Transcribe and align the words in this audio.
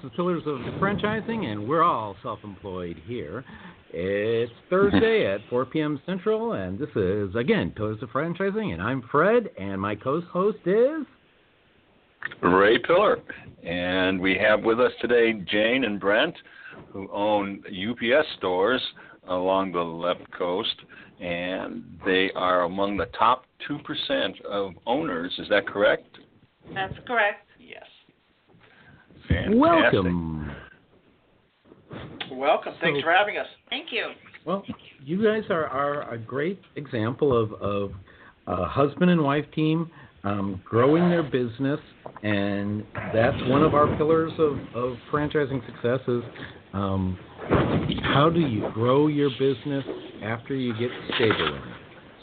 So, 0.00 0.06
this 0.06 0.12
is 0.12 0.16
Pillars 0.16 0.42
of 0.46 0.58
Franchising, 0.80 1.46
and 1.46 1.68
we're 1.68 1.82
all 1.82 2.14
self 2.22 2.40
employed 2.44 3.00
here. 3.06 3.44
It's 3.90 4.52
Thursday 4.68 5.26
at 5.32 5.40
4 5.48 5.66
p.m. 5.66 6.00
Central, 6.04 6.52
and 6.52 6.78
this 6.78 6.90
is, 6.94 7.34
again, 7.34 7.72
Pillars 7.74 8.02
of 8.02 8.10
Franchising, 8.10 8.72
and 8.72 8.82
I'm 8.82 9.02
Fred, 9.10 9.50
and 9.58 9.80
my 9.80 9.94
co 9.94 10.20
host 10.20 10.58
is. 10.66 11.06
Ray 12.42 12.78
Pillar. 12.78 13.18
And 13.64 14.20
we 14.20 14.36
have 14.36 14.62
with 14.62 14.78
us 14.78 14.92
today 15.00 15.32
Jane 15.50 15.84
and 15.84 15.98
Brent, 15.98 16.34
who 16.92 17.08
own 17.12 17.62
UPS 17.66 18.26
stores 18.36 18.82
along 19.28 19.72
the 19.72 19.80
left 19.80 20.30
coast, 20.36 20.76
and 21.20 21.84
they 22.04 22.30
are 22.36 22.64
among 22.64 22.96
the 22.96 23.06
top 23.18 23.46
2% 23.68 24.40
of 24.42 24.72
owners. 24.86 25.32
Is 25.38 25.48
that 25.48 25.66
correct? 25.66 26.18
That's 26.74 26.94
correct. 27.06 27.47
Yes. 29.30 29.44
Fantastic. 29.44 29.58
Welcome. 29.60 30.50
Welcome. 32.32 32.74
Thanks 32.80 33.00
So- 33.00 33.04
for 33.06 33.12
having 33.12 33.36
us. 33.38 33.46
Thank 33.70 33.92
you. 33.92 34.06
Well, 34.44 34.64
you 35.04 35.22
guys 35.22 35.42
are, 35.50 35.66
are 35.66 36.12
a 36.14 36.18
great 36.18 36.60
example 36.76 37.36
of, 37.36 37.52
of 37.60 37.92
a 38.46 38.64
husband 38.64 39.10
and 39.10 39.22
wife 39.22 39.44
team 39.54 39.90
um, 40.24 40.62
growing 40.64 41.10
their 41.10 41.22
business, 41.22 41.80
and 42.22 42.84
that's 43.12 43.36
one 43.48 43.62
of 43.62 43.74
our 43.74 43.94
pillars 43.96 44.32
of, 44.38 44.58
of 44.74 44.96
franchising 45.12 45.64
success 45.66 46.00
is 46.08 46.22
um, 46.72 47.18
how 48.02 48.30
do 48.32 48.40
you 48.40 48.70
grow 48.72 49.06
your 49.08 49.30
business 49.38 49.84
after 50.22 50.54
you 50.54 50.72
get 50.78 50.90
stable 51.16 51.48
in 51.48 51.54
it? 51.54 51.62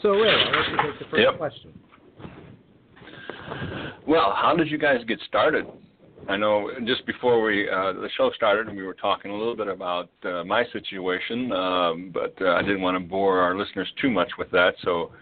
So, 0.02 0.10
Ray, 0.10 0.30
I'll 0.30 0.52
let 0.60 0.70
you 0.70 0.76
take 0.90 0.98
the 0.98 1.04
first 1.10 1.22
Yep. 1.22 1.38
question. 1.38 1.72
Well, 4.06 4.34
how 4.36 4.54
did 4.56 4.70
you 4.70 4.78
guys 4.78 4.98
get 5.06 5.18
started? 5.28 5.66
I 6.28 6.36
know 6.36 6.70
just 6.84 7.06
before 7.06 7.40
we 7.42 7.68
uh, 7.68 7.92
the 7.92 8.08
show 8.16 8.30
started, 8.34 8.74
we 8.74 8.82
were 8.82 8.94
talking 8.94 9.30
a 9.30 9.36
little 9.36 9.56
bit 9.56 9.68
about 9.68 10.10
uh, 10.24 10.42
my 10.44 10.64
situation, 10.72 11.52
um, 11.52 12.10
but 12.12 12.34
uh, 12.40 12.54
I 12.54 12.62
didn't 12.62 12.80
want 12.80 12.96
to 12.96 13.08
bore 13.08 13.38
our 13.40 13.56
listeners 13.56 13.88
too 14.00 14.10
much 14.10 14.30
with 14.36 14.50
that. 14.50 14.74
So, 14.82 15.12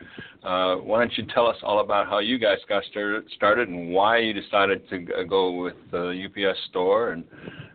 uh, 0.44 0.76
why 0.76 1.00
don't 1.00 1.12
you 1.16 1.26
tell 1.34 1.46
us 1.46 1.56
all 1.62 1.80
about 1.80 2.06
how 2.08 2.20
you 2.20 2.38
guys 2.38 2.58
got 2.68 2.84
started, 2.90 3.24
started 3.36 3.68
and 3.68 3.90
why 3.90 4.18
you 4.18 4.32
decided 4.32 4.88
to 4.88 5.24
go 5.28 5.62
with 5.62 5.74
the 5.90 6.26
UPS 6.26 6.58
store, 6.70 7.10
and 7.10 7.24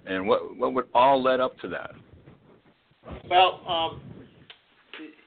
and 0.07 0.27
what 0.27 0.57
what 0.57 0.73
would 0.73 0.85
all 0.95 1.21
led 1.21 1.39
up 1.39 1.57
to 1.59 1.67
that? 1.67 1.91
Well, 3.29 3.61
um, 3.67 4.01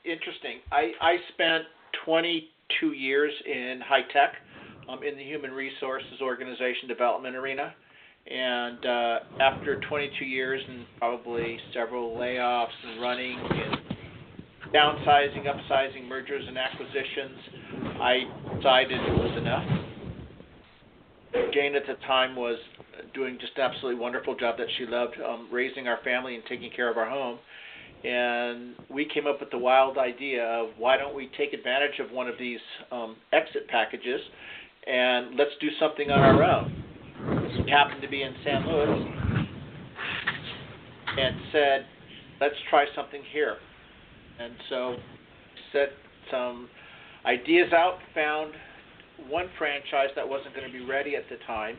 interesting. 0.05 0.59
I, 0.71 0.93
I 1.01 1.17
spent 1.33 1.65
22 2.05 2.93
years 2.93 3.33
in 3.47 3.81
high 3.85 4.03
tech 4.13 4.35
um, 4.89 5.03
in 5.03 5.17
the 5.17 5.23
human 5.23 5.53
resources 5.53 6.21
organization 6.21 6.89
development 6.89 7.37
arena. 7.37 7.75
And 8.31 8.87
uh, 8.87 9.19
after 9.41 9.81
22 9.89 10.25
years 10.25 10.63
and 10.69 10.87
probably 10.99 11.59
several 11.75 12.17
layoffs 12.17 12.69
and 12.87 13.01
running 13.03 13.39
and 13.39 13.77
downsizing, 14.73 15.45
upsizing, 15.45 16.09
mergers 16.09 16.45
and 16.47 16.57
acquisitions, 16.57 17.39
I 18.01 18.21
decided 18.57 19.01
it 19.01 19.15
was 19.15 19.39
enough. 19.39 19.69
Jane 21.53 21.75
at 21.75 21.87
the 21.87 21.95
time 22.07 22.37
was 22.37 22.59
doing 23.15 23.39
just 23.41 23.53
an 23.57 23.63
absolutely 23.63 24.01
wonderful 24.01 24.37
job 24.37 24.57
that 24.59 24.69
she 24.79 24.87
loved, 24.87 25.17
um, 25.27 25.49
raising 25.51 25.89
our 25.89 25.99
family 26.05 26.35
and 26.35 26.45
taking 26.49 26.71
care 26.71 26.91
of 26.91 26.97
our 26.97 27.09
home 27.09 27.39
and 28.05 28.75
we 28.91 29.05
came 29.05 29.27
up 29.27 29.41
with 29.41 29.51
the 29.51 29.59
wild 29.59 29.97
idea 29.97 30.45
of 30.45 30.71
why 30.77 30.97
don't 30.97 31.15
we 31.15 31.31
take 31.39 31.53
advantage 31.53 32.01
of 32.01 32.11
one 32.11 32.29
of 32.29 32.35
these 32.39 32.59
um, 32.91 33.17
exit 33.33 33.69
packages 33.69 34.21
and 34.87 35.37
let's 35.37 35.53
do 35.61 35.69
something 35.79 36.11
on 36.11 36.19
our 36.19 36.43
own. 36.43 36.85
We 37.53 37.71
happened 37.71 38.01
to 38.01 38.09
be 38.09 38.23
in 38.23 38.35
San 38.45 38.67
Luis 38.67 39.09
and 41.19 41.37
said, 41.53 41.87
let's 42.41 42.55
try 42.71 42.87
something 42.97 43.23
here. 43.31 43.57
And 44.41 44.55
so 44.71 44.97
set 45.73 45.91
some 46.31 46.69
ideas 47.27 47.73
out, 47.73 47.99
found 48.15 48.53
one 49.29 49.49
franchise 49.59 50.09
that 50.17 50.27
wasn't 50.27 50.55
going 50.55 50.67
to 50.67 50.73
be 50.73 50.85
ready 50.85 51.15
at 51.15 51.25
the 51.29 51.37
time, 51.47 51.77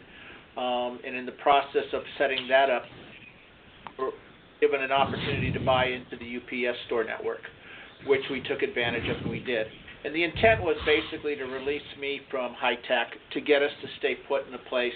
um, 0.58 1.00
and 1.06 1.16
in 1.16 1.26
the 1.26 1.34
process 1.44 1.90
of 1.92 2.04
setting 2.20 2.48
that 2.48 2.70
up, 2.70 2.84
were 3.98 4.12
given 4.62 4.82
an 4.82 4.92
opportunity 4.92 5.52
to 5.52 5.60
buy 5.60 5.86
into 5.86 6.16
the 6.18 6.38
UPS 6.38 6.78
store 6.86 7.04
network, 7.04 7.42
which 8.06 8.22
we 8.32 8.42
took 8.42 8.62
advantage 8.62 9.10
of 9.10 9.18
and 9.24 9.32
we 9.32 9.40
did. 9.40 9.68
And 10.06 10.14
the 10.14 10.24
intent 10.24 10.62
was 10.62 10.78
basically 10.86 11.36
to 11.36 11.46
release 11.46 11.82
me 12.00 12.22
from 12.30 12.54
high 12.54 12.76
tech 12.88 13.14
to 13.32 13.42
get 13.42 13.64
us 13.64 13.72
to 13.82 13.88
stay 14.00 14.16
put 14.28 14.48
in 14.48 14.54
a 14.54 14.70
place 14.70 14.94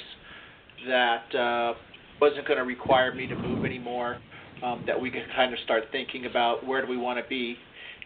that 0.88 1.36
uh, 1.36 1.74
wasn't 2.22 2.48
going 2.48 2.58
to 2.58 2.66
require 2.66 3.14
me 3.14 3.28
to 3.28 3.36
move 3.36 3.66
anymore, 3.66 4.18
um, 4.64 4.84
that 4.88 5.00
we 5.00 5.10
could 5.10 5.26
kind 5.36 5.54
of 5.54 5.60
start 5.60 5.86
thinking 5.92 6.26
about 6.26 6.66
where 6.66 6.82
do 6.84 6.88
we 6.90 6.98
want 6.98 7.24
to 7.24 7.28
be. 7.30 7.56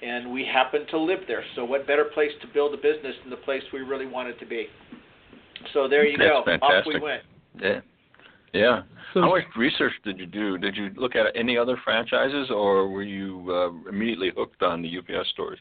And 0.02 0.32
we 0.32 0.44
happen 0.44 0.88
to 0.90 0.98
live 0.98 1.20
there. 1.28 1.44
So, 1.56 1.64
what 1.64 1.86
better 1.86 2.06
place 2.06 2.32
to 2.42 2.48
build 2.48 2.74
a 2.74 2.78
business 2.78 3.14
than 3.22 3.30
the 3.30 3.38
place 3.38 3.62
we 3.72 3.82
really 3.82 4.08
wanted 4.08 4.40
to 4.40 4.48
be? 4.48 4.66
So, 5.74 5.88
there 5.88 6.08
you 6.08 6.18
That's 6.18 6.62
go. 6.62 6.66
Off 6.66 6.86
we 6.88 7.00
went. 7.00 7.22
Yeah. 7.62 7.82
Yeah. 8.54 8.82
So, 9.14 9.22
How 9.22 9.30
much 9.30 9.44
research 9.56 9.94
did 10.04 10.18
you 10.18 10.26
do? 10.26 10.58
Did 10.58 10.76
you 10.76 10.90
look 10.96 11.16
at 11.16 11.28
any 11.36 11.58
other 11.58 11.78
franchises, 11.84 12.50
or 12.50 12.90
were 12.90 13.04
you 13.04 13.46
uh, 13.50 13.90
immediately 13.90 14.32
hooked 14.36 14.64
on 14.64 14.82
the 14.82 14.98
UPS 14.98 15.30
stores? 15.30 15.60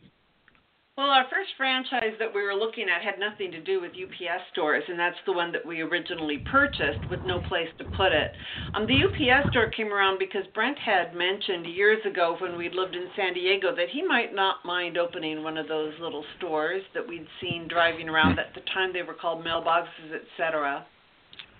Well, 0.96 1.08
our 1.08 1.24
first 1.30 1.50
franchise 1.56 2.12
that 2.18 2.34
we 2.34 2.42
were 2.42 2.54
looking 2.54 2.86
at 2.90 3.00
had 3.02 3.18
nothing 3.18 3.50
to 3.52 3.60
do 3.62 3.80
with 3.80 3.92
UPS 3.92 4.42
stores, 4.52 4.84
and 4.86 4.98
that's 4.98 5.16
the 5.24 5.32
one 5.32 5.50
that 5.52 5.64
we 5.64 5.80
originally 5.80 6.44
purchased 6.50 7.08
with 7.08 7.20
no 7.24 7.40
place 7.48 7.68
to 7.78 7.84
put 7.96 8.12
it. 8.12 8.32
Um, 8.74 8.86
the 8.86 9.00
UPS 9.08 9.48
store 9.50 9.68
came 9.68 9.94
around 9.94 10.18
because 10.18 10.44
Brent 10.52 10.78
had 10.78 11.14
mentioned 11.14 11.64
years 11.66 12.04
ago 12.04 12.36
when 12.38 12.58
we 12.58 12.68
lived 12.68 12.94
in 12.94 13.08
San 13.16 13.32
Diego 13.32 13.74
that 13.74 13.88
he 13.90 14.02
might 14.02 14.34
not 14.34 14.64
mind 14.64 14.98
opening 14.98 15.42
one 15.42 15.56
of 15.56 15.68
those 15.68 15.94
little 16.00 16.24
stores 16.36 16.82
that 16.92 17.08
we'd 17.08 17.26
seen 17.40 17.66
driving 17.66 18.10
around. 18.10 18.38
At 18.38 18.52
the 18.54 18.60
time, 18.74 18.92
they 18.92 19.02
were 19.02 19.14
called 19.14 19.42
mailboxes, 19.42 20.12
etc. 20.12 20.84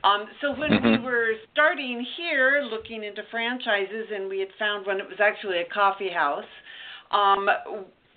Um, 0.05 0.29
so 0.43 0.53
when 0.53 0.83
we 0.83 0.99
Mhm. 0.99 1.03
were 1.03 1.37
starting 1.53 2.01
here, 2.01 2.61
looking 2.63 3.05
into 3.05 3.23
franchises, 3.25 4.11
and 4.11 4.29
we 4.29 4.41
had 4.41 4.53
found 4.59 4.87
one, 4.87 5.01
it 5.01 5.09
was 5.09 5.21
actually 5.21 5.61
a 5.61 5.65
coffee 5.65 6.11
house. 6.11 6.49
Um, 7.11 7.51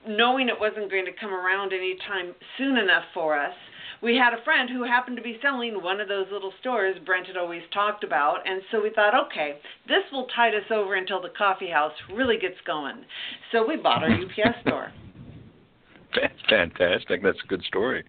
knowing 0.08 0.50
it 0.50 0.60
wasn't 0.60 0.92
going 0.92 1.06
to 1.06 1.12
come 1.20 1.34
around 1.34 1.74
anytime 1.74 2.34
soon 2.58 2.78
enough 2.78 3.04
for 3.14 3.38
us, 3.38 3.54
we 4.02 4.18
had 4.18 4.34
a 4.34 4.44
friend 4.44 4.70
who 4.70 4.84
happened 4.84 5.16
to 5.16 5.24
be 5.24 5.38
selling 5.42 5.82
one 5.82 6.02
of 6.02 6.10
those 6.10 6.28
little 6.30 6.52
stores 6.60 6.98
Brent 7.06 7.28
had 7.28 7.38
always 7.38 7.62
talked 7.74 8.04
about, 8.04 8.40
and 8.46 8.62
so 8.70 8.82
we 8.82 8.90
thought, 8.90 9.14
okay, 9.28 9.60
this 9.88 10.04
will 10.12 10.28
tide 10.36 10.54
us 10.54 10.70
over 10.72 10.96
until 10.96 11.22
the 11.22 11.30
coffee 11.38 11.70
house 11.70 11.94
really 12.14 12.38
gets 12.38 12.58
going. 12.68 13.06
So 13.54 13.66
we 13.66 13.78
bought 13.78 14.04
our 14.04 14.10
UPS 14.10 14.60
store. 14.68 14.92
Fantastic. 16.50 17.24
That's 17.24 17.38
a 17.44 17.48
good 17.48 17.64
story. 17.64 18.04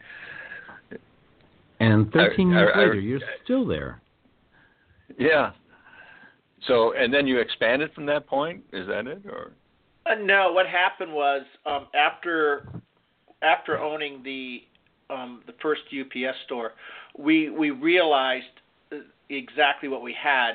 and 1.81 2.11
13 2.13 2.53
I- 2.53 2.59
years 2.59 2.71
I- 2.75 2.79
later, 2.81 2.95
you're 2.95 3.21
still 3.45 3.65
there. 3.67 4.01
Yeah. 5.19 5.53
So, 6.67 6.93
and 6.95 7.13
then 7.13 7.27
you 7.27 7.39
expanded 7.39 7.93
from 7.95 8.07
that 8.07 8.27
point. 8.27 8.65
Is 8.73 8.87
that 8.89 9.07
it, 9.07 9.23
or? 9.27 9.53
Uh, 10.07 10.15
no, 10.17 10.53
what 10.53 10.67
happened 10.67 11.13
was 11.13 11.43
um, 11.65 11.87
after 11.95 12.69
after 13.43 13.79
owning 13.79 14.23
the 14.23 14.63
um, 15.11 15.43
the 15.47 15.55
first 15.63 15.83
UPS 15.99 16.37
store, 16.45 16.73
we 17.19 17.51
we 17.51 17.71
realized 17.71 18.45
uh, 18.93 18.97
exactly 19.31 19.89
what 19.89 20.03
we 20.03 20.15
had, 20.15 20.55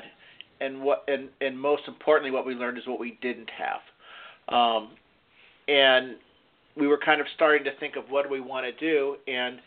and 0.60 0.80
what 0.80 1.04
and 1.08 1.28
and 1.40 1.58
most 1.58 1.82
importantly, 1.88 2.30
what 2.30 2.46
we 2.46 2.54
learned 2.54 2.78
is 2.78 2.86
what 2.86 3.00
we 3.00 3.18
didn't 3.22 3.50
have, 3.50 4.54
um, 4.54 4.90
and 5.66 6.16
we 6.76 6.86
were 6.86 6.98
kind 6.98 7.20
of 7.20 7.26
starting 7.34 7.64
to 7.64 7.76
think 7.80 7.96
of 7.96 8.04
what 8.08 8.24
do 8.24 8.30
we 8.30 8.40
want 8.40 8.64
to 8.64 8.72
do, 8.80 9.16
and 9.26 9.58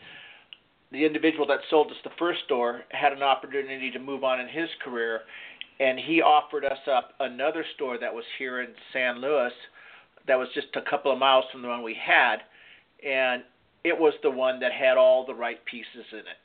the 0.92 1.04
individual 1.04 1.46
that 1.46 1.58
sold 1.68 1.90
us 1.90 1.96
the 2.04 2.10
first 2.18 2.40
store 2.46 2.82
had 2.90 3.12
an 3.12 3.22
opportunity 3.22 3.90
to 3.90 3.98
move 3.98 4.24
on 4.24 4.40
in 4.40 4.48
his 4.48 4.68
career, 4.82 5.20
and 5.78 5.98
he 5.98 6.22
offered 6.22 6.64
us 6.64 6.78
up 6.90 7.12
another 7.20 7.64
store 7.74 7.98
that 7.98 8.14
was 8.14 8.24
here 8.38 8.62
in 8.62 8.68
San 8.92 9.20
Luis 9.20 9.52
that 10.26 10.38
was 10.38 10.48
just 10.54 10.68
a 10.74 10.82
couple 10.82 11.12
of 11.12 11.18
miles 11.18 11.44
from 11.50 11.62
the 11.62 11.68
one 11.68 11.82
we 11.82 11.94
had, 11.94 12.38
and 13.04 13.42
it 13.84 13.98
was 13.98 14.14
the 14.22 14.30
one 14.30 14.60
that 14.60 14.72
had 14.72 14.96
all 14.96 15.26
the 15.26 15.34
right 15.34 15.62
pieces 15.66 16.06
in 16.12 16.18
it. 16.18 16.40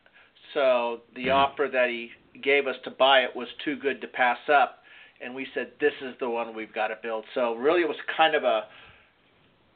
So 0.53 1.01
the 1.13 1.27
Mhm. 1.27 1.35
offer 1.35 1.67
that 1.67 1.89
he 1.89 2.11
gave 2.41 2.67
us 2.67 2.77
to 2.83 2.91
buy 2.91 3.23
it 3.23 3.35
was 3.35 3.51
too 3.59 3.75
good 3.75 4.01
to 4.01 4.07
pass 4.07 4.49
up, 4.49 4.83
and 5.21 5.33
we 5.33 5.45
said 5.53 5.77
this 5.79 5.93
is 6.01 6.17
the 6.17 6.29
one 6.29 6.53
we've 6.53 6.73
got 6.73 6.87
to 6.87 6.95
build. 6.95 7.25
So 7.33 7.55
really, 7.55 7.81
it 7.81 7.87
was 7.87 7.99
kind 8.07 8.35
of 8.35 8.43
a. 8.43 8.67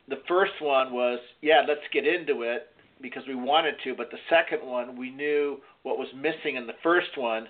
The 0.07 0.17
first 0.27 0.59
one 0.59 0.91
was 0.91 1.19
yeah, 1.41 1.61
let's 1.61 1.88
get 1.89 2.05
into 2.05 2.44
it 2.44 2.75
because 3.01 3.25
we 3.27 3.35
wanted 3.35 3.79
to, 3.83 3.95
but 3.95 4.11
the 4.11 4.19
second 4.29 4.65
one 4.65 4.95
we 4.97 5.09
knew 5.11 5.61
what 5.83 5.97
was 5.97 6.11
missing 6.13 6.55
in 6.55 6.67
the 6.67 6.73
first 6.83 7.15
one, 7.17 7.47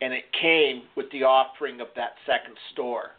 and 0.00 0.12
it 0.12 0.32
came 0.32 0.88
with 0.94 1.10
the 1.10 1.24
offering 1.24 1.80
of 1.80 1.88
that 1.94 2.16
second 2.24 2.56
store. 2.72 3.12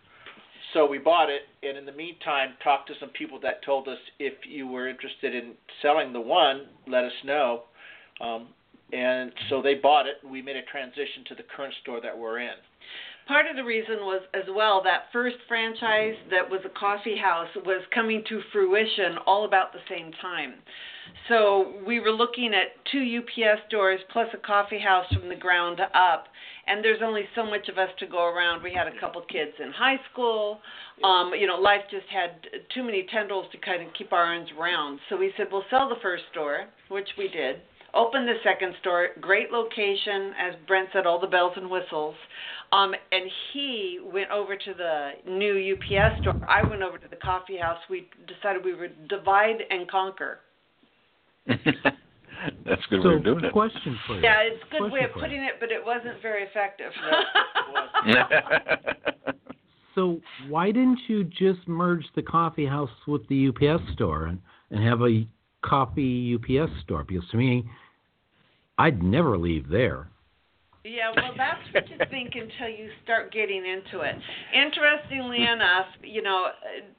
So 0.73 0.85
we 0.85 0.99
bought 0.99 1.29
it, 1.29 1.41
and 1.63 1.77
in 1.77 1.85
the 1.85 1.91
meantime, 1.91 2.53
talked 2.63 2.87
to 2.87 2.93
some 2.99 3.09
people 3.09 3.39
that 3.41 3.63
told 3.65 3.87
us 3.87 3.97
if 4.19 4.33
you 4.47 4.67
were 4.67 4.87
interested 4.87 5.35
in 5.35 5.53
selling 5.81 6.13
the 6.13 6.21
one, 6.21 6.67
let 6.87 7.03
us 7.03 7.11
know. 7.25 7.63
Um, 8.21 8.47
and 8.93 9.31
so 9.49 9.61
they 9.61 9.75
bought 9.75 10.05
it. 10.07 10.15
and 10.23 10.31
We 10.31 10.41
made 10.41 10.55
a 10.55 10.63
transition 10.63 11.23
to 11.27 11.35
the 11.35 11.43
current 11.55 11.73
store 11.81 11.99
that 12.01 12.17
we're 12.17 12.39
in. 12.39 12.55
Part 13.27 13.45
of 13.47 13.55
the 13.55 13.63
reason 13.63 13.97
was 14.01 14.21
as 14.33 14.43
well 14.49 14.81
that 14.83 15.05
first 15.13 15.37
franchise 15.47 16.15
that 16.31 16.49
was 16.49 16.61
a 16.65 16.79
coffee 16.79 17.17
house 17.17 17.49
was 17.65 17.81
coming 17.93 18.23
to 18.27 18.41
fruition 18.51 19.17
all 19.25 19.45
about 19.45 19.73
the 19.73 19.79
same 19.89 20.11
time. 20.21 20.55
So 21.27 21.75
we 21.85 21.99
were 21.99 22.11
looking 22.11 22.53
at 22.53 22.73
two 22.91 23.19
UPS 23.19 23.61
stores 23.67 23.99
plus 24.11 24.27
a 24.33 24.37
coffee 24.37 24.79
house 24.79 25.05
from 25.13 25.29
the 25.29 25.35
ground 25.35 25.79
up, 25.79 26.25
and 26.67 26.83
there's 26.83 27.01
only 27.03 27.23
so 27.35 27.45
much 27.45 27.69
of 27.69 27.77
us 27.77 27.89
to 27.99 28.07
go 28.07 28.25
around. 28.25 28.63
We 28.63 28.73
had 28.73 28.87
a 28.87 28.99
couple 28.99 29.21
kids 29.21 29.51
in 29.59 29.71
high 29.71 29.99
school. 30.11 30.59
Um, 31.03 31.31
you 31.37 31.47
know, 31.47 31.55
life 31.55 31.81
just 31.89 32.07
had 32.07 32.31
too 32.73 32.83
many 32.83 33.05
tendrils 33.11 33.45
to 33.51 33.57
kind 33.59 33.85
of 33.85 33.93
keep 33.93 34.11
our 34.13 34.23
arms 34.23 34.49
around. 34.59 34.99
So 35.09 35.17
we 35.17 35.31
said 35.37 35.47
we'll 35.51 35.65
sell 35.69 35.87
the 35.87 36.01
first 36.01 36.23
store, 36.31 36.65
which 36.89 37.09
we 37.17 37.27
did. 37.27 37.57
Opened 37.93 38.27
the 38.27 38.39
second 38.43 38.73
store, 38.79 39.09
great 39.19 39.51
location, 39.51 40.33
as 40.39 40.53
Brent 40.65 40.89
said, 40.93 41.05
all 41.05 41.19
the 41.19 41.27
bells 41.27 41.53
and 41.57 41.69
whistles. 41.69 42.15
Um, 42.71 42.93
and 43.11 43.29
he 43.51 43.99
went 44.01 44.31
over 44.31 44.55
to 44.55 44.73
the 44.73 45.11
new 45.29 45.75
UPS 45.75 46.21
store. 46.21 46.39
I 46.47 46.67
went 46.67 46.81
over 46.81 46.97
to 46.97 47.07
the 47.09 47.17
coffee 47.17 47.57
house. 47.57 47.79
We 47.89 48.07
decided 48.27 48.63
we 48.63 48.73
would 48.73 49.09
divide 49.09 49.57
and 49.69 49.89
conquer. 49.89 50.39
That's 51.47 51.61
a 51.65 52.89
good 52.89 53.03
so, 53.03 53.09
way 53.09 53.15
of 53.15 53.23
doing 53.23 53.43
it. 53.43 53.51
question 53.51 53.99
for 54.07 54.15
you. 54.15 54.21
Yeah, 54.23 54.39
it's 54.39 54.63
a 54.71 54.79
good 54.79 54.91
way 54.91 55.03
of 55.03 55.11
putting 55.13 55.43
it, 55.43 55.53
but 55.59 55.69
it 55.71 55.85
wasn't 55.85 56.21
very 56.21 56.43
effective. 56.43 56.91
So 59.95 60.21
why 60.47 60.67
didn't 60.67 60.99
you 61.07 61.23
just 61.23 61.67
merge 61.67 62.05
the 62.15 62.21
coffee 62.21 62.65
house 62.65 62.89
with 63.07 63.27
the 63.27 63.49
UPS 63.49 63.83
store 63.93 64.25
and, 64.25 64.39
and 64.69 64.83
have 64.83 65.01
a 65.01 65.27
coffee 65.63 66.35
UPS 66.35 66.71
store? 66.83 67.03
Because 67.03 67.27
to 67.31 67.37
me, 67.37 67.65
I'd 68.77 69.03
never 69.03 69.37
leave 69.37 69.69
there. 69.69 70.09
Yeah, 70.83 71.11
well, 71.15 71.33
that's 71.37 71.61
what 71.73 71.87
you 71.89 71.97
think 72.09 72.33
until 72.33 72.67
you 72.67 72.89
start 73.03 73.31
getting 73.31 73.63
into 73.65 74.01
it. 74.01 74.15
Interestingly 74.53 75.43
enough, 75.43 75.85
you 76.01 76.23
know, 76.23 76.47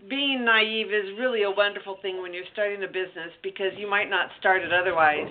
being 0.08 0.44
naive 0.44 0.86
is 0.86 1.18
really 1.18 1.42
a 1.42 1.50
wonderful 1.50 1.98
thing 2.00 2.22
when 2.22 2.32
you're 2.32 2.46
starting 2.52 2.84
a 2.84 2.86
business 2.86 3.34
because 3.42 3.72
you 3.76 3.90
might 3.90 4.08
not 4.08 4.28
start 4.38 4.62
it 4.62 4.72
otherwise. 4.72 5.26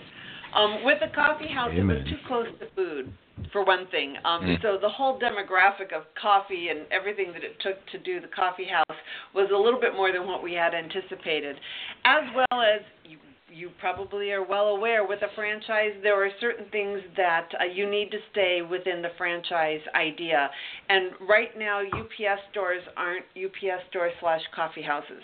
Um, 0.53 0.83
with 0.83 0.99
the 0.99 1.15
coffee 1.15 1.47
house, 1.47 1.71
it 1.73 1.83
was 1.83 2.03
too 2.09 2.19
close 2.27 2.47
to 2.59 2.67
food, 2.75 3.13
for 3.53 3.63
one 3.63 3.87
thing. 3.87 4.15
Um, 4.25 4.41
Mm. 4.41 4.61
So 4.61 4.77
the 4.77 4.89
whole 4.89 5.17
demographic 5.17 5.93
of 5.95 6.03
coffee 6.21 6.69
and 6.69 6.81
everything 6.91 7.31
that 7.31 7.43
it 7.43 7.57
took 7.61 7.79
to 7.91 7.97
do 7.97 8.19
the 8.19 8.27
coffee 8.27 8.67
house 8.67 8.97
was 9.33 9.49
a 9.53 9.57
little 9.57 9.79
bit 9.79 9.95
more 9.95 10.11
than 10.11 10.27
what 10.27 10.43
we 10.43 10.53
had 10.53 10.73
anticipated, 10.73 11.55
as 12.03 12.23
well 12.35 12.61
as 12.61 12.81
you 13.05 13.17
you 13.53 13.69
probably 13.79 14.31
are 14.31 14.43
well 14.45 14.67
aware 14.69 15.05
with 15.05 15.21
a 15.21 15.35
franchise 15.35 15.91
there 16.03 16.23
are 16.23 16.29
certain 16.39 16.65
things 16.71 16.99
that 17.17 17.49
uh, 17.59 17.65
you 17.65 17.89
need 17.89 18.09
to 18.11 18.17
stay 18.31 18.61
within 18.61 19.01
the 19.01 19.09
franchise 19.17 19.81
idea 19.95 20.49
and 20.89 21.11
right 21.29 21.57
now 21.57 21.81
ups 21.81 22.41
stores 22.51 22.81
aren't 22.97 23.25
ups 23.35 23.83
stores 23.89 24.13
slash 24.19 24.41
coffee 24.55 24.81
houses 24.81 25.23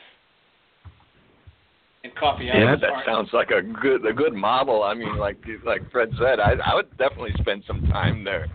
and 2.04 2.14
coffee 2.16 2.46
Yeah, 2.46 2.76
that 2.80 2.90
aren't- 2.90 3.06
sounds 3.06 3.30
like 3.34 3.50
a 3.52 3.62
good 3.62 4.06
a 4.06 4.14
good 4.14 4.34
model. 4.34 4.84
I 4.84 4.94
mean, 4.94 5.18
like 5.18 5.38
like 5.66 5.82
Fred 5.92 6.10
said, 6.20 6.40
I 6.40 6.54
I 6.64 6.76
would 6.76 6.96
definitely 6.98 7.34
spend 7.40 7.64
some 7.66 7.82
time 7.88 8.24
there. 8.24 8.48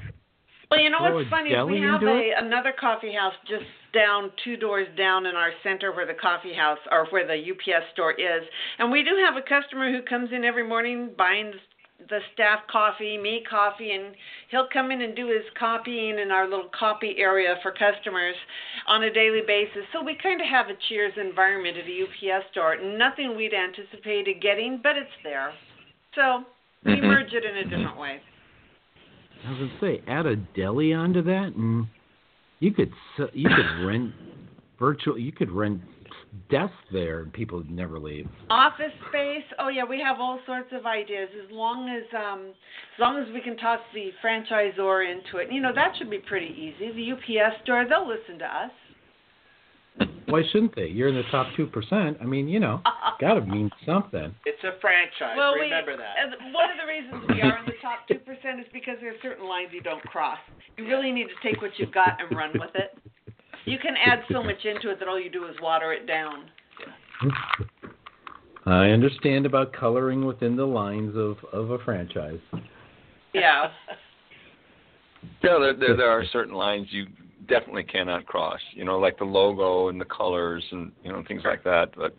Well 0.73 0.81
you 0.81 0.91
know 0.91 1.03
what's 1.13 1.29
funny 1.29 1.51
is 1.51 1.67
we 1.67 1.81
have 1.81 2.03
a 2.03 2.31
another 2.39 2.73
coffee 2.73 3.13
house 3.13 3.35
just 3.47 3.65
down 3.93 4.33
two 4.43 4.57
doors 4.57 4.89
down 4.97 5.27
in 5.27 5.37
our 5.37 5.51
center 5.63 5.93
where 5.93 6.07
the 6.07 6.15
coffee 6.15 6.55
house 6.55 6.79
or 6.91 7.07
where 7.11 7.27
the 7.27 7.37
ups 7.53 7.85
store 7.93 8.13
is 8.13 8.43
and 8.79 8.91
we 8.91 9.03
do 9.03 9.11
have 9.23 9.37
a 9.37 9.43
customer 9.43 9.93
who 9.93 10.01
comes 10.03 10.31
in 10.33 10.45
every 10.45 10.67
morning 10.67 11.11
buying 11.17 11.53
the 12.09 12.19
staff 12.35 12.61
coffee, 12.71 13.17
me 13.17 13.45
coffee, 13.49 13.93
and 13.93 14.15
he'll 14.51 14.67
come 14.73 14.91
in 14.91 15.03
and 15.03 15.15
do 15.15 15.29
his 15.29 15.45
copying 15.59 16.19
in 16.19 16.33
our 16.33 16.49
little 16.49 16.71
copy 16.77 17.15
area 17.19 17.55
for 17.63 17.71
customers 17.71 18.35
on 18.89 19.05
a 19.05 19.13
daily 19.13 19.43
basis. 19.47 19.85
So 19.93 20.03
we 20.03 20.17
kind 20.21 20.41
of 20.41 20.47
have 20.49 20.67
a 20.67 20.75
cheers 20.89 21.13
environment 21.17 21.77
at 21.77 21.85
a 21.85 22.03
UPS 22.03 22.51
store. 22.51 22.77
Nothing 22.83 23.37
we'd 23.37 23.55
anticipated 23.55 24.43
getting, 24.43 24.81
but 24.83 24.97
it's 24.97 25.15
there. 25.23 25.53
So 26.15 26.45
we 26.85 26.97
Mhm. 26.97 27.03
merge 27.05 27.33
it 27.35 27.45
in 27.45 27.57
a 27.59 27.65
different 27.65 27.97
way. 27.97 28.21
I 29.45 29.51
was 29.51 29.59
gonna 29.59 29.81
say, 29.81 30.03
add 30.07 30.27
a 30.27 30.37
deli 30.37 30.93
onto 30.93 31.23
that, 31.23 31.55
and 31.57 31.87
you 32.61 32.73
could 32.73 32.93
you 33.33 33.49
could 33.49 33.85
rent 33.87 34.13
virtual. 34.79 35.19
You 35.19 35.33
could 35.33 35.51
rent 35.51 35.81
desks 36.51 36.75
there, 36.93 37.21
and 37.21 37.33
people 37.33 37.59
would 37.59 37.71
never 37.71 37.99
leave. 37.99 38.29
Office 38.51 38.93
space. 39.09 39.45
Oh 39.59 39.69
yeah, 39.69 39.85
we 39.85 40.01
have 40.01 40.21
all 40.21 40.39
sorts 40.47 40.69
of 40.73 40.87
ideas 40.87 41.29
as 41.45 41.51
long 41.51 41.89
as 41.89 42.05
um 42.17 42.51
as 42.51 43.01
long 43.01 43.19
as 43.19 43.33
we 43.33 43.41
can 43.41 43.57
talk 43.57 43.81
the 43.95 44.11
franchisor 44.25 45.11
into 45.11 45.39
it. 45.39 45.53
You 45.53 45.61
know, 45.61 45.73
that 45.75 45.95
should 45.99 46.11
be 46.11 46.19
pretty 46.19 46.47
easy. 46.47 46.93
The 46.93 47.13
UPS 47.13 47.63
store, 47.65 47.85
they'll 47.89 48.09
listen 48.09 48.39
to 48.39 48.45
us. 48.47 48.71
Why 50.27 50.43
shouldn't 50.53 50.75
they? 50.77 50.87
You're 50.87 51.09
in 51.09 51.15
the 51.15 51.25
top 51.31 51.49
two 51.57 51.67
percent. 51.67 52.17
I 52.21 52.25
mean, 52.25 52.49
you 52.49 52.61
know, 52.61 52.81
gotta 53.21 53.41
mean 53.43 53.71
something. 53.85 54.35
It's 54.47 54.63
a 54.65 54.79
franchise. 54.81 55.35
Well, 55.37 55.55
Remember 55.55 55.93
we, 55.93 55.99
that. 55.99 56.15
and 56.19 56.55
one 56.55 56.71
of 56.71 56.77
the 56.79 56.87
reasons 56.87 57.29
we 57.29 57.43
are 57.43 57.59
in 57.59 57.67
the 57.67 57.79
top 57.83 58.07
two 58.09 58.19
percent 58.19 58.61
is 58.61 58.67
because 58.73 58.97
there 59.01 59.11
are 59.11 59.21
certain 59.23 59.47
lines 59.49 59.71
you 59.73 59.81
don't 59.83 60.03
cross. 60.05 60.39
You 60.77 60.87
really 60.87 61.11
need 61.13 61.27
to 61.29 61.49
take 61.49 61.61
what 61.61 61.73
you've 61.79 61.93
got 61.93 62.21
and 62.21 62.37
run 62.37 62.53
with 62.55 62.71
it. 62.75 62.97
You 63.65 63.79
can 63.79 63.95
add 64.05 64.23
so 64.31 64.43
much 64.43 64.65
into 64.65 64.91
it 64.91 64.99
that 64.99 65.09
all 65.09 65.21
you 65.21 65.31
do 65.31 65.47
is 65.47 65.55
water 65.61 65.93
it 65.93 66.07
down. 66.07 66.47
I 68.67 68.89
understand 68.91 69.47
about 69.47 69.73
coloring 69.73 70.25
within 70.25 70.57
the 70.57 70.65
lines 70.67 71.17
of 71.17 71.37
of 71.53 71.71
a 71.71 71.79
franchise. 71.85 72.41
Yeah. 73.35 73.71
Yeah, 75.45 75.59
there, 75.61 75.75
there 75.75 75.97
there 75.97 76.11
are 76.11 76.25
certain 76.33 76.55
lines 76.55 76.89
you 76.91 77.07
definitely 77.49 77.85
cannot 77.85 78.27
cross. 78.27 78.61
You 78.73 78.85
know, 78.85 78.99
like 78.99 79.19
the 79.19 79.25
logo 79.25 79.89
and 79.89 80.01
the 80.01 80.05
colors 80.05 80.65
and 80.73 80.93
you 81.05 81.13
know 81.13 81.23
things 81.27 81.43
like 81.45 81.65
that. 81.65 81.91
But 81.97 82.15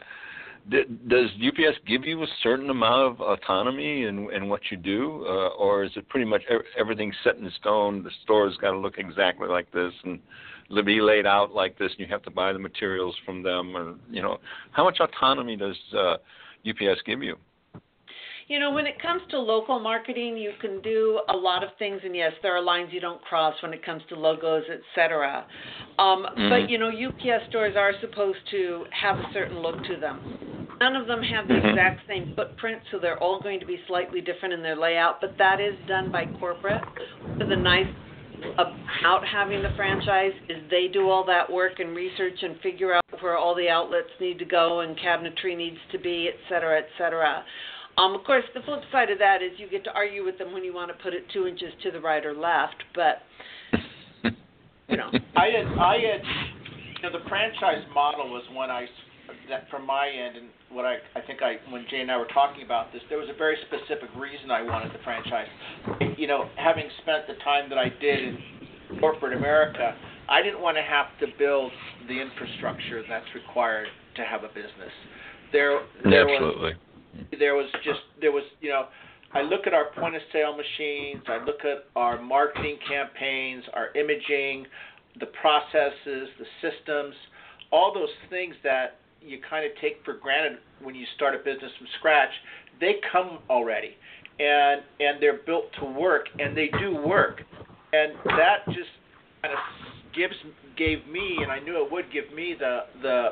d- 0.69 0.85
does 1.07 1.29
UPS 1.35 1.77
give 1.87 2.05
you 2.05 2.23
a 2.23 2.27
certain 2.41 2.69
amount 2.69 3.13
of 3.13 3.21
autonomy 3.21 4.03
in 4.03 4.31
in 4.31 4.49
what 4.49 4.61
you 4.71 4.77
do, 4.77 5.25
uh, 5.27 5.49
or 5.49 5.83
is 5.83 5.91
it 5.95 6.07
pretty 6.09 6.25
much 6.25 6.43
ev- 6.49 6.61
everything 6.77 7.13
set 7.23 7.37
in 7.37 7.49
stone? 7.59 8.03
The 8.03 8.11
store's 8.23 8.57
got 8.57 8.71
to 8.71 8.77
look 8.77 8.97
exactly 8.97 9.47
like 9.47 9.71
this 9.71 9.93
and 10.03 10.19
be 10.85 11.01
laid 11.01 11.25
out 11.25 11.53
like 11.53 11.77
this, 11.77 11.91
and 11.91 11.99
you 11.99 12.07
have 12.07 12.23
to 12.23 12.31
buy 12.31 12.53
the 12.53 12.59
materials 12.59 13.15
from 13.25 13.43
them. 13.43 13.75
Or 13.75 13.95
you 14.09 14.21
know, 14.21 14.39
how 14.71 14.83
much 14.83 14.99
autonomy 14.99 15.55
does 15.55 15.77
uh, 15.95 16.17
UPS 16.67 17.01
give 17.05 17.21
you? 17.21 17.37
You 18.47 18.59
know, 18.59 18.71
when 18.71 18.85
it 18.85 19.01
comes 19.01 19.21
to 19.29 19.39
local 19.39 19.79
marketing, 19.79 20.35
you 20.37 20.51
can 20.59 20.81
do 20.81 21.21
a 21.29 21.35
lot 21.35 21.63
of 21.63 21.69
things, 21.79 22.01
and 22.03 22.15
yes, 22.15 22.33
there 22.41 22.55
are 22.55 22.61
lines 22.61 22.89
you 22.91 22.99
don't 22.99 23.21
cross 23.21 23.55
when 23.61 23.73
it 23.73 23.85
comes 23.85 24.01
to 24.09 24.15
logos, 24.15 24.63
etc. 24.69 25.45
Um, 25.97 26.27
Mhm. 26.35 26.49
But 26.49 26.69
you 26.69 26.77
know, 26.77 26.89
UPS 26.89 27.45
stores 27.47 27.75
are 27.75 27.93
supposed 28.01 28.45
to 28.47 28.85
have 28.91 29.19
a 29.19 29.31
certain 29.31 29.61
look 29.61 29.81
to 29.85 29.95
them. 29.95 30.19
None 30.81 30.95
of 30.97 31.07
them 31.07 31.23
have 31.23 31.47
the 31.47 31.53
Mhm. 31.53 31.69
exact 31.69 32.05
same 32.07 32.33
footprint, 32.35 32.81
so 32.91 32.99
they're 32.99 33.19
all 33.19 33.39
going 33.39 33.59
to 33.61 33.65
be 33.65 33.81
slightly 33.87 34.19
different 34.19 34.53
in 34.53 34.61
their 34.61 34.75
layout. 34.75 35.21
But 35.21 35.37
that 35.37 35.61
is 35.61 35.77
done 35.87 36.09
by 36.09 36.25
corporate. 36.25 36.83
The 37.37 37.55
nice 37.55 37.87
about 38.57 39.25
having 39.25 39.61
the 39.61 39.69
franchise 39.69 40.33
is 40.49 40.57
they 40.69 40.87
do 40.89 41.09
all 41.09 41.23
that 41.23 41.49
work 41.49 41.79
and 41.79 41.95
research 41.95 42.43
and 42.43 42.59
figure 42.59 42.93
out 42.93 43.03
where 43.21 43.37
all 43.37 43.55
the 43.55 43.69
outlets 43.69 44.09
need 44.19 44.37
to 44.39 44.45
go 44.45 44.81
and 44.81 44.97
cabinetry 44.97 45.55
needs 45.55 45.79
to 45.91 45.97
be, 45.97 46.27
et 46.27 46.37
cetera, 46.49 46.77
et 46.79 46.89
cetera. 46.97 47.45
Um, 47.97 48.15
of 48.15 48.23
course, 48.23 48.43
the 48.53 48.61
flip 48.61 48.81
side 48.91 49.11
of 49.11 49.19
that 49.19 49.41
is 49.43 49.51
you 49.57 49.69
get 49.69 49.83
to 49.83 49.93
argue 49.93 50.25
with 50.25 50.37
them 50.37 50.51
when 50.51 50.63
you 50.63 50.73
want 50.73 50.89
to 50.89 51.03
put 51.03 51.13
it 51.13 51.25
two 51.31 51.45
inches 51.45 51.71
to 51.83 51.91
the 51.91 51.99
right 51.99 52.25
or 52.25 52.33
left, 52.33 52.83
but 52.95 53.21
you 54.87 54.97
know. 54.97 55.11
I 55.35 55.47
had, 55.49 55.67
I 55.77 55.95
had, 55.97 56.21
you 56.97 57.09
know, 57.09 57.17
the 57.17 57.27
franchise 57.29 57.83
model 57.93 58.29
was 58.29 58.43
one 58.51 58.71
I, 58.71 58.83
s- 58.83 58.89
that 59.49 59.69
from 59.69 59.85
my 59.85 60.09
end, 60.09 60.37
and 60.37 60.47
what 60.71 60.85
I, 60.85 60.97
I 61.15 61.21
think 61.21 61.41
I, 61.41 61.57
when 61.71 61.85
Jay 61.89 62.01
and 62.01 62.11
I 62.11 62.17
were 62.17 62.27
talking 62.33 62.63
about 62.63 62.91
this, 62.93 63.01
there 63.09 63.19
was 63.19 63.29
a 63.29 63.37
very 63.37 63.57
specific 63.67 64.09
reason 64.17 64.49
I 64.49 64.61
wanted 64.63 64.91
the 64.93 65.03
franchise. 65.03 65.47
You 66.17 66.27
know, 66.27 66.49
having 66.55 66.85
spent 67.01 67.27
the 67.27 67.35
time 67.43 67.69
that 67.69 67.77
I 67.77 67.89
did 67.89 68.23
in 68.23 68.37
corporate 68.99 69.37
America, 69.37 69.95
I 70.29 70.41
didn't 70.41 70.61
want 70.61 70.77
to 70.77 70.83
have 70.83 71.07
to 71.19 71.27
build 71.37 71.71
the 72.07 72.19
infrastructure 72.19 73.03
that's 73.07 73.27
required 73.35 73.87
to 74.15 74.23
have 74.23 74.43
a 74.43 74.47
business. 74.49 74.93
There, 75.51 75.81
there 76.03 76.25
was 76.25 76.41
Absolutely. 76.41 76.71
There 77.39 77.55
was 77.55 77.69
just 77.83 77.99
there 78.21 78.31
was 78.31 78.43
you 78.61 78.69
know 78.69 78.87
I 79.33 79.41
look 79.41 79.65
at 79.65 79.73
our 79.73 79.91
point 79.99 80.15
of 80.15 80.21
sale 80.31 80.55
machines, 80.55 81.23
I 81.27 81.43
look 81.43 81.65
at 81.65 81.85
our 81.95 82.21
marketing 82.21 82.77
campaigns, 82.87 83.63
our 83.73 83.89
imaging, 83.95 84.67
the 85.19 85.25
processes, 85.41 86.29
the 86.37 86.45
systems, 86.61 87.15
all 87.71 87.91
those 87.93 88.13
things 88.29 88.53
that 88.63 88.99
you 89.21 89.39
kind 89.49 89.65
of 89.65 89.71
take 89.81 89.97
for 90.05 90.13
granted 90.13 90.59
when 90.81 90.93
you 90.93 91.05
start 91.15 91.33
a 91.33 91.39
business 91.39 91.71
from 91.77 91.87
scratch, 91.97 92.29
they 92.79 92.95
come 93.11 93.39
already. 93.49 93.95
And 94.39 94.81
and 94.99 95.21
they're 95.21 95.41
built 95.45 95.65
to 95.79 95.85
work 95.85 96.25
and 96.39 96.57
they 96.57 96.69
do 96.79 96.95
work. 96.95 97.41
And 97.93 98.13
that 98.25 98.65
just 98.67 98.89
kind 99.41 99.53
of 99.53 99.59
gives 100.15 100.33
gave 100.77 101.07
me 101.07 101.37
and 101.41 101.51
I 101.51 101.59
knew 101.59 101.83
it 101.83 101.91
would 101.91 102.11
give 102.11 102.33
me 102.35 102.55
the 102.57 102.79
the 103.01 103.29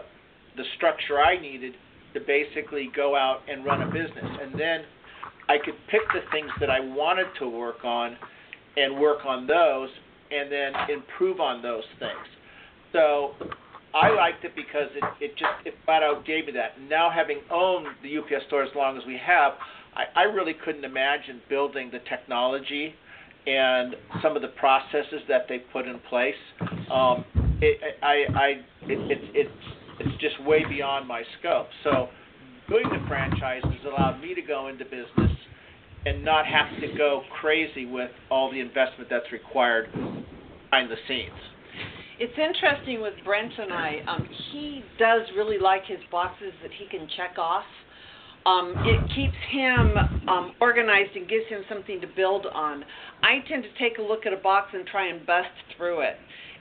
the 0.58 0.64
structure 0.78 1.20
I 1.20 1.40
needed 1.40 1.74
to 2.14 2.20
basically 2.20 2.90
go 2.96 3.16
out 3.16 3.42
and 3.50 3.66
run 3.66 3.82
a 3.82 3.86
business. 3.86 4.26
And 4.42 4.60
then 4.60 4.82
I 5.50 5.58
could 5.58 5.76
pick 5.90 6.02
the 6.14 6.22
things 6.32 6.50
that 6.60 6.70
I 6.70 6.80
wanted 6.80 7.28
to 7.40 7.48
work 7.48 7.84
on 7.84 8.18
and 8.78 9.00
work 9.00 9.26
on 9.26 9.48
those 9.48 9.90
and 10.32 10.52
then 10.52 10.74
improve 10.90 11.40
on 11.40 11.62
those 11.62 11.84
things. 12.00 12.28
So 12.94 13.34
I 13.94 14.10
liked 14.10 14.46
it 14.46 14.56
because 14.56 14.88
it, 14.96 15.04
it 15.20 15.32
just 15.32 15.52
it 15.66 15.74
flat 15.86 16.04
out 16.04 16.26
gave 16.26 16.46
me 16.46 16.54
that. 16.54 16.80
Now 16.90 17.10
having 17.10 17.40
owned 17.50 17.88
the 18.04 18.18
UPS 18.18 18.46
store 18.48 18.64
as 18.64 18.70
long 18.76 18.98
as 18.98 19.06
we 19.06 19.20
have, 19.26 19.54
I, 19.96 20.22
I 20.22 20.24
really 20.24 20.54
couldn't 20.54 20.86
imagine 20.86 21.42
building 21.50 21.90
the 21.92 22.00
technology 22.10 22.96
and 23.48 23.96
some 24.22 24.36
of 24.36 24.42
the 24.42 24.50
processes 24.50 25.22
that 25.28 25.48
they 25.50 25.60
put 25.60 25.88
in 25.88 26.00
place. 26.10 26.36
Um, 26.92 27.26
it, 27.62 27.98
I, 28.02 28.26
I, 28.36 28.48
it, 28.84 29.12
it, 29.12 29.20
it's 29.34 29.52
it's 30.06 30.22
just 30.22 30.42
way 30.46 30.64
beyond 30.68 31.08
my 31.08 31.24
scope. 31.40 31.68
So 31.84 32.10
doing 32.70 32.86
the 32.90 33.06
franchise 33.08 33.62
has 33.64 33.86
allowed 33.86 34.22
me 34.22 34.34
to 34.34 34.42
go 34.42 34.68
into 34.68 34.84
business 34.86 35.38
and 36.06 36.24
not 36.24 36.46
have 36.46 36.68
to 36.82 36.98
go 36.98 37.22
crazy 37.40 37.86
with 37.86 38.12
all 38.30 38.52
the 38.52 38.60
investment 38.60 39.10
that's 39.10 39.32
required 39.32 39.92
behind 39.92 40.90
the 40.90 40.98
scenes. 41.08 41.30
It's 42.20 42.38
interesting 42.38 43.02
with 43.02 43.14
Brent 43.26 43.54
and 43.58 43.74
I. 43.74 43.98
Um, 44.08 44.28
he 44.52 44.84
does 45.00 45.22
really 45.36 45.58
like 45.58 45.86
his 45.86 46.00
boxes 46.12 46.54
that 46.62 46.72
he 46.72 46.88
can 46.88 47.08
check 47.18 47.38
off. 47.38 47.66
Um, 48.46 48.74
it 48.78 49.00
keeps 49.16 49.38
him 49.52 50.28
um, 50.28 50.54
organized 50.60 51.16
and 51.16 51.30
gives 51.30 51.46
him 51.48 51.64
something 51.70 52.02
to 52.02 52.08
build 52.16 52.48
on. 52.48 52.84
I 53.22 53.48
tend 53.48 53.64
to 53.64 53.70
take 53.78 54.00
a 54.00 54.02
look 54.02 54.26
at 54.26 54.34
a 54.34 54.38
box 54.38 54.72
and 54.74 54.86
try 54.88 55.08
and 55.10 55.26
bust 55.26 55.50
through 55.78 56.02
it. 56.02 56.16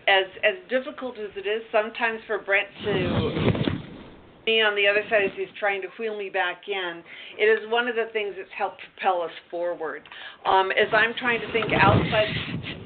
As 0.09 0.25
as 0.43 0.55
difficult 0.69 1.19
as 1.19 1.31
it 1.37 1.47
is 1.47 1.63
sometimes 1.71 2.21
for 2.27 2.39
Brent 2.39 2.69
to 2.85 3.71
me 4.47 4.63
on 4.63 4.75
the 4.75 4.87
other 4.89 5.03
side 5.09 5.25
as 5.25 5.31
he's 5.37 5.53
trying 5.59 5.83
to 5.83 5.89
wheel 5.99 6.17
me 6.17 6.31
back 6.31 6.63
in, 6.67 7.03
it 7.39 7.45
is 7.45 7.71
one 7.71 7.87
of 7.87 7.95
the 7.95 8.07
things 8.13 8.35
that's 8.37 8.51
helped 8.57 8.81
propel 8.97 9.23
us 9.23 9.31
forward. 9.51 10.03
Um, 10.47 10.71
as 10.73 10.89
I'm 10.93 11.15
trying 11.19 11.41
to 11.41 11.53
think 11.53 11.71
outside 11.73 12.81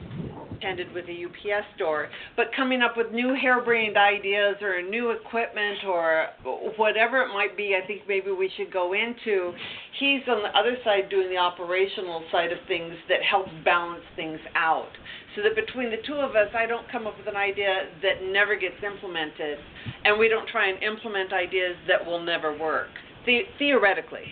attended 0.65 0.93
with 0.95 1.05
a 1.09 1.25
UPS 1.25 1.67
store, 1.77 2.09
but 2.37 2.47
coming 2.57 2.81
up 2.81 2.97
with 2.97 3.13
new 3.13 3.35
harebrained 3.35 3.97
ideas 3.97 4.57
or 4.63 4.81
new 4.83 5.11
equipment 5.11 5.85
or 5.87 6.29
whatever 6.77 7.23
it 7.23 7.29
might 7.29 7.57
be, 7.57 7.77
I 7.81 7.87
think 7.87 8.03
maybe 8.09 8.31
we 8.31 8.51
should 8.57 8.73
go 8.73 8.95
into. 8.95 9.53
He's 9.99 10.23
on 10.29 10.43
the 10.43 10.59
other 10.59 10.77
side 10.85 11.11
doing 11.11 11.29
the 11.29 11.37
operational 11.37 12.25
side 12.33 12.53
of 12.53 12.59
things 12.67 12.95
that 13.09 13.23
helps 13.29 13.51
balance 13.65 14.05
things 14.17 14.41
out. 14.55 14.91
So 15.35 15.43
that 15.43 15.57
between 15.57 15.91
the 15.91 15.99
two 16.07 16.15
of 16.15 16.37
us, 16.37 16.49
I 16.57 16.67
don't 16.67 16.91
come 16.91 17.07
up 17.07 17.19
with 17.19 17.27
an 17.27 17.37
idea 17.37 17.89
that 18.03 18.23
never 18.31 18.55
gets 18.57 18.77
implemented, 18.85 19.59
and 20.05 20.19
we 20.19 20.29
don't 20.29 20.49
try 20.49 20.69
and 20.69 20.83
implement 20.83 21.33
ideas 21.33 21.77
that 21.89 22.05
will 22.05 22.23
never 22.23 22.57
work, 22.57 22.89
the- 23.27 23.43
theoretically. 23.59 24.27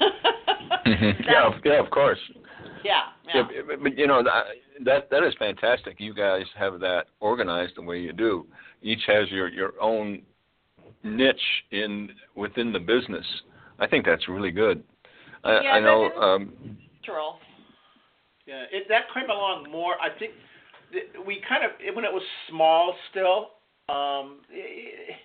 mm-hmm. 0.00 1.22
yeah, 1.24 1.50
yeah, 1.64 1.80
of 1.80 1.90
course. 1.90 2.18
Yeah, 2.84 3.00
yeah. 3.26 3.42
yeah 3.50 3.62
but, 3.66 3.82
but 3.82 3.98
you 3.98 4.06
know 4.06 4.22
that 4.84 5.08
that 5.10 5.22
is 5.22 5.34
fantastic. 5.38 5.96
You 5.98 6.12
guys 6.12 6.44
have 6.56 6.80
that 6.80 7.06
organized 7.20 7.76
the 7.76 7.82
way 7.82 8.00
you 8.00 8.12
do. 8.12 8.46
Each 8.82 9.00
has 9.06 9.30
your 9.30 9.48
your 9.48 9.72
own 9.80 10.22
niche 11.02 11.36
in 11.70 12.10
within 12.34 12.72
the 12.72 12.80
business. 12.80 13.24
I 13.78 13.86
think 13.86 14.04
that's 14.04 14.28
really 14.28 14.50
good. 14.50 14.82
I, 15.42 15.60
yeah, 15.60 15.70
I 15.70 15.80
know. 15.80 16.10
Um. 16.12 16.76
Yeah, 18.46 18.64
it, 18.70 18.86
that 18.88 19.04
came 19.14 19.30
along 19.30 19.70
more. 19.70 19.94
I 20.00 20.16
think 20.18 20.32
we 21.26 21.42
kind 21.48 21.64
of 21.64 21.70
when 21.94 22.04
it 22.04 22.12
was 22.12 22.22
small 22.48 22.94
still. 23.10 23.50
Um, 23.88 24.40
it, 24.50 25.16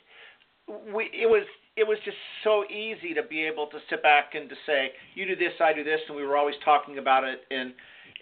we 0.94 1.10
it 1.14 1.28
was 1.28 1.44
it 1.76 1.88
was 1.88 1.98
just 2.06 2.18
so 2.44 2.64
easy 2.70 3.14
to 3.14 3.24
be 3.24 3.44
able 3.44 3.68
to 3.68 3.78
sit 3.90 4.04
back 4.04 4.36
and 4.36 4.50
to 4.50 4.56
say, 4.66 4.92
you 5.16 5.26
do 5.26 5.36
this, 5.36 5.54
I 5.62 5.74
do 5.74 5.84
this, 5.84 6.00
and 6.08 6.16
we 6.16 6.26
were 6.26 6.38
always 6.38 6.56
talking 6.64 6.98
about 6.98 7.24
it, 7.24 7.42
and 7.52 7.74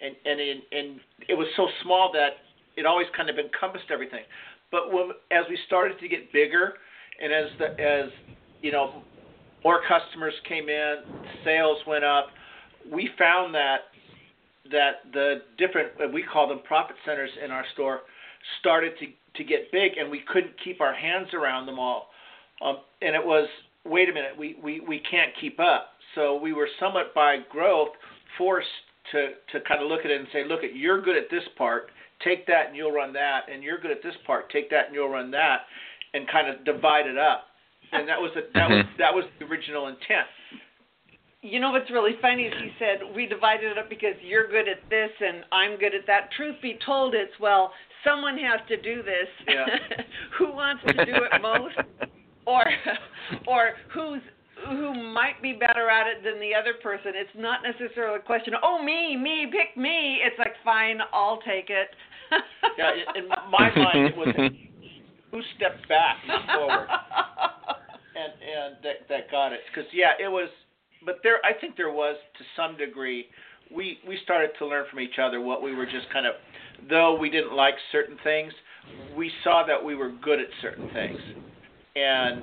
and 0.02 0.14
and 0.24 0.40
and, 0.40 0.60
and 0.72 1.00
it 1.28 1.34
was 1.34 1.46
so 1.56 1.68
small 1.82 2.10
that 2.12 2.42
it 2.76 2.86
always 2.86 3.06
kind 3.16 3.30
of 3.30 3.36
encompassed 3.38 3.90
everything. 3.90 4.22
But 4.70 4.92
when 4.92 5.10
as 5.30 5.44
we 5.48 5.58
started 5.66 5.98
to 6.00 6.08
get 6.08 6.32
bigger, 6.32 6.74
and 7.22 7.32
as 7.32 7.46
the 7.58 7.80
as 7.80 8.10
you 8.62 8.72
know 8.72 9.02
more 9.64 9.80
customers 9.88 10.34
came 10.48 10.68
in, 10.68 10.96
sales 11.44 11.78
went 11.86 12.04
up, 12.04 12.28
we 12.92 13.10
found 13.18 13.54
that 13.54 13.90
that 14.70 15.12
the 15.12 15.42
different 15.56 16.12
we 16.12 16.22
call 16.22 16.48
them 16.48 16.60
profit 16.66 16.96
centers 17.04 17.30
in 17.44 17.50
our 17.50 17.64
store 17.74 18.00
started 18.60 18.92
to 19.00 19.06
to 19.36 19.44
get 19.44 19.70
big, 19.72 19.96
and 19.98 20.10
we 20.10 20.22
couldn't 20.32 20.52
keep 20.64 20.80
our 20.80 20.94
hands 20.94 21.28
around 21.32 21.66
them 21.66 21.78
all 21.78 22.08
um, 22.60 22.78
and 23.02 23.14
it 23.14 23.24
was, 23.24 23.48
wait 23.84 24.08
a 24.08 24.12
minute, 24.12 24.32
we, 24.36 24.56
we, 24.62 24.80
we 24.80 25.00
can't 25.10 25.32
keep 25.40 25.60
up. 25.60 25.90
So 26.14 26.36
we 26.36 26.52
were 26.52 26.68
somewhat 26.80 27.14
by 27.14 27.38
growth 27.50 27.90
forced 28.36 28.66
to, 29.12 29.30
to 29.52 29.60
kind 29.66 29.82
of 29.82 29.88
look 29.88 30.00
at 30.04 30.10
it 30.10 30.18
and 30.18 30.28
say, 30.32 30.44
look, 30.46 30.64
at 30.64 30.74
you're 30.74 31.00
good 31.00 31.16
at 31.16 31.30
this 31.30 31.44
part, 31.56 31.90
take 32.24 32.46
that 32.46 32.68
and 32.68 32.76
you'll 32.76 32.92
run 32.92 33.12
that, 33.12 33.42
and 33.52 33.62
you're 33.62 33.78
good 33.78 33.90
at 33.90 34.02
this 34.02 34.14
part, 34.26 34.50
take 34.50 34.70
that 34.70 34.86
and 34.86 34.94
you'll 34.94 35.08
run 35.08 35.30
that, 35.30 35.62
and 36.14 36.28
kind 36.28 36.48
of 36.48 36.64
divide 36.64 37.06
it 37.06 37.18
up. 37.18 37.44
And 37.92 38.08
that 38.08 38.20
was 38.20 38.30
the, 38.34 38.42
that 38.52 38.68
was 38.68 38.84
that 38.98 39.14
was 39.14 39.24
the 39.38 39.46
original 39.46 39.88
intent. 39.88 40.28
You 41.40 41.60
know 41.60 41.70
what's 41.70 41.90
really 41.90 42.16
funny 42.20 42.44
is 42.44 42.54
he 42.60 42.70
said 42.78 43.14
we 43.14 43.26
divided 43.26 43.72
it 43.72 43.78
up 43.78 43.88
because 43.88 44.14
you're 44.22 44.48
good 44.48 44.68
at 44.68 44.82
this 44.90 45.10
and 45.20 45.44
I'm 45.52 45.78
good 45.78 45.94
at 45.94 46.06
that. 46.06 46.30
Truth 46.36 46.56
be 46.60 46.78
told, 46.84 47.14
it's 47.14 47.38
well 47.40 47.72
someone 48.04 48.36
has 48.38 48.60
to 48.68 48.76
do 48.80 49.02
this. 49.02 49.28
Yeah. 49.46 49.66
Who 50.38 50.52
wants 50.52 50.82
to 50.86 50.92
do 51.04 51.12
it 51.14 51.42
most? 51.42 51.74
or 52.48 52.64
or 53.46 53.72
who's 53.92 54.22
who 54.66 54.92
might 55.12 55.40
be 55.40 55.52
better 55.52 55.88
at 55.88 56.08
it 56.08 56.24
than 56.24 56.40
the 56.40 56.54
other 56.54 56.74
person. 56.82 57.12
It's 57.14 57.30
not 57.36 57.60
necessarily 57.62 58.18
a 58.18 58.22
question, 58.22 58.54
oh 58.60 58.82
me, 58.82 59.16
me, 59.16 59.46
pick 59.52 59.80
me. 59.80 60.18
It's 60.24 60.36
like 60.38 60.54
fine, 60.64 60.98
I'll 61.12 61.38
take 61.46 61.70
it. 61.70 61.88
yeah, 62.76 62.90
in 63.14 63.28
my 63.28 63.70
mind 63.76 64.08
it 64.08 64.16
was 64.16 64.34
who 65.30 65.40
stepped 65.56 65.86
back 65.88 66.16
forward 66.54 66.88
and 68.16 68.32
and 68.40 68.76
that 68.82 69.08
that 69.08 69.30
got 69.30 69.52
it 69.52 69.60
because 69.68 69.88
yeah 69.94 70.12
it 70.20 70.28
was 70.28 70.48
but 71.04 71.20
there 71.22 71.38
I 71.44 71.52
think 71.58 71.76
there 71.76 71.92
was 71.92 72.16
to 72.38 72.44
some 72.56 72.76
degree 72.76 73.26
we 73.74 73.98
we 74.06 74.18
started 74.24 74.50
to 74.58 74.66
learn 74.66 74.86
from 74.90 75.00
each 75.00 75.18
other 75.20 75.40
what 75.40 75.62
we 75.62 75.74
were 75.74 75.86
just 75.86 76.10
kind 76.12 76.26
of 76.26 76.34
though 76.88 77.18
we 77.18 77.30
didn't 77.30 77.54
like 77.54 77.74
certain 77.92 78.16
things 78.24 78.52
we 79.16 79.30
saw 79.44 79.64
that 79.66 79.82
we 79.82 79.94
were 79.94 80.10
good 80.22 80.40
at 80.40 80.48
certain 80.62 80.88
things 80.90 81.18
and 81.96 82.42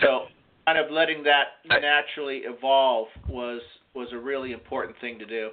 so 0.00 0.26
kind 0.66 0.78
of 0.78 0.90
letting 0.90 1.22
that 1.24 1.46
naturally 1.80 2.38
evolve 2.44 3.08
was 3.28 3.60
was 3.94 4.08
a 4.12 4.18
really 4.18 4.52
important 4.52 4.96
thing 5.00 5.18
to 5.18 5.26
do. 5.26 5.50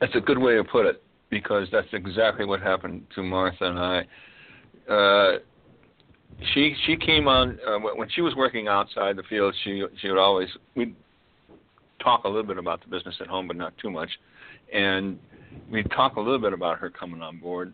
That's 0.00 0.14
a 0.14 0.20
good 0.20 0.38
way 0.38 0.56
to 0.56 0.64
put 0.64 0.86
it 0.86 1.02
because 1.30 1.68
that's 1.70 1.86
exactly 1.92 2.44
what 2.44 2.60
happened 2.60 3.06
to 3.14 3.22
Martha 3.22 3.64
and 3.64 3.78
I. 3.78 4.04
Uh, 4.90 5.38
she 6.54 6.74
she 6.86 6.96
came 6.96 7.28
on 7.28 7.58
uh, 7.66 7.78
when 7.78 8.08
she 8.10 8.22
was 8.22 8.34
working 8.34 8.68
outside 8.68 9.16
the 9.16 9.22
field. 9.24 9.54
She 9.64 9.84
she 10.00 10.08
would 10.08 10.18
always 10.18 10.48
we'd 10.74 10.94
talk 12.02 12.24
a 12.24 12.28
little 12.28 12.42
bit 12.42 12.58
about 12.58 12.80
the 12.82 12.88
business 12.88 13.14
at 13.20 13.26
home, 13.26 13.46
but 13.46 13.56
not 13.56 13.76
too 13.78 13.90
much. 13.90 14.10
And 14.72 15.18
we'd 15.70 15.90
talk 15.90 16.16
a 16.16 16.20
little 16.20 16.38
bit 16.38 16.52
about 16.52 16.78
her 16.78 16.90
coming 16.90 17.22
on 17.22 17.38
board. 17.38 17.72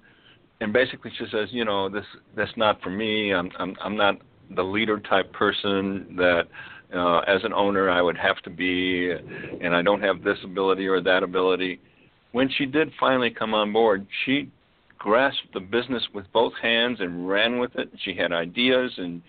And 0.61 0.73
basically, 0.73 1.13
she 1.19 1.25
says, 1.31 1.49
you 1.51 1.65
know, 1.65 1.89
this 1.89 2.05
that's 2.35 2.57
not 2.57 2.81
for 2.83 2.91
me. 2.91 3.33
I'm 3.33 3.51
I'm 3.59 3.77
I'm 3.83 3.97
not 3.97 4.17
the 4.55 4.63
leader 4.63 4.99
type 5.01 5.33
person 5.33 6.15
that 6.17 6.45
uh, 6.95 7.19
as 7.21 7.43
an 7.45 7.53
owner 7.53 7.91
I 7.91 8.01
would 8.01 8.17
have 8.17 8.41
to 8.43 8.51
be, 8.51 9.11
and 9.61 9.75
I 9.75 9.83
don't 9.83 10.01
have 10.01 10.23
this 10.23 10.39
ability 10.45 10.87
or 10.87 11.01
that 11.03 11.23
ability. 11.23 11.81
When 12.33 12.49
she 12.57 12.67
did 12.67 12.91
finally 12.99 13.31
come 13.31 13.55
on 13.55 13.73
board, 13.73 14.07
she 14.25 14.51
grasped 14.99 15.53
the 15.53 15.61
business 15.61 16.03
with 16.15 16.25
both 16.33 16.53
hands 16.63 16.99
and 17.01 17.29
ran 17.29 17.59
with 17.59 17.75
it. 17.77 17.91
She 18.05 18.15
had 18.15 18.33
ideas 18.33 18.93
and 18.97 19.23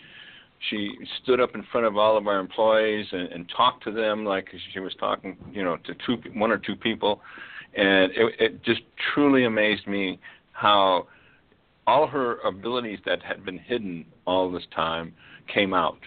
she 0.70 0.92
stood 1.22 1.40
up 1.40 1.56
in 1.56 1.64
front 1.72 1.86
of 1.86 1.98
all 1.98 2.18
of 2.18 2.28
our 2.28 2.40
employees 2.40 3.06
and, 3.12 3.32
and 3.32 3.52
talked 3.56 3.84
to 3.84 3.92
them 3.92 4.26
like 4.26 4.48
she 4.74 4.80
was 4.80 4.94
talking, 5.00 5.38
you 5.52 5.64
know, 5.64 5.78
to 5.78 5.94
two, 6.06 6.18
one 6.34 6.52
or 6.52 6.58
two 6.58 6.76
people, 6.76 7.22
and 7.76 8.12
it, 8.12 8.36
it 8.40 8.64
just 8.64 8.82
truly 9.14 9.46
amazed 9.46 9.88
me 9.88 10.20
how 10.52 11.08
all 11.86 12.08
her 12.08 12.40
abilities 12.40 13.00
that 13.06 13.22
had 13.22 13.46
been 13.46 13.58
hidden 13.58 14.06
all 14.26 14.52
this 14.52 14.66
time 14.76 15.14
came 15.54 15.74
out 15.74 16.00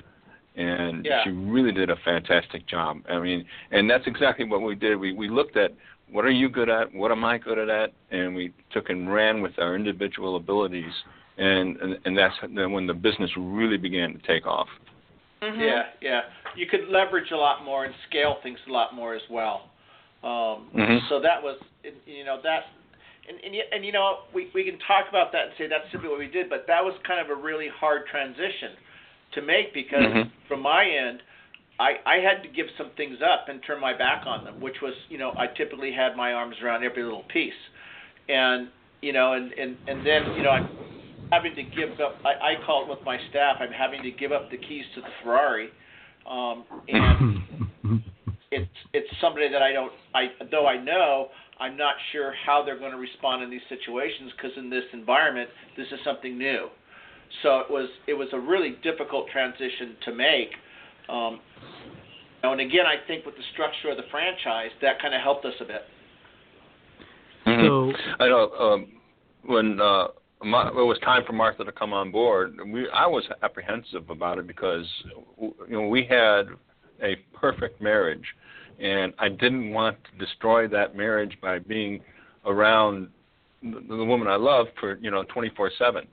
and 0.56 1.04
yeah. 1.04 1.22
she 1.24 1.30
really 1.30 1.72
did 1.72 1.90
a 1.90 1.96
fantastic 2.04 2.66
job. 2.66 2.98
I 3.08 3.18
mean, 3.18 3.44
and 3.70 3.88
that's 3.88 4.06
exactly 4.06 4.44
what 4.44 4.62
we 4.62 4.74
did. 4.74 4.96
We 4.96 5.12
we 5.12 5.28
looked 5.28 5.56
at 5.56 5.72
what 6.10 6.24
are 6.24 6.30
you 6.30 6.48
good 6.48 6.68
at, 6.68 6.92
what 6.92 7.12
am 7.12 7.24
I 7.24 7.38
good 7.38 7.58
at, 7.68 7.92
and 8.10 8.34
we 8.34 8.52
took 8.72 8.90
and 8.90 9.12
ran 9.12 9.42
with 9.42 9.52
our 9.58 9.76
individual 9.76 10.36
abilities, 10.36 10.92
and 11.40 11.76
and, 11.76 11.98
and 12.04 12.18
that's 12.18 12.34
when 12.54 12.86
the 12.86 12.94
business 12.94 13.30
really 13.36 13.76
began 13.76 14.12
to 14.12 14.18
take 14.26 14.46
off. 14.46 14.68
Mm-hmm. 15.42 15.60
Yeah, 15.60 15.82
yeah. 16.02 16.20
You 16.56 16.66
could 16.66 16.88
leverage 16.90 17.30
a 17.32 17.36
lot 17.36 17.64
more 17.64 17.84
and 17.84 17.94
scale 18.08 18.36
things 18.42 18.58
a 18.68 18.72
lot 18.72 18.94
more 18.94 19.14
as 19.14 19.22
well. 19.30 19.70
Um, 20.22 20.68
mm-hmm. 20.76 20.98
So 21.08 21.20
that 21.20 21.42
was, 21.42 21.58
you 22.04 22.24
know, 22.24 22.38
that 22.42 22.64
and 23.28 23.38
and, 23.42 23.54
and 23.72 23.84
you 23.84 23.92
know 23.92 24.18
we 24.34 24.50
we 24.54 24.64
can 24.64 24.78
talk 24.86 25.06
about 25.08 25.32
that 25.32 25.44
and 25.44 25.52
say 25.56 25.66
that's 25.66 25.90
simply 25.90 26.10
what 26.10 26.18
we 26.18 26.28
did, 26.28 26.50
but 26.50 26.64
that 26.66 26.84
was 26.84 26.94
kind 27.06 27.20
of 27.20 27.36
a 27.36 27.40
really 27.40 27.68
hard 27.74 28.02
transition 28.10 28.76
to 29.32 29.42
make 29.42 29.72
because 29.72 30.02
mm-hmm. 30.02 30.28
from 30.48 30.60
my 30.60 30.84
end, 30.84 31.22
I, 31.78 31.92
I 32.04 32.16
had 32.16 32.42
to 32.42 32.48
give 32.48 32.66
some 32.76 32.90
things 32.96 33.18
up 33.24 33.48
and 33.48 33.60
turn 33.66 33.80
my 33.80 33.96
back 33.96 34.24
on 34.26 34.44
them, 34.44 34.60
which 34.60 34.76
was, 34.82 34.92
you 35.08 35.16
know, 35.16 35.32
I 35.38 35.46
typically 35.46 35.92
had 35.92 36.14
my 36.14 36.32
arms 36.32 36.56
around 36.62 36.84
every 36.84 37.02
little 37.02 37.24
piece. 37.32 37.52
And, 38.28 38.68
you 39.00 39.14
know, 39.14 39.32
and, 39.32 39.50
and, 39.52 39.76
and 39.88 40.06
then, 40.06 40.34
you 40.36 40.42
know, 40.42 40.50
I'm 40.50 40.68
having 41.30 41.54
to 41.54 41.62
give 41.62 42.00
up, 42.00 42.16
I, 42.24 42.52
I 42.52 42.54
call 42.66 42.84
it 42.84 42.88
with 42.88 42.98
my 43.04 43.18
staff, 43.30 43.56
I'm 43.60 43.72
having 43.72 44.02
to 44.02 44.10
give 44.10 44.32
up 44.32 44.50
the 44.50 44.56
keys 44.56 44.84
to 44.94 45.00
the 45.00 45.08
Ferrari. 45.22 45.70
Um, 46.28 46.64
and 46.88 48.02
it's, 48.50 48.70
it's 48.92 49.08
somebody 49.20 49.48
that 49.50 49.62
I 49.62 49.72
don't, 49.72 49.92
I, 50.14 50.28
though 50.50 50.66
I 50.66 50.82
know, 50.82 51.28
I'm 51.58 51.76
not 51.76 51.94
sure 52.12 52.32
how 52.46 52.62
they're 52.64 52.78
going 52.78 52.92
to 52.92 52.98
respond 52.98 53.42
in 53.42 53.50
these 53.50 53.60
situations 53.68 54.32
because 54.36 54.56
in 54.56 54.70
this 54.70 54.84
environment, 54.92 55.50
this 55.76 55.86
is 55.92 55.98
something 56.04 56.36
new. 56.36 56.68
So 57.42 57.60
it 57.60 57.70
was, 57.70 57.88
it 58.08 58.14
was 58.14 58.28
a 58.32 58.40
really 58.40 58.76
difficult 58.82 59.28
transition 59.30 59.96
to 60.04 60.12
make. 60.14 60.50
Um, 61.08 61.40
and 62.42 62.60
again, 62.60 62.86
I 62.86 63.06
think 63.06 63.26
with 63.26 63.36
the 63.36 63.42
structure 63.52 63.90
of 63.90 63.96
the 63.98 64.04
franchise, 64.10 64.70
that 64.82 65.00
kind 65.00 65.14
of 65.14 65.20
helped 65.20 65.44
us 65.44 65.54
a 65.60 65.64
bit. 65.64 65.82
Mhm. 67.46 67.66
So- 67.66 67.92
I 68.18 68.28
know 68.28 68.50
um, 68.58 68.86
when 69.44 69.80
uh, 69.80 70.08
Ma- 70.08 70.19
it 70.42 70.46
was 70.74 70.98
time 71.04 71.22
for 71.26 71.32
Martha 71.32 71.64
to 71.64 71.72
come 71.72 71.92
on 71.92 72.10
board, 72.10 72.58
we 72.66 72.88
I 72.90 73.06
was 73.06 73.24
apprehensive 73.42 74.08
about 74.10 74.38
it 74.38 74.46
because 74.46 74.86
you 75.38 75.54
know 75.68 75.88
we 75.88 76.04
had 76.04 76.48
a 77.02 77.16
perfect 77.34 77.80
marriage, 77.80 78.24
and 78.78 79.12
I 79.18 79.28
didn't 79.28 79.70
want 79.70 79.96
to 80.04 80.24
destroy 80.24 80.66
that 80.68 80.96
marriage 80.96 81.36
by 81.42 81.58
being 81.58 82.00
around 82.46 83.08
the, 83.62 84.04
woman 84.04 84.28
I 84.28 84.36
love 84.36 84.68
for 84.78 84.96
you 84.96 85.10
know 85.10 85.24
24/7. 85.24 86.06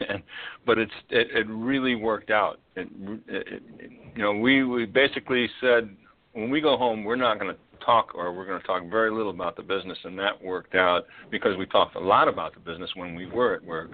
but 0.66 0.78
it's 0.78 0.92
it, 1.10 1.28
it 1.30 1.46
really 1.48 1.94
worked 1.94 2.30
out. 2.30 2.60
It, 2.76 2.88
it, 3.28 3.62
it, 3.78 3.92
you 4.16 4.22
know 4.22 4.32
we 4.32 4.64
we 4.64 4.86
basically 4.86 5.48
said 5.60 5.94
when 6.34 6.50
we 6.50 6.60
go 6.60 6.76
home 6.76 7.04
we're 7.04 7.16
not 7.16 7.40
going 7.40 7.52
to 7.52 7.58
talk 7.84 8.14
or 8.14 8.32
we're 8.32 8.46
going 8.46 8.60
to 8.60 8.66
talk 8.66 8.82
very 8.90 9.10
little 9.10 9.30
about 9.30 9.56
the 9.56 9.62
business 9.62 9.98
and 10.04 10.18
that 10.18 10.42
worked 10.42 10.74
out 10.74 11.04
because 11.30 11.56
we 11.56 11.66
talked 11.66 11.96
a 11.96 12.00
lot 12.00 12.28
about 12.28 12.54
the 12.54 12.60
business 12.60 12.90
when 12.94 13.14
we 13.14 13.26
were 13.26 13.54
at 13.54 13.64
work. 13.64 13.90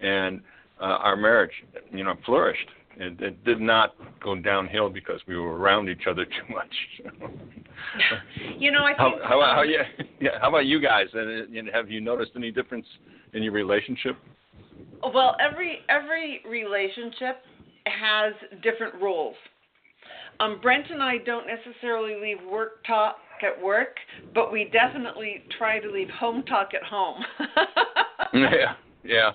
And 0.00 0.40
uh, 0.80 0.84
our 0.84 1.16
marriage 1.16 1.50
you 1.90 2.04
know 2.04 2.14
flourished. 2.24 2.68
It, 3.00 3.20
it 3.20 3.44
did 3.44 3.60
not 3.60 3.94
go 4.20 4.34
downhill 4.34 4.90
because 4.90 5.20
we 5.28 5.36
were 5.36 5.56
around 5.56 5.88
each 5.88 6.06
other 6.08 6.24
too 6.24 6.54
much. 6.54 7.12
You 8.58 8.72
know, 8.72 8.82
I 8.82 8.92
how 8.98 9.10
think 9.10 9.22
how, 9.22 9.40
how 9.40 9.60
um, 9.60 9.68
yeah, 9.70 10.04
yeah 10.20 10.40
how 10.40 10.48
about 10.48 10.66
you 10.66 10.80
guys? 10.80 11.06
And, 11.14 11.56
and 11.56 11.68
have 11.72 11.88
you 11.88 12.00
noticed 12.00 12.32
any 12.34 12.50
difference 12.50 12.86
in 13.34 13.42
your 13.42 13.52
relationship? 13.52 14.16
Well, 15.14 15.36
every 15.40 15.78
every 15.88 16.40
relationship 16.48 17.42
has 17.86 18.34
different 18.62 18.94
rules. 18.96 19.36
Um, 20.40 20.60
Brent 20.62 20.86
and 20.90 21.02
I 21.02 21.18
don't 21.18 21.46
necessarily 21.46 22.14
leave 22.20 22.38
work 22.48 22.84
talk 22.86 23.16
at 23.42 23.62
work, 23.62 23.96
but 24.34 24.52
we 24.52 24.70
definitely 24.72 25.42
try 25.58 25.78
to 25.80 25.90
leave 25.90 26.08
home 26.10 26.42
talk 26.44 26.70
at 26.74 26.82
home. 26.82 27.24
yeah 28.34 28.74
yeah 29.04 29.30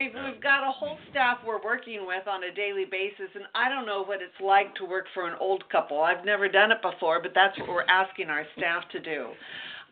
We've, 0.00 0.14
we've 0.14 0.42
got 0.42 0.66
a 0.66 0.72
whole 0.72 0.96
staff 1.10 1.38
we're 1.46 1.62
working 1.62 2.06
with 2.06 2.26
on 2.26 2.44
a 2.44 2.54
daily 2.54 2.86
basis, 2.90 3.28
and 3.34 3.44
I 3.54 3.68
don't 3.68 3.84
know 3.84 4.02
what 4.02 4.22
it's 4.22 4.40
like 4.42 4.74
to 4.76 4.86
work 4.86 5.04
for 5.12 5.28
an 5.28 5.34
old 5.38 5.68
couple. 5.68 6.00
I've 6.00 6.24
never 6.24 6.48
done 6.48 6.72
it 6.72 6.80
before, 6.80 7.20
but 7.20 7.32
that's 7.34 7.56
what 7.58 7.68
we're 7.68 7.84
asking 7.84 8.28
our 8.30 8.44
staff 8.56 8.84
to 8.92 9.00
do. 9.00 9.26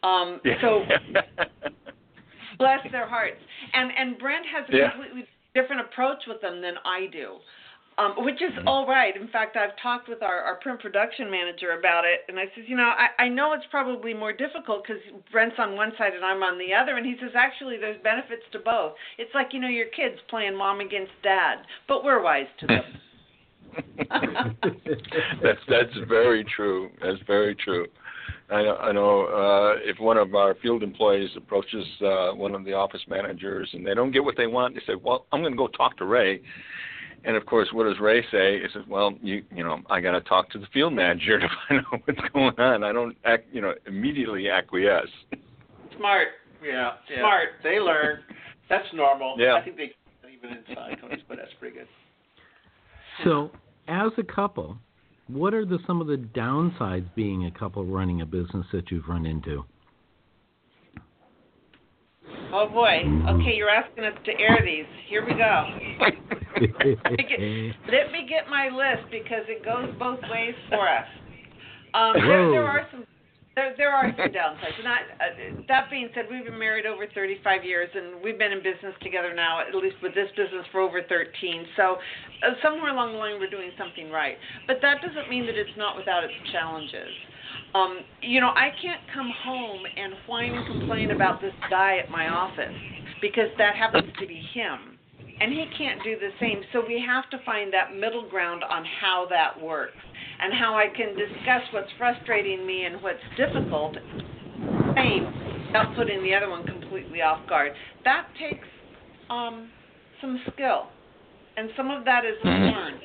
Um, 0.02 0.40
so 0.62 0.85
bless 2.59 2.80
their 2.90 3.06
hearts. 3.06 3.37
And 3.74 3.90
and 3.98 4.18
Brent 4.18 4.46
has 4.46 4.64
a 4.72 4.76
Yeah. 4.78 4.90
completely 4.92 5.26
different 5.54 5.83
approach 5.83 6.22
with 6.26 6.40
them 6.40 6.62
than 6.62 6.74
I 6.87 7.06
do. 7.12 7.37
Um, 7.98 8.14
which 8.18 8.40
is 8.40 8.52
Mm-hmm. 8.58 8.68
all 8.68 8.87
right. 8.87 9.16
In 9.16 9.26
fact, 9.28 9.56
I've 9.56 9.76
talked 9.82 10.08
with 10.08 10.22
our, 10.22 10.40
our 10.40 10.54
print 10.56 10.80
production 10.80 11.30
manager 11.30 11.72
about 11.78 12.04
it, 12.04 12.20
and 12.28 12.38
I 12.38 12.44
says, 12.54 12.64
you 12.66 12.76
know, 12.76 12.84
I, 12.84 13.24
I 13.24 13.28
know 13.28 13.52
it's 13.52 13.66
probably 13.70 14.14
more 14.14 14.32
difficult 14.32 14.84
because 14.87 15.02
Brent's 15.32 15.56
on 15.58 15.74
one 15.74 15.92
side 15.98 16.14
and 16.14 16.24
I'm 16.24 16.42
on 16.42 16.58
the 16.58 16.72
other, 16.72 16.96
and 16.96 17.04
he 17.04 17.16
says 17.20 17.32
actually 17.34 17.76
there's 17.76 18.00
benefits 18.02 18.42
to 18.52 18.61
both. 18.61 18.92
It's 19.18 19.34
like 19.34 19.48
you 19.52 19.61
know 19.61 19.68
your 19.68 19.88
kids 19.88 20.14
playing 20.30 20.56
mom 20.56 20.80
against 20.80 21.11
dad, 21.24 21.56
but 21.88 22.04
we're 22.04 22.22
wise 22.22 22.46
to 22.61 22.66
them. 22.68 22.84
that's 25.42 25.61
that's 25.68 25.96
very 26.08 26.44
true. 26.44 26.90
That's 27.02 27.20
very 27.26 27.54
true. 27.54 27.87
I 28.50 28.62
know, 28.62 28.76
I 28.76 28.92
know 28.92 29.26
uh, 29.26 29.74
if 29.82 29.98
one 29.98 30.16
of 30.16 30.34
our 30.34 30.54
field 30.62 30.82
employees 30.82 31.30
approaches 31.37 31.84
uh, 32.00 32.30
one 32.30 32.54
of 32.54 32.64
the 32.64 32.72
office 32.72 33.02
managers 33.08 33.68
and 33.72 33.87
they 33.87 33.94
don't 33.94 34.11
get 34.11 34.24
what 34.24 34.37
they 34.37 34.46
want, 34.46 34.74
they 34.74 34.80
say, 34.87 34.94
"Well, 34.94 35.26
I'm 35.32 35.42
going 35.42 35.52
to 35.52 35.58
go 35.58 35.68
talk 35.68 35.96
to 35.98 36.06
Ray." 36.06 36.40
And 37.24 37.37
of 37.37 37.46
course, 37.46 37.68
what 37.72 37.85
does 37.85 37.98
Ray 38.00 38.22
say? 38.31 38.61
He 38.61 38.66
says, 38.72 38.85
"Well, 38.88 39.14
you 39.20 39.42
you 39.54 39.64
know, 39.64 39.81
I 39.90 40.00
got 40.00 40.12
to 40.12 40.20
talk 40.20 40.50
to 40.50 40.59
the 40.59 40.66
field 40.72 40.92
manager 40.92 41.38
to 41.40 41.48
find 41.68 41.81
out 41.81 42.00
what's 42.04 42.20
going 42.33 42.59
on. 42.59 42.85
I 42.85 42.92
don't 42.92 43.16
act, 43.24 43.46
you 43.52 43.61
know, 43.61 43.74
immediately 43.87 44.48
acquiesce." 44.48 45.11
Smart. 45.96 46.28
Yeah, 46.64 46.92
yeah. 47.11 47.18
Smart. 47.20 47.48
They 47.62 47.81
learn. 47.81 48.20
That's 48.68 48.87
normal. 48.94 49.37
Yeah. 49.38 49.54
I 49.54 49.62
think 49.62 49.76
they 49.76 49.92
even 50.33 50.59
inside 50.59 50.98
Tony's, 51.00 51.20
but 51.28 51.38
that's 51.38 51.52
pretty 51.59 51.76
good. 51.76 51.88
So, 53.24 53.50
as 53.88 54.11
a 54.18 54.22
couple, 54.22 54.78
what 55.26 55.54
are 55.54 55.64
the 55.64 55.78
some 55.87 56.00
of 56.00 56.07
the 56.07 56.16
downsides 56.16 57.07
being 57.14 57.46
a 57.46 57.50
couple 57.50 57.85
running 57.85 58.20
a 58.20 58.26
business 58.26 58.66
that 58.72 58.90
you've 58.90 59.09
run 59.09 59.26
into? 59.26 59.64
Oh 62.52 62.68
boy. 62.68 63.04
Okay, 63.28 63.54
you're 63.54 63.70
asking 63.70 64.04
us 64.04 64.16
to 64.24 64.32
air 64.40 64.58
these. 64.64 64.87
Here 65.08 65.24
we 65.24 65.34
go. 65.34 65.64
Let 67.92 68.12
me 68.12 68.26
get 68.28 68.48
my 68.48 68.68
list 68.72 69.11
because 69.11 69.44
it 69.48 69.64
goes 69.64 69.92
both 69.98 70.20
ways 70.30 70.54
for 70.68 70.88
us. 70.88 71.06
Um, 71.94 72.14
there, 72.14 72.50
there 72.50 72.64
are 72.64 72.87
some. 72.90 73.04
There, 73.54 73.74
there 73.76 73.90
are 73.90 74.14
some 74.14 74.30
downsides. 74.30 74.78
Not, 74.84 75.02
uh, 75.18 75.61
that 75.66 75.90
being 75.90 76.08
said, 76.14 76.26
we've 76.30 76.44
been 76.44 76.58
married 76.58 76.87
over 76.87 77.11
35 77.11 77.64
years, 77.64 77.90
and 77.92 78.22
we've 78.22 78.38
been 78.38 78.52
in 78.52 78.62
business 78.62 78.94
together 79.02 79.34
now, 79.34 79.58
at 79.58 79.74
least 79.74 79.96
with 80.00 80.14
this 80.14 80.30
business, 80.38 80.62
for 80.70 80.80
over 80.80 81.02
13. 81.02 81.66
So, 81.74 81.98
uh, 82.46 82.54
somewhere 82.62 82.94
along 82.94 83.14
the 83.14 83.18
line, 83.18 83.40
we're 83.40 83.50
doing 83.50 83.72
something 83.76 84.14
right. 84.14 84.38
But 84.68 84.78
that 84.82 85.02
doesn't 85.02 85.28
mean 85.28 85.44
that 85.46 85.58
it's 85.58 85.74
not 85.76 85.96
without 85.96 86.22
its 86.22 86.38
challenges. 86.52 87.11
Um, 87.74 88.00
you 88.22 88.40
know, 88.40 88.48
I 88.57 88.70
can't 88.81 89.00
come 89.12 89.31
home 89.44 89.83
and 89.96 90.14
whine 90.26 90.54
and 90.54 90.66
complain 90.66 91.11
about 91.11 91.40
this 91.40 91.52
guy 91.70 91.98
at 91.98 92.11
my 92.11 92.28
office 92.28 92.74
because 93.20 93.48
that 93.59 93.76
happens 93.76 94.11
to 94.18 94.26
be 94.26 94.42
him. 94.54 94.98
And 95.40 95.52
he 95.52 95.66
can't 95.76 96.02
do 96.02 96.16
the 96.18 96.31
same. 96.40 96.62
So 96.72 96.83
we 96.87 97.02
have 97.07 97.31
to 97.31 97.38
find 97.44 97.72
that 97.72 97.94
middle 97.94 98.28
ground 98.28 98.64
on 98.64 98.85
how 99.00 99.26
that 99.31 99.61
works 99.61 99.94
and 100.40 100.52
how 100.52 100.74
I 100.74 100.87
can 100.88 101.14
discuss 101.16 101.62
what's 101.72 101.90
frustrating 101.96 102.66
me 102.66 102.87
and 102.87 103.00
what's 103.02 103.22
difficult 103.37 103.96
same 104.96 105.26
without 105.66 105.94
putting 105.94 106.22
the 106.22 106.35
other 106.35 106.50
one 106.50 106.64
completely 106.66 107.22
off 107.22 107.38
guard. 107.48 107.72
That 108.04 108.26
takes 108.38 108.66
um, 109.31 109.68
some 110.20 110.40
skill. 110.52 110.87
And 111.57 111.70
some 111.76 111.90
of 111.90 112.04
that 112.04 112.24
is 112.24 112.38
Mhm. 112.44 112.72
learned. 112.72 113.00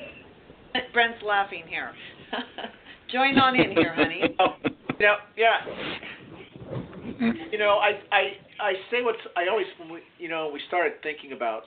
Brent's 0.92 1.22
laughing 1.22 1.64
here. 1.68 1.92
Join 3.14 3.38
on 3.38 3.54
in 3.54 3.70
here, 3.70 3.94
honey. 3.94 4.22
Oh, 4.40 4.56
yeah, 4.98 5.14
yeah. 5.36 5.60
You 7.52 7.58
know, 7.58 7.78
I 7.78 8.00
I 8.10 8.22
I 8.60 8.72
say 8.90 9.02
what's 9.02 9.18
I 9.36 9.48
always 9.48 9.66
when 9.78 9.88
we 9.88 10.00
you 10.18 10.28
know 10.28 10.50
we 10.52 10.60
started 10.66 10.94
thinking 11.04 11.32
about 11.32 11.64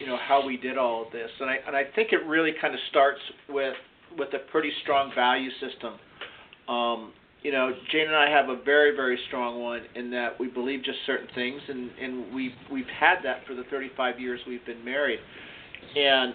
you 0.00 0.06
know 0.06 0.16
how 0.16 0.44
we 0.44 0.56
did 0.56 0.78
all 0.78 1.04
of 1.04 1.12
this, 1.12 1.28
and 1.40 1.50
I 1.50 1.56
and 1.66 1.76
I 1.76 1.82
think 1.94 2.12
it 2.12 2.24
really 2.26 2.52
kind 2.60 2.72
of 2.72 2.80
starts 2.88 3.20
with 3.48 3.74
with 4.16 4.32
a 4.32 4.50
pretty 4.50 4.70
strong 4.82 5.12
value 5.14 5.50
system. 5.60 5.94
Um, 6.66 7.12
you 7.42 7.52
know, 7.52 7.72
Jane 7.92 8.06
and 8.06 8.16
I 8.16 8.30
have 8.30 8.48
a 8.48 8.62
very 8.62 8.96
very 8.96 9.18
strong 9.28 9.62
one 9.62 9.82
in 9.94 10.10
that 10.12 10.40
we 10.40 10.48
believe 10.48 10.82
just 10.82 10.98
certain 11.04 11.28
things, 11.34 11.60
and 11.68 11.90
and 12.00 12.34
we 12.34 12.34
we've, 12.34 12.52
we've 12.72 12.94
had 12.98 13.16
that 13.24 13.46
for 13.46 13.54
the 13.54 13.64
35 13.64 14.18
years 14.18 14.40
we've 14.48 14.64
been 14.64 14.82
married, 14.82 15.20
and 15.94 16.34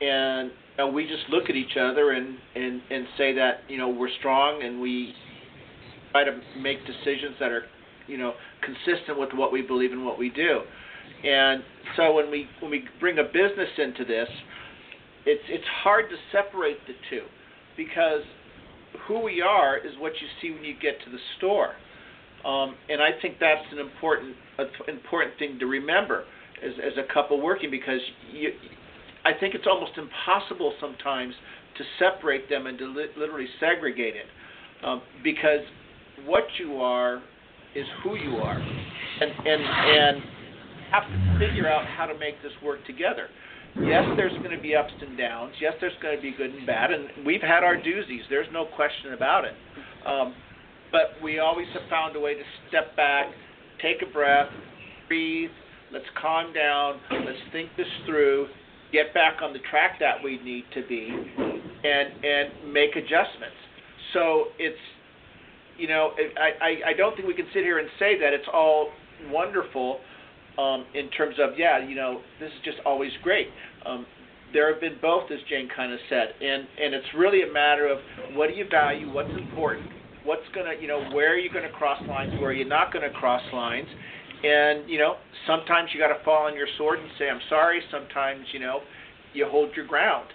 and 0.00 0.50
uh, 0.80 0.86
we 0.86 1.04
just 1.04 1.28
look 1.30 1.50
at 1.50 1.56
each 1.56 1.76
other 1.78 2.12
and 2.12 2.36
and 2.54 2.80
and 2.90 3.06
say 3.18 3.34
that 3.34 3.60
you 3.68 3.78
know 3.78 3.88
we're 3.88 4.12
strong 4.18 4.62
and 4.62 4.80
we 4.80 5.14
try 6.12 6.24
to 6.24 6.40
make 6.60 6.78
decisions 6.86 7.36
that 7.40 7.50
are 7.50 7.64
you 8.06 8.18
know 8.18 8.32
consistent 8.62 9.18
with 9.18 9.30
what 9.34 9.52
we 9.52 9.62
believe 9.62 9.92
and 9.92 10.04
what 10.04 10.18
we 10.18 10.30
do. 10.30 10.60
And 11.24 11.62
so 11.96 12.14
when 12.14 12.30
we 12.30 12.46
when 12.60 12.70
we 12.70 12.84
bring 13.00 13.18
a 13.18 13.24
business 13.24 13.70
into 13.78 14.04
this 14.04 14.28
it's 15.26 15.42
it's 15.48 15.64
hard 15.82 16.06
to 16.10 16.16
separate 16.32 16.78
the 16.86 16.94
two 17.10 17.22
because 17.76 18.22
who 19.06 19.20
we 19.20 19.40
are 19.40 19.78
is 19.78 19.92
what 19.98 20.12
you 20.20 20.28
see 20.40 20.50
when 20.52 20.64
you 20.64 20.74
get 20.80 21.02
to 21.04 21.10
the 21.10 21.18
store. 21.38 21.72
Um, 22.44 22.74
and 22.88 23.00
I 23.00 23.10
think 23.20 23.36
that's 23.38 23.64
an 23.70 23.78
important 23.78 24.34
important 24.88 25.38
thing 25.38 25.58
to 25.60 25.66
remember 25.66 26.24
as 26.62 26.72
as 26.84 26.92
a 26.98 27.12
couple 27.12 27.40
working 27.40 27.70
because 27.70 28.00
you 28.32 28.50
I 29.24 29.32
think 29.38 29.54
it's 29.54 29.66
almost 29.66 29.92
impossible 29.96 30.74
sometimes 30.80 31.34
to 31.78 31.84
separate 31.98 32.48
them 32.48 32.66
and 32.66 32.78
to 32.78 32.86
li- 32.86 33.06
literally 33.16 33.48
segregate 33.60 34.14
it, 34.16 34.26
um, 34.84 35.02
because 35.24 35.60
what 36.26 36.44
you 36.58 36.76
are 36.76 37.22
is 37.74 37.86
who 38.02 38.16
you 38.16 38.36
are, 38.36 38.58
and 38.58 39.30
and 39.46 39.62
and 39.62 40.22
have 40.90 41.04
to 41.04 41.38
figure 41.38 41.68
out 41.68 41.86
how 41.86 42.04
to 42.06 42.18
make 42.18 42.40
this 42.42 42.52
work 42.62 42.84
together. 42.86 43.28
yes, 43.80 44.04
there's 44.16 44.36
going 44.38 44.54
to 44.54 44.60
be 44.60 44.76
ups 44.76 44.92
and 45.00 45.16
downs. 45.16 45.54
Yes, 45.58 45.72
there's 45.80 45.96
going 46.02 46.14
to 46.14 46.20
be 46.20 46.32
good 46.36 46.50
and 46.50 46.66
bad, 46.66 46.92
and 46.92 47.24
we've 47.24 47.40
had 47.40 47.64
our 47.64 47.76
doozies. 47.76 48.20
There's 48.28 48.48
no 48.52 48.66
question 48.66 49.14
about 49.14 49.46
it. 49.46 49.54
Um, 50.06 50.34
but 50.90 51.16
we 51.22 51.38
always 51.38 51.66
have 51.72 51.88
found 51.88 52.14
a 52.16 52.20
way 52.20 52.34
to 52.34 52.42
step 52.68 52.94
back, 52.96 53.26
take 53.80 54.02
a 54.06 54.12
breath, 54.12 54.50
breathe. 55.08 55.50
Let's 55.90 56.04
calm 56.20 56.52
down. 56.52 57.00
Let's 57.10 57.38
think 57.50 57.70
this 57.78 57.86
through. 58.06 58.48
Get 58.92 59.14
back 59.14 59.40
on 59.42 59.52
the 59.52 59.58
track 59.70 59.98
that 60.00 60.22
we 60.22 60.38
need 60.42 60.64
to 60.74 60.86
be, 60.86 61.08
and 61.08 62.24
and 62.24 62.72
make 62.72 62.90
adjustments. 62.96 63.56
So 64.12 64.46
it's, 64.58 64.76
you 65.78 65.88
know, 65.88 66.10
I 66.38 66.64
I, 66.64 66.90
I 66.90 66.92
don't 66.96 67.16
think 67.16 67.26
we 67.26 67.34
can 67.34 67.46
sit 67.54 67.64
here 67.64 67.78
and 67.78 67.88
say 67.98 68.18
that 68.20 68.32
it's 68.32 68.48
all 68.52 68.90
wonderful 69.30 70.00
um, 70.58 70.84
in 70.94 71.08
terms 71.10 71.36
of 71.40 71.58
yeah, 71.58 71.84
you 71.86 71.94
know, 71.94 72.20
this 72.38 72.50
is 72.50 72.58
just 72.64 72.78
always 72.84 73.10
great. 73.22 73.48
Um, 73.86 74.06
there 74.52 74.70
have 74.70 74.80
been 74.80 74.98
both, 75.00 75.30
as 75.30 75.38
Jane 75.48 75.68
kind 75.74 75.92
of 75.92 75.98
said, 76.08 76.34
and 76.40 76.68
and 76.80 76.94
it's 76.94 77.08
really 77.16 77.42
a 77.48 77.52
matter 77.52 77.86
of 77.88 77.98
what 78.34 78.48
do 78.48 78.54
you 78.54 78.66
value, 78.70 79.10
what's 79.12 79.32
important, 79.32 79.90
what's 80.24 80.46
gonna, 80.54 80.74
you 80.80 80.88
know, 80.88 81.08
where 81.14 81.32
are 81.32 81.38
you 81.38 81.50
to 81.64 81.72
cross 81.72 82.02
lines, 82.06 82.32
where 82.38 82.50
are 82.50 82.52
you 82.52 82.66
not 82.66 82.92
to 83.02 83.10
cross 83.12 83.42
lines, 83.52 83.88
and 84.42 84.88
you 84.88 84.98
know, 84.98 85.16
sometimes 85.46 85.90
you 85.92 86.00
got 86.00 86.16
to 86.16 86.22
fall 86.24 86.46
on 86.46 86.54
your 86.54 86.68
sword 86.78 86.98
and 86.98 87.08
say 87.18 87.28
I'm 87.28 87.40
sorry. 87.48 87.80
Sometimes 87.90 88.46
you 88.52 88.60
know, 88.60 88.80
you 89.34 89.46
hold 89.48 89.74
your 89.76 89.86
ground. 89.86 90.28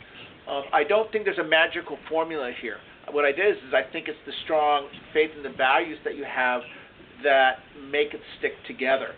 Um, 0.49 0.63
I 0.71 0.83
don't 0.83 1.11
think 1.11 1.25
there's 1.25 1.39
a 1.39 1.47
magical 1.47 1.97
formula 2.09 2.51
here. 2.61 2.77
What 3.11 3.25
I 3.25 3.31
did 3.31 3.57
is, 3.57 3.63
is 3.67 3.73
I 3.73 3.89
think 3.91 4.07
it's 4.07 4.19
the 4.25 4.33
strong 4.43 4.87
faith 5.13 5.31
and 5.35 5.43
the 5.43 5.55
values 5.55 5.97
that 6.03 6.15
you 6.15 6.25
have 6.25 6.61
that 7.23 7.59
make 7.89 8.13
it 8.13 8.21
stick 8.39 8.53
together. 8.67 9.11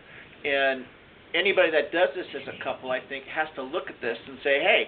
And 0.46 0.86
anybody 1.34 1.72
that 1.72 1.92
does 1.92 2.10
this 2.16 2.26
as 2.36 2.48
a 2.48 2.64
couple, 2.64 2.92
I 2.92 3.00
think, 3.10 3.26
has 3.26 3.48
to 3.56 3.64
look 3.64 3.90
at 3.90 4.02
this 4.02 4.18
and 4.28 4.38
say, 4.44 4.60
hey, 4.60 4.88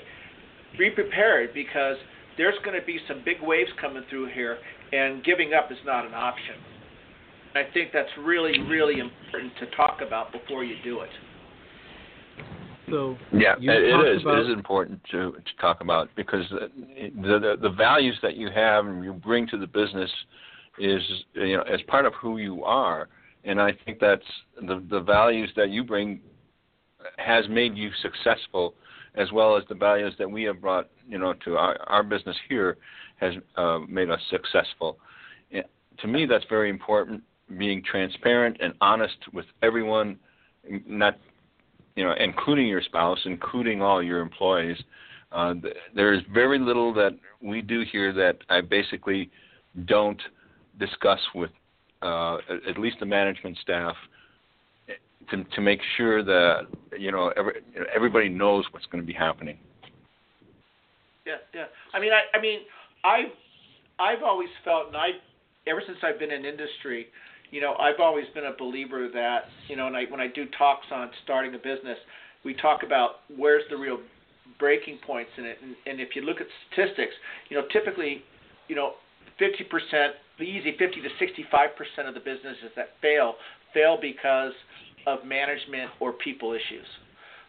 be 0.77 0.89
prepared 0.89 1.53
because 1.53 1.97
there's 2.37 2.57
going 2.63 2.79
to 2.79 2.85
be 2.85 2.99
some 3.07 3.21
big 3.25 3.37
waves 3.41 3.69
coming 3.79 4.03
through 4.09 4.29
here, 4.33 4.57
and 4.91 5.23
giving 5.23 5.53
up 5.53 5.71
is 5.71 5.77
not 5.85 6.05
an 6.05 6.13
option. 6.13 6.55
I 7.53 7.63
think 7.73 7.91
that's 7.93 8.09
really, 8.19 8.59
really 8.61 8.99
important 8.99 9.51
to 9.59 9.65
talk 9.75 9.99
about 10.05 10.31
before 10.31 10.63
you 10.63 10.75
do 10.83 11.01
it. 11.01 11.09
So 12.89 13.17
yeah, 13.31 13.55
you 13.59 13.71
it 13.71 13.91
talked 13.91 14.07
is. 14.07 14.21
about- 14.21 14.37
It 14.39 14.47
is 14.47 14.53
important 14.53 15.01
to 15.11 15.31
to 15.33 15.55
talk 15.59 15.81
about 15.81 16.09
because 16.15 16.45
the, 16.49 16.69
the 17.39 17.57
the 17.61 17.69
values 17.69 18.17
that 18.21 18.35
you 18.35 18.49
have 18.51 18.85
and 18.85 19.03
you 19.03 19.13
bring 19.13 19.47
to 19.47 19.57
the 19.57 19.67
business 19.67 20.09
is 20.77 21.01
you 21.33 21.57
know 21.57 21.63
as 21.63 21.81
part 21.83 22.05
of 22.05 22.13
who 22.15 22.37
you 22.37 22.63
are, 22.63 23.07
and 23.45 23.61
I 23.61 23.71
think 23.85 23.99
that's 23.99 24.25
the 24.61 24.83
the 24.89 24.99
values 24.99 25.49
that 25.55 25.69
you 25.69 25.83
bring 25.83 26.19
has 27.17 27.47
made 27.49 27.75
you 27.77 27.89
successful, 28.01 28.75
as 29.15 29.31
well 29.31 29.55
as 29.57 29.63
the 29.69 29.75
values 29.75 30.13
that 30.19 30.29
we 30.29 30.43
have 30.43 30.59
brought 30.59 30.89
you 31.07 31.17
know 31.17 31.33
to 31.45 31.57
our 31.57 31.77
our 31.87 32.03
business 32.03 32.37
here 32.49 32.77
has 33.17 33.35
uh, 33.55 33.79
made 33.87 34.09
us 34.09 34.19
successful. 34.29 34.97
And 35.51 35.63
to 35.99 36.07
me, 36.07 36.25
that's 36.25 36.45
very 36.49 36.69
important. 36.69 37.23
Being 37.57 37.83
transparent 37.83 38.57
and 38.61 38.73
honest 38.81 39.17
with 39.33 39.45
everyone, 39.61 40.17
not 40.87 41.17
you 41.95 42.03
know, 42.03 42.13
including 42.17 42.67
your 42.67 42.81
spouse, 42.81 43.19
including 43.25 43.81
all 43.81 44.01
your 44.01 44.21
employees. 44.21 44.77
Uh, 45.31 45.53
th- 45.55 45.75
there 45.95 46.13
is 46.13 46.21
very 46.33 46.59
little 46.59 46.93
that 46.93 47.11
we 47.41 47.61
do 47.61 47.83
here 47.91 48.13
that 48.13 48.37
I 48.49 48.61
basically 48.61 49.29
don't 49.85 50.21
discuss 50.79 51.19
with 51.35 51.51
uh, 52.01 52.37
at- 52.49 52.69
at 52.69 52.77
least 52.77 52.97
the 52.99 53.05
management 53.05 53.57
staff 53.61 53.95
eh, 54.87 54.93
to 55.29 55.43
to 55.43 55.61
make 55.61 55.79
sure 55.97 56.23
that 56.23 56.67
you 56.97 57.11
know 57.11 57.33
every, 57.35 57.53
everybody 57.93 58.29
knows 58.29 58.65
what's 58.71 58.85
going 58.87 59.03
to 59.03 59.07
be 59.07 59.13
happening. 59.13 59.57
Yeah, 61.25 61.35
yeah. 61.53 61.65
I 61.93 61.99
mean, 61.99 62.11
I, 62.13 62.35
I 62.35 62.41
mean, 62.41 62.59
I've, 63.03 63.31
I've 63.99 64.23
always 64.23 64.49
felt, 64.65 64.87
and 64.87 64.97
I, 64.97 65.09
ever 65.67 65.81
since 65.85 65.99
I've 66.03 66.19
been 66.19 66.31
in 66.31 66.45
industry, 66.45 67.07
you 67.51 67.61
know, 67.61 67.75
I've 67.75 67.99
always 67.99 68.25
been 68.33 68.45
a 68.45 68.55
believer 68.57 69.09
that, 69.13 69.39
you 69.67 69.75
know, 69.75 69.87
and 69.87 69.95
I, 69.95 70.05
when 70.05 70.19
I 70.19 70.27
do 70.27 70.45
talks 70.57 70.87
on 70.91 71.09
starting 71.23 71.53
a 71.53 71.57
business, 71.57 71.97
we 72.43 72.53
talk 72.55 72.83
about 72.83 73.27
where's 73.35 73.63
the 73.69 73.77
real 73.77 73.99
breaking 74.57 74.97
points 75.05 75.31
in 75.37 75.45
it, 75.45 75.57
and, 75.61 75.75
and 75.85 75.99
if 75.99 76.15
you 76.15 76.23
look 76.23 76.41
at 76.41 76.47
statistics, 76.71 77.13
you 77.49 77.57
know, 77.57 77.67
typically, 77.71 78.23
you 78.67 78.75
know, 78.75 78.93
50%, 79.39 80.09
the 80.39 80.43
easy 80.43 80.75
50 80.77 81.01
to 81.01 81.09
65% 81.09 82.07
of 82.07 82.13
the 82.13 82.19
businesses 82.19 82.71
that 82.75 82.89
fail 83.01 83.35
fail 83.73 83.97
because 84.01 84.51
of 85.07 85.19
management 85.25 85.89
or 85.99 86.13
people 86.13 86.51
issues. 86.53 86.85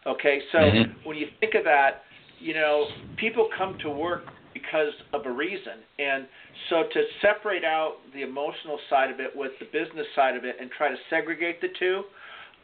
Okay, 0.05 0.41
so 0.51 0.59
Mhm. 0.59 0.95
when 1.03 1.17
you 1.17 1.27
think 1.39 1.55
of 1.55 1.63
that, 1.65 2.05
you 2.39 2.53
know, 2.53 2.87
people 3.17 3.49
come 3.57 3.77
to 3.79 3.89
work 3.89 4.31
because 4.63 4.93
of 5.13 5.25
a 5.25 5.31
reason. 5.31 5.83
And 5.99 6.27
so 6.69 6.83
to 6.91 7.03
separate 7.21 7.63
out 7.63 7.95
the 8.13 8.21
emotional 8.21 8.79
side 8.89 9.11
of 9.11 9.19
it 9.19 9.31
with 9.35 9.51
the 9.59 9.65
business 9.65 10.07
side 10.15 10.35
of 10.35 10.45
it 10.45 10.55
and 10.59 10.69
try 10.71 10.89
to 10.89 10.97
segregate 11.09 11.61
the 11.61 11.67
two, 11.77 12.03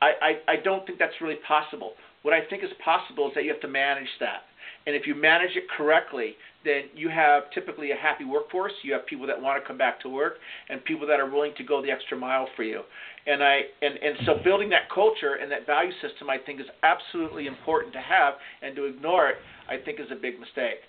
I, 0.02 0.12
I, 0.48 0.52
I 0.54 0.56
don't 0.64 0.86
think 0.86 1.00
that's 1.00 1.20
really 1.22 1.40
possible. 1.48 1.94
What 2.24 2.34
I 2.34 2.42
think 2.50 2.64
is 2.64 2.70
possible 2.84 3.28
is 3.28 3.34
that 3.36 3.44
you 3.44 3.52
have 3.52 3.62
to 3.62 3.68
manage 3.68 4.10
that. 4.20 4.44
And 4.88 4.96
if 4.96 5.06
you 5.06 5.14
manage 5.14 5.56
it 5.56 5.66
correctly, 5.76 6.36
then 6.64 6.84
you 6.96 7.10
have 7.10 7.44
typically 7.54 7.92
a 7.92 7.96
happy 7.96 8.26
workforce. 8.26 8.72
You 8.84 8.94
have 8.94 9.06
people 9.06 9.28
that 9.28 9.40
want 9.40 9.62
to 9.62 9.68
come 9.68 9.78
back 9.78 10.00
to 10.02 10.10
work 10.10 10.36
and 10.70 10.84
people 10.84 11.08
that 11.08 11.20
are 11.20 11.30
willing 11.30 11.54
to 11.58 11.64
go 11.64 11.82
the 11.82 11.92
extra 11.92 12.18
mile 12.18 12.48
for 12.56 12.64
you. 12.64 12.82
And 13.28 13.44
I 13.44 13.62
and, 13.82 13.96
and 14.02 14.18
so 14.26 14.36
building 14.44 14.70
that 14.70 14.90
culture 14.94 15.36
and 15.42 15.52
that 15.52 15.66
value 15.66 15.92
system 16.02 16.30
I 16.30 16.38
think 16.38 16.60
is 16.60 16.68
absolutely 16.84 17.48
important 17.48 17.94
to 17.94 18.00
have 18.00 18.36
and 18.62 18.76
to 18.76 18.86
ignore 18.86 19.30
it 19.30 19.36
I 19.70 19.78
think 19.78 20.00
is 20.00 20.08
a 20.12 20.16
big 20.16 20.40
mistake. 20.40 20.80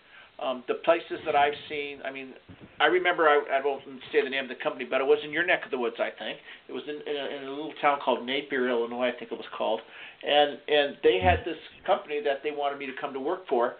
Um, 0.40 0.64
the 0.68 0.74
places 0.74 1.20
that 1.26 1.36
I've 1.36 1.56
seen, 1.68 2.00
I 2.02 2.10
mean, 2.10 2.32
I 2.80 2.86
remember 2.86 3.28
I, 3.28 3.58
I 3.58 3.60
won't 3.62 3.82
say 4.10 4.24
the 4.24 4.30
name 4.30 4.44
of 4.44 4.48
the 4.48 4.62
company, 4.62 4.86
but 4.88 5.00
it 5.00 5.04
was 5.04 5.18
in 5.22 5.32
your 5.32 5.44
neck 5.44 5.64
of 5.66 5.70
the 5.70 5.78
woods. 5.78 5.96
I 5.98 6.08
think 6.18 6.38
it 6.66 6.72
was 6.72 6.82
in, 6.88 6.96
in, 6.96 7.16
a, 7.16 7.36
in 7.36 7.48
a 7.48 7.50
little 7.50 7.74
town 7.82 7.98
called 8.02 8.24
Napier, 8.24 8.70
Illinois. 8.70 9.08
I 9.08 9.18
think 9.18 9.32
it 9.32 9.36
was 9.36 9.46
called, 9.56 9.80
and 10.22 10.58
and 10.66 10.96
they 11.02 11.20
had 11.22 11.40
this 11.44 11.58
company 11.86 12.20
that 12.24 12.40
they 12.42 12.52
wanted 12.52 12.78
me 12.78 12.86
to 12.86 12.92
come 12.98 13.12
to 13.12 13.20
work 13.20 13.46
for, 13.48 13.74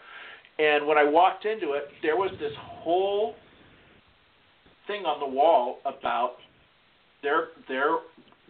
and 0.59 0.87
when 0.87 0.99
I 0.99 1.05
walked 1.05 1.46
into 1.46 1.73
it, 1.73 1.85
there 2.03 2.16
was 2.16 2.31
this 2.38 2.53
whole 2.59 3.35
thing 4.87 5.07
on 5.07 5.18
the 5.18 5.35
wall 5.35 5.79
about 5.87 6.35
their 7.23 7.49
their 7.68 8.05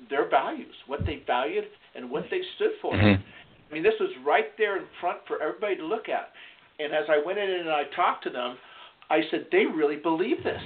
their 0.09 0.29
values, 0.29 0.75
what 0.89 1.07
they 1.07 1.23
valued, 1.27 1.65
and 1.95 2.11
what 2.11 2.25
they 2.31 2.41
stood 2.57 2.73
for. 2.83 2.95
Mhm. 2.95 3.23
I 3.71 3.73
mean, 3.73 3.85
this 3.85 3.95
was 4.01 4.11
right 4.27 4.57
there 4.59 4.79
in 4.79 4.85
front 5.01 5.19
for 5.29 5.41
everybody 5.41 5.77
to 5.77 5.85
look 5.85 6.09
at. 6.09 6.33
And 6.83 6.95
as 6.95 7.05
I 7.09 7.21
went 7.25 7.39
in 7.39 7.51
and 7.51 7.69
I 7.69 7.85
talked 7.95 8.25
to 8.25 8.31
them, 8.31 8.57
I 9.11 9.21
said, 9.31 9.47
they 9.53 9.67
really 9.67 9.97
believe 9.97 10.43
this. 10.45 10.63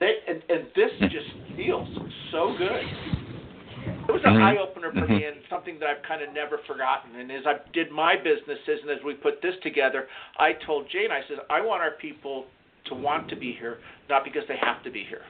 They 0.00 0.14
and, 0.28 0.42
and 0.48 0.66
this 0.74 0.90
just 1.10 1.28
feels 1.56 1.88
so 2.30 2.54
good. 2.56 2.84
It 4.08 4.12
was 4.12 4.22
an 4.24 4.34
Mhm. 4.34 4.42
eye 4.42 4.56
opener 4.58 4.92
for 4.92 5.08
me 5.08 5.22
Mhm. 5.22 5.28
and 5.32 5.36
something 5.48 5.78
that 5.80 5.88
I've 5.88 6.02
kind 6.02 6.22
of 6.22 6.32
never 6.32 6.58
forgotten. 6.58 7.16
And 7.18 7.32
as 7.32 7.46
I 7.46 7.58
did 7.72 7.90
my 7.90 8.14
businesses 8.16 8.82
and 8.82 8.90
as 8.90 9.02
we 9.02 9.14
put 9.14 9.42
this 9.42 9.56
together, 9.60 10.08
I 10.38 10.52
told 10.52 10.88
Jane, 10.88 11.10
I 11.10 11.22
said, 11.24 11.40
I 11.50 11.60
want 11.60 11.82
our 11.82 11.92
people 11.92 12.46
to 12.84 12.94
want 12.94 13.28
to 13.30 13.36
be 13.36 13.52
here, 13.52 13.78
not 14.08 14.22
because 14.22 14.46
they 14.46 14.56
have 14.56 14.82
to 14.84 14.90
be 14.90 15.02
here. 15.02 15.24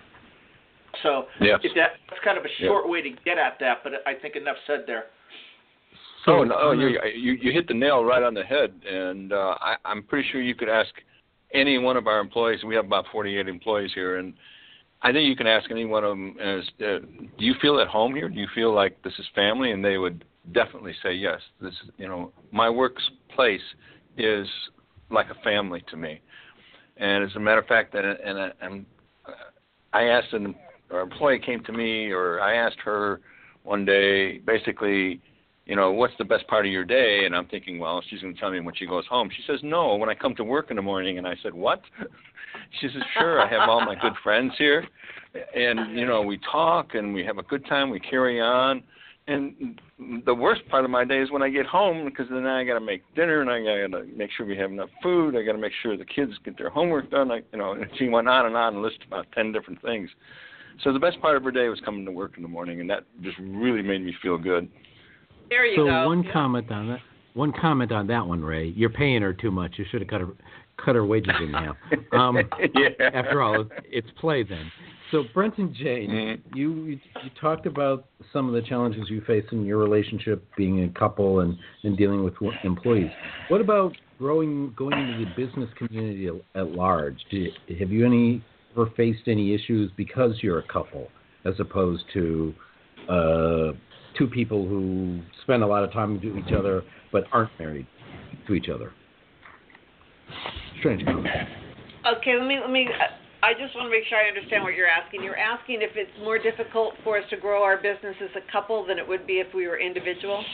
So 1.02 1.28
Yes. 1.40 1.60
if 1.62 1.74
that, 1.74 1.96
that's 2.08 2.20
kind 2.22 2.36
of 2.36 2.44
a 2.44 2.48
Yeah. 2.58 2.68
short 2.68 2.88
way 2.88 3.00
to 3.02 3.10
get 3.10 3.38
at 3.38 3.58
that, 3.60 3.82
but 3.82 4.06
I 4.06 4.14
think 4.14 4.36
enough 4.36 4.58
said 4.66 4.86
there. 4.86 5.06
Oh 6.26 6.44
no, 6.44 6.54
on 6.54 6.80
you, 6.80 6.98
you 7.14 7.32
you 7.34 7.52
hit 7.52 7.68
the 7.68 7.74
nail 7.74 8.04
right 8.04 8.22
on 8.22 8.34
the 8.34 8.42
head, 8.42 8.72
and 8.88 9.32
uh, 9.32 9.54
I, 9.60 9.76
I'm 9.84 10.02
pretty 10.02 10.28
sure 10.30 10.40
you 10.42 10.54
could 10.54 10.68
ask 10.68 10.90
any 11.54 11.78
one 11.78 11.96
of 11.96 12.06
our 12.06 12.20
employees. 12.20 12.64
We 12.64 12.74
have 12.74 12.84
about 12.84 13.04
48 13.12 13.46
employees 13.48 13.92
here, 13.94 14.16
and 14.16 14.34
I 15.02 15.12
think 15.12 15.28
you 15.28 15.36
can 15.36 15.46
ask 15.46 15.70
any 15.70 15.84
one 15.84 16.04
of 16.04 16.10
them 16.10 16.36
as, 16.40 16.64
uh, 16.80 16.98
"Do 17.38 17.44
you 17.44 17.54
feel 17.62 17.78
at 17.80 17.88
home 17.88 18.14
here? 18.14 18.28
Do 18.28 18.40
you 18.40 18.48
feel 18.54 18.74
like 18.74 19.00
this 19.02 19.12
is 19.18 19.26
family?" 19.34 19.70
And 19.70 19.84
they 19.84 19.98
would 19.98 20.24
definitely 20.52 20.94
say 21.02 21.12
yes. 21.12 21.40
This, 21.60 21.74
you 21.96 22.08
know, 22.08 22.32
my 22.50 22.68
workplace 22.68 23.60
is 24.16 24.48
like 25.10 25.26
a 25.30 25.42
family 25.42 25.84
to 25.90 25.96
me. 25.96 26.20
And 26.96 27.24
as 27.24 27.34
a 27.36 27.40
matter 27.40 27.60
of 27.60 27.66
fact, 27.66 27.94
and, 27.94 28.06
and 28.06 28.38
I, 28.38 28.52
I'm, 28.62 28.86
I 29.92 30.04
asked 30.04 30.32
an 30.32 30.54
our 30.90 31.00
employee 31.00 31.40
came 31.44 31.62
to 31.64 31.72
me, 31.72 32.10
or 32.10 32.40
I 32.40 32.54
asked 32.54 32.78
her 32.84 33.20
one 33.64 33.84
day, 33.84 34.38
basically 34.38 35.20
you 35.66 35.74
know, 35.74 35.90
what's 35.90 36.14
the 36.18 36.24
best 36.24 36.46
part 36.46 36.64
of 36.64 36.72
your 36.72 36.84
day? 36.84 37.26
And 37.26 37.34
I'm 37.34 37.46
thinking, 37.46 37.78
well, 37.78 38.02
she's 38.08 38.20
going 38.22 38.32
to 38.32 38.40
tell 38.40 38.50
me 38.50 38.60
when 38.60 38.74
she 38.74 38.86
goes 38.86 39.04
home. 39.06 39.28
She 39.36 39.42
says, 39.46 39.60
no, 39.64 39.96
when 39.96 40.08
I 40.08 40.14
come 40.14 40.34
to 40.36 40.44
work 40.44 40.70
in 40.70 40.76
the 40.76 40.82
morning. 40.82 41.18
And 41.18 41.26
I 41.26 41.34
said, 41.42 41.54
what? 41.54 41.82
She 42.80 42.88
says, 42.88 43.02
sure, 43.18 43.40
I 43.40 43.48
have 43.48 43.68
all 43.68 43.84
my 43.84 43.94
good 43.94 44.14
friends 44.22 44.52
here. 44.56 44.86
And, 45.54 45.96
you 45.96 46.06
know, 46.06 46.22
we 46.22 46.40
talk 46.50 46.94
and 46.94 47.12
we 47.12 47.22
have 47.22 47.36
a 47.36 47.42
good 47.42 47.66
time. 47.66 47.90
We 47.90 48.00
carry 48.00 48.40
on. 48.40 48.82
And 49.28 49.78
the 50.24 50.34
worst 50.34 50.66
part 50.68 50.84
of 50.84 50.90
my 50.90 51.04
day 51.04 51.20
is 51.20 51.30
when 51.30 51.42
I 51.42 51.50
get 51.50 51.66
home 51.66 52.06
because 52.06 52.26
then 52.30 52.46
I 52.46 52.64
got 52.64 52.74
to 52.74 52.80
make 52.80 53.02
dinner 53.14 53.42
and 53.42 53.50
I 53.50 53.88
got 53.88 53.98
to 53.98 54.04
make 54.06 54.30
sure 54.34 54.46
we 54.46 54.56
have 54.56 54.70
enough 54.70 54.88
food. 55.02 55.36
I 55.36 55.42
got 55.42 55.52
to 55.52 55.58
make 55.58 55.72
sure 55.82 55.98
the 55.98 56.04
kids 56.04 56.32
get 56.44 56.56
their 56.56 56.70
homework 56.70 57.10
done. 57.10 57.30
I, 57.30 57.42
you 57.52 57.58
know, 57.58 57.72
and 57.72 57.86
she 57.98 58.08
went 58.08 58.26
on 58.26 58.46
and 58.46 58.56
on 58.56 58.74
and 58.74 58.82
listed 58.82 59.04
about 59.06 59.26
10 59.32 59.52
different 59.52 59.82
things. 59.82 60.08
So 60.82 60.94
the 60.94 60.98
best 60.98 61.20
part 61.20 61.36
of 61.36 61.44
her 61.44 61.50
day 61.50 61.68
was 61.68 61.80
coming 61.84 62.06
to 62.06 62.12
work 62.12 62.36
in 62.36 62.42
the 62.42 62.48
morning, 62.48 62.80
and 62.80 62.88
that 62.88 63.04
just 63.22 63.36
really 63.38 63.82
made 63.82 64.04
me 64.04 64.14
feel 64.22 64.38
good. 64.38 64.68
There 65.48 65.64
you 65.66 65.76
so 65.76 65.84
go. 65.86 66.06
one 66.06 66.22
Yeah. 66.22 66.32
comment 66.32 66.70
on 66.70 66.88
that. 66.88 67.00
one 67.34 67.52
comment 67.52 67.92
on 67.92 68.06
that 68.08 68.26
one, 68.26 68.42
Ray. 68.42 68.68
You're 68.76 68.90
paying 68.90 69.22
her 69.22 69.32
too 69.32 69.50
much. 69.50 69.72
You 69.78 69.84
should 69.90 70.00
have 70.00 70.08
cut 70.10 70.20
her 70.20 70.28
cut 70.78 70.94
her 70.94 71.06
wages 71.06 71.34
in 71.40 71.52
half. 71.54 71.76
Um, 72.12 72.36
yeah. 72.74 72.88
After 73.14 73.40
all, 73.42 73.64
it's 73.90 74.10
play 74.20 74.42
then. 74.42 74.70
So, 75.10 75.22
Brent 75.32 75.56
and 75.58 75.72
Jane, 75.74 76.10
Mhm. 76.10 76.40
you, 76.56 76.72
you 76.84 77.00
you 77.22 77.30
talked 77.40 77.64
about 77.66 78.06
some 78.32 78.48
of 78.48 78.54
the 78.54 78.62
challenges 78.62 79.08
you 79.08 79.20
face 79.22 79.44
in 79.52 79.64
your 79.64 79.78
relationship, 79.78 80.44
being 80.56 80.82
a 80.84 80.88
couple 80.98 81.40
and 81.40 81.56
and 81.84 81.96
dealing 81.96 82.24
with 82.24 82.34
employees. 82.64 83.10
What 83.48 83.60
about 83.60 83.96
growing 84.18 84.72
going 84.76 84.98
into 84.98 85.24
the 85.24 85.30
business 85.36 85.70
community 85.78 86.26
at, 86.26 86.34
at 86.60 86.72
large? 86.72 87.18
Do 87.30 87.36
you, 87.38 87.52
have 87.78 87.90
you 87.92 88.04
any 88.04 88.42
ever 88.72 88.90
faced 88.96 89.28
any 89.28 89.54
issues 89.54 89.90
because 89.96 90.42
you're 90.42 90.58
a 90.58 90.68
couple, 90.68 91.08
as 91.44 91.54
opposed 91.60 92.04
to 92.14 92.52
uh, 93.08 93.72
two 94.18 94.26
people 94.26 94.66
who 94.66 95.20
spend 95.42 95.62
a 95.62 95.66
lot 95.66 95.84
of 95.84 95.92
time 95.92 96.14
with 96.14 96.24
each 96.24 96.52
other 96.52 96.82
but 97.12 97.24
aren't 97.32 97.50
married 97.58 97.86
to 98.46 98.54
each 98.54 98.68
other? 98.68 98.92
Strange 100.80 101.04
comment. 101.04 101.28
Okay, 102.18 102.36
let 102.38 102.46
me 102.46 102.58
let 102.60 102.70
me. 102.70 102.86
uh, 102.86 103.46
I 103.46 103.52
just 103.52 103.74
want 103.74 103.86
to 103.86 103.90
make 103.90 104.04
sure 104.08 104.18
I 104.18 104.28
understand 104.28 104.64
what 104.64 104.74
you're 104.74 104.88
asking. 104.88 105.22
You're 105.22 105.38
asking 105.38 105.82
if 105.82 105.90
it's 105.94 106.10
more 106.22 106.38
difficult 106.38 106.94
for 107.04 107.18
us 107.18 107.24
to 107.30 107.36
grow 107.36 107.62
our 107.62 107.76
business 107.76 108.16
as 108.22 108.30
a 108.34 108.52
couple 108.52 108.84
than 108.86 108.98
it 108.98 109.06
would 109.06 109.26
be 109.26 109.34
if 109.34 109.54
we 109.54 109.66
were 109.66 109.78
individual. 109.78 110.44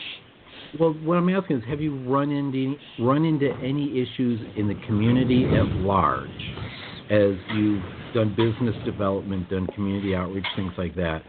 Well, 0.78 0.94
what 1.04 1.16
I'm 1.16 1.28
asking 1.28 1.58
is, 1.58 1.64
have 1.68 1.80
you 1.80 1.98
run 2.08 2.30
into 2.30 2.76
run 3.00 3.24
into 3.24 3.50
any 3.62 4.00
issues 4.00 4.40
in 4.56 4.68
the 4.68 4.74
community 4.86 5.44
at 5.44 5.66
large, 5.82 6.28
as 7.10 7.34
you've 7.54 7.82
done 8.14 8.34
business 8.36 8.74
development, 8.84 9.50
done 9.50 9.66
community 9.68 10.14
outreach, 10.14 10.46
things 10.56 10.72
like 10.76 10.94
that? 10.96 11.22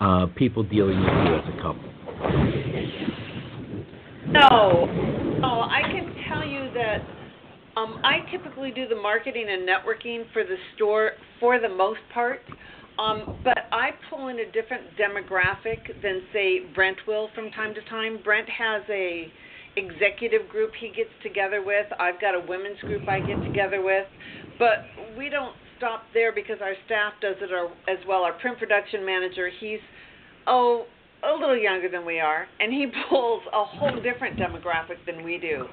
Uh, 0.00 0.26
people 0.36 0.62
dealing 0.62 0.98
with 1.00 1.08
you 1.08 1.34
as 1.34 1.44
a 1.48 1.56
couple. 1.60 1.88
No, 4.28 4.86
no. 5.40 5.62
I 5.62 5.82
can 5.90 6.14
tell 6.28 6.46
you 6.46 6.70
that 6.72 6.98
um, 7.76 8.00
I 8.04 8.18
typically 8.30 8.70
do 8.70 8.86
the 8.86 8.94
marketing 8.94 9.46
and 9.48 9.68
networking 9.68 10.24
for 10.32 10.44
the 10.44 10.56
store 10.76 11.12
for 11.40 11.58
the 11.58 11.68
most 11.68 12.00
part. 12.14 12.40
Um, 12.98 13.40
but 13.44 13.58
I 13.72 13.90
pull 14.10 14.28
in 14.28 14.38
a 14.40 14.52
different 14.52 14.84
demographic 14.96 16.02
than 16.02 16.22
say 16.32 16.60
Brent 16.74 16.98
will 17.06 17.28
from 17.34 17.50
time 17.50 17.74
to 17.74 17.82
time. 17.88 18.18
Brent 18.22 18.48
has 18.48 18.82
a 18.88 19.32
executive 19.76 20.48
group 20.48 20.72
he 20.78 20.88
gets 20.88 21.10
together 21.22 21.62
with. 21.64 21.86
I've 21.98 22.20
got 22.20 22.34
a 22.34 22.44
women's 22.48 22.80
group 22.80 23.08
I 23.08 23.20
get 23.20 23.42
together 23.44 23.82
with. 23.82 24.06
But 24.58 24.84
we 25.16 25.28
don't 25.28 25.54
stop 25.78 26.02
there 26.12 26.32
because 26.32 26.58
our 26.60 26.74
staff 26.86 27.14
does 27.20 27.36
it 27.40 27.50
as 27.88 27.98
well. 28.06 28.22
Our 28.22 28.34
print 28.34 28.58
production 28.58 29.04
manager, 29.06 29.50
he's 29.60 29.80
oh 30.46 30.84
a 31.24 31.32
little 31.32 31.56
younger 31.56 31.88
than 31.88 32.06
we 32.06 32.20
are, 32.20 32.46
and 32.60 32.72
he 32.72 32.86
pulls 33.08 33.42
a 33.52 33.64
whole 33.64 34.00
different 34.02 34.38
demographic 34.38 35.04
than 35.06 35.24
we 35.24 35.38
do. 35.38 35.64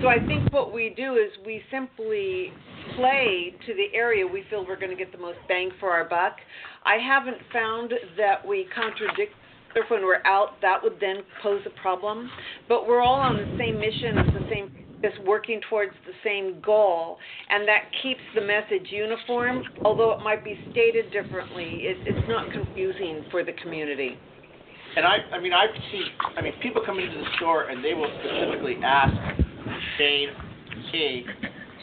So 0.00 0.08
I 0.08 0.24
think 0.26 0.52
what 0.52 0.72
we 0.72 0.94
do 0.96 1.14
is 1.14 1.30
we 1.44 1.62
simply 1.70 2.52
play 2.96 3.54
to 3.66 3.74
the 3.74 3.96
area 3.96 4.26
we 4.26 4.44
feel 4.50 4.66
we're 4.66 4.78
going 4.78 4.90
to 4.90 4.96
get 4.96 5.12
the 5.12 5.18
most 5.18 5.38
bang 5.48 5.70
for 5.80 5.90
our 5.90 6.08
buck. 6.08 6.36
I 6.84 6.96
haven't 6.96 7.38
found 7.52 7.92
that 8.16 8.46
we 8.46 8.66
contradict 8.74 9.34
if 9.74 9.90
when 9.90 10.02
we're 10.02 10.22
out, 10.26 10.60
that 10.60 10.82
would 10.82 10.98
then 11.00 11.22
pose 11.42 11.62
a 11.64 11.80
problem. 11.80 12.30
But 12.68 12.86
we're 12.86 13.00
all 13.00 13.20
on 13.20 13.36
the 13.36 13.56
same 13.58 13.80
mission, 13.80 14.18
it's 14.18 14.34
the 14.34 14.48
same 14.52 14.70
is 15.02 15.12
working 15.26 15.60
towards 15.68 15.92
the 16.06 16.12
same 16.24 16.60
goal, 16.60 17.18
and 17.48 17.66
that 17.68 17.82
keeps 18.02 18.20
the 18.34 18.40
message 18.40 18.88
uniform. 18.90 19.62
Although 19.84 20.12
it 20.12 20.22
might 20.22 20.44
be 20.44 20.56
stated 20.70 21.12
differently, 21.12 21.82
it, 21.82 21.96
it's 22.06 22.28
not 22.28 22.50
confusing 22.52 23.24
for 23.30 23.44
the 23.44 23.52
community. 23.62 24.16
And 24.96 25.06
I, 25.06 25.18
I 25.32 25.40
mean, 25.40 25.52
I've 25.52 25.74
seen, 25.90 26.04
I 26.36 26.42
mean, 26.42 26.52
people 26.62 26.82
come 26.84 26.98
into 26.98 27.16
the 27.16 27.24
store 27.36 27.70
and 27.70 27.82
they 27.82 27.94
will 27.94 28.10
specifically 28.20 28.76
ask 28.84 29.14
Jane, 29.98 30.28
me, 30.92 31.24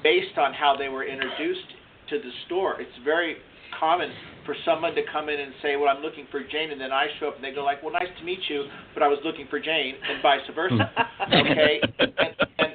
based 0.03 0.37
on 0.37 0.53
how 0.53 0.75
they 0.77 0.89
were 0.89 1.03
introduced 1.03 1.67
to 2.09 2.19
the 2.19 2.31
store. 2.45 2.79
It's 2.79 2.91
very 3.03 3.37
common 3.79 4.11
for 4.45 4.55
someone 4.65 4.95
to 4.95 5.01
come 5.11 5.29
in 5.29 5.39
and 5.39 5.53
say, 5.61 5.75
"Well, 5.75 5.89
I'm 5.95 6.01
looking 6.01 6.25
for 6.31 6.41
Jane," 6.43 6.71
and 6.71 6.81
then 6.81 6.91
I 6.91 7.07
show 7.19 7.27
up 7.29 7.35
and 7.35 7.43
they 7.43 7.51
go 7.51 7.63
like, 7.63 7.83
"Well, 7.83 7.93
nice 7.93 8.09
to 8.17 8.23
meet 8.23 8.39
you, 8.49 8.65
but 8.93 9.03
I 9.03 9.07
was 9.07 9.19
looking 9.23 9.47
for 9.47 9.59
Jane," 9.59 9.95
and 10.07 10.21
vice 10.21 10.41
versa. 10.55 10.91
Hmm. 11.19 11.33
okay, 11.33 11.81
and 11.99 12.13
and 12.57 12.73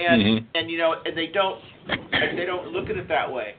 and, 0.00 0.22
Mhm. 0.22 0.44
and 0.54 0.70
you 0.70 0.78
know, 0.78 1.00
and 1.04 1.16
they 1.16 1.26
don't 1.26 1.60
and 1.88 2.38
they 2.38 2.44
don't 2.44 2.68
look 2.68 2.90
at 2.90 2.96
it 2.96 3.08
that 3.08 3.30
way. 3.30 3.54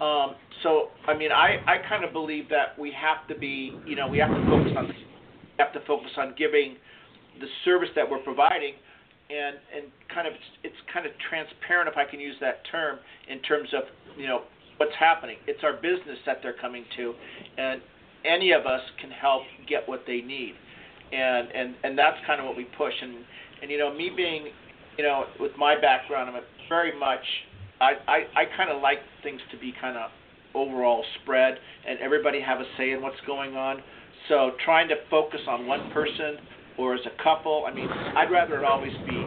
Um, 0.00 0.34
so, 0.62 0.90
I 1.06 1.14
mean, 1.14 1.32
I 1.32 1.60
I 1.66 1.78
kind 1.78 2.04
of 2.04 2.12
believe 2.12 2.48
that 2.48 2.78
we 2.78 2.90
have 2.92 3.26
to 3.28 3.34
be, 3.34 3.74
you 3.86 3.96
know, 3.96 4.06
we 4.08 4.18
have 4.18 4.30
to 4.30 4.44
focus 4.46 4.72
on 4.76 4.86
we 4.88 4.94
have 5.58 5.72
to 5.72 5.80
focus 5.80 6.12
on 6.16 6.34
giving 6.36 6.76
the 7.40 7.48
service 7.64 7.90
that 7.94 8.08
we're 8.08 8.18
providing 8.18 8.74
and 9.30 9.56
and 9.74 9.84
kind 10.12 10.26
of 10.26 10.34
it's 10.62 10.76
kind 10.92 11.06
of 11.06 11.12
transparent 11.28 11.88
if 11.88 11.96
I 11.96 12.04
can 12.04 12.20
use 12.20 12.36
that 12.40 12.64
term 12.70 12.98
in 13.28 13.40
terms 13.40 13.68
of 13.74 13.84
you 14.16 14.26
know 14.26 14.42
what's 14.76 14.94
happening. 14.98 15.36
It's 15.46 15.62
our 15.64 15.74
business 15.74 16.18
that 16.26 16.42
they're 16.42 16.58
coming 16.60 16.84
to, 16.96 17.14
and 17.58 17.80
any 18.24 18.52
of 18.52 18.66
us 18.66 18.80
can 19.00 19.10
help 19.10 19.42
get 19.68 19.88
what 19.88 20.04
they 20.06 20.20
need, 20.20 20.54
and 21.12 21.48
and 21.52 21.74
and 21.84 21.98
that's 21.98 22.18
kind 22.26 22.40
of 22.40 22.46
what 22.46 22.56
we 22.56 22.64
push. 22.76 22.94
And 23.00 23.24
and 23.62 23.70
you 23.70 23.78
know 23.78 23.92
me 23.94 24.10
being 24.14 24.48
you 24.96 25.04
know 25.04 25.24
with 25.40 25.52
my 25.56 25.80
background, 25.80 26.30
I'm 26.30 26.42
very 26.68 26.98
much 26.98 27.24
I 27.80 27.92
I, 28.06 28.16
I 28.34 28.44
kind 28.56 28.70
of 28.70 28.80
like 28.82 28.98
things 29.22 29.40
to 29.50 29.58
be 29.58 29.72
kind 29.80 29.96
of 29.96 30.10
overall 30.54 31.04
spread 31.22 31.54
and 31.86 31.98
everybody 32.00 32.40
have 32.40 32.60
a 32.60 32.64
say 32.76 32.92
in 32.92 33.02
what's 33.02 33.20
going 33.26 33.56
on. 33.56 33.82
So 34.28 34.52
trying 34.64 34.88
to 34.88 34.94
focus 35.10 35.40
on 35.48 35.66
one 35.66 35.90
person 35.92 36.36
or 36.78 36.94
as 36.94 37.00
a 37.06 37.22
couple, 37.22 37.64
I 37.66 37.74
mean, 37.74 37.88
I'd 37.88 38.30
rather 38.30 38.58
it 38.58 38.64
always 38.64 38.92
be 39.06 39.26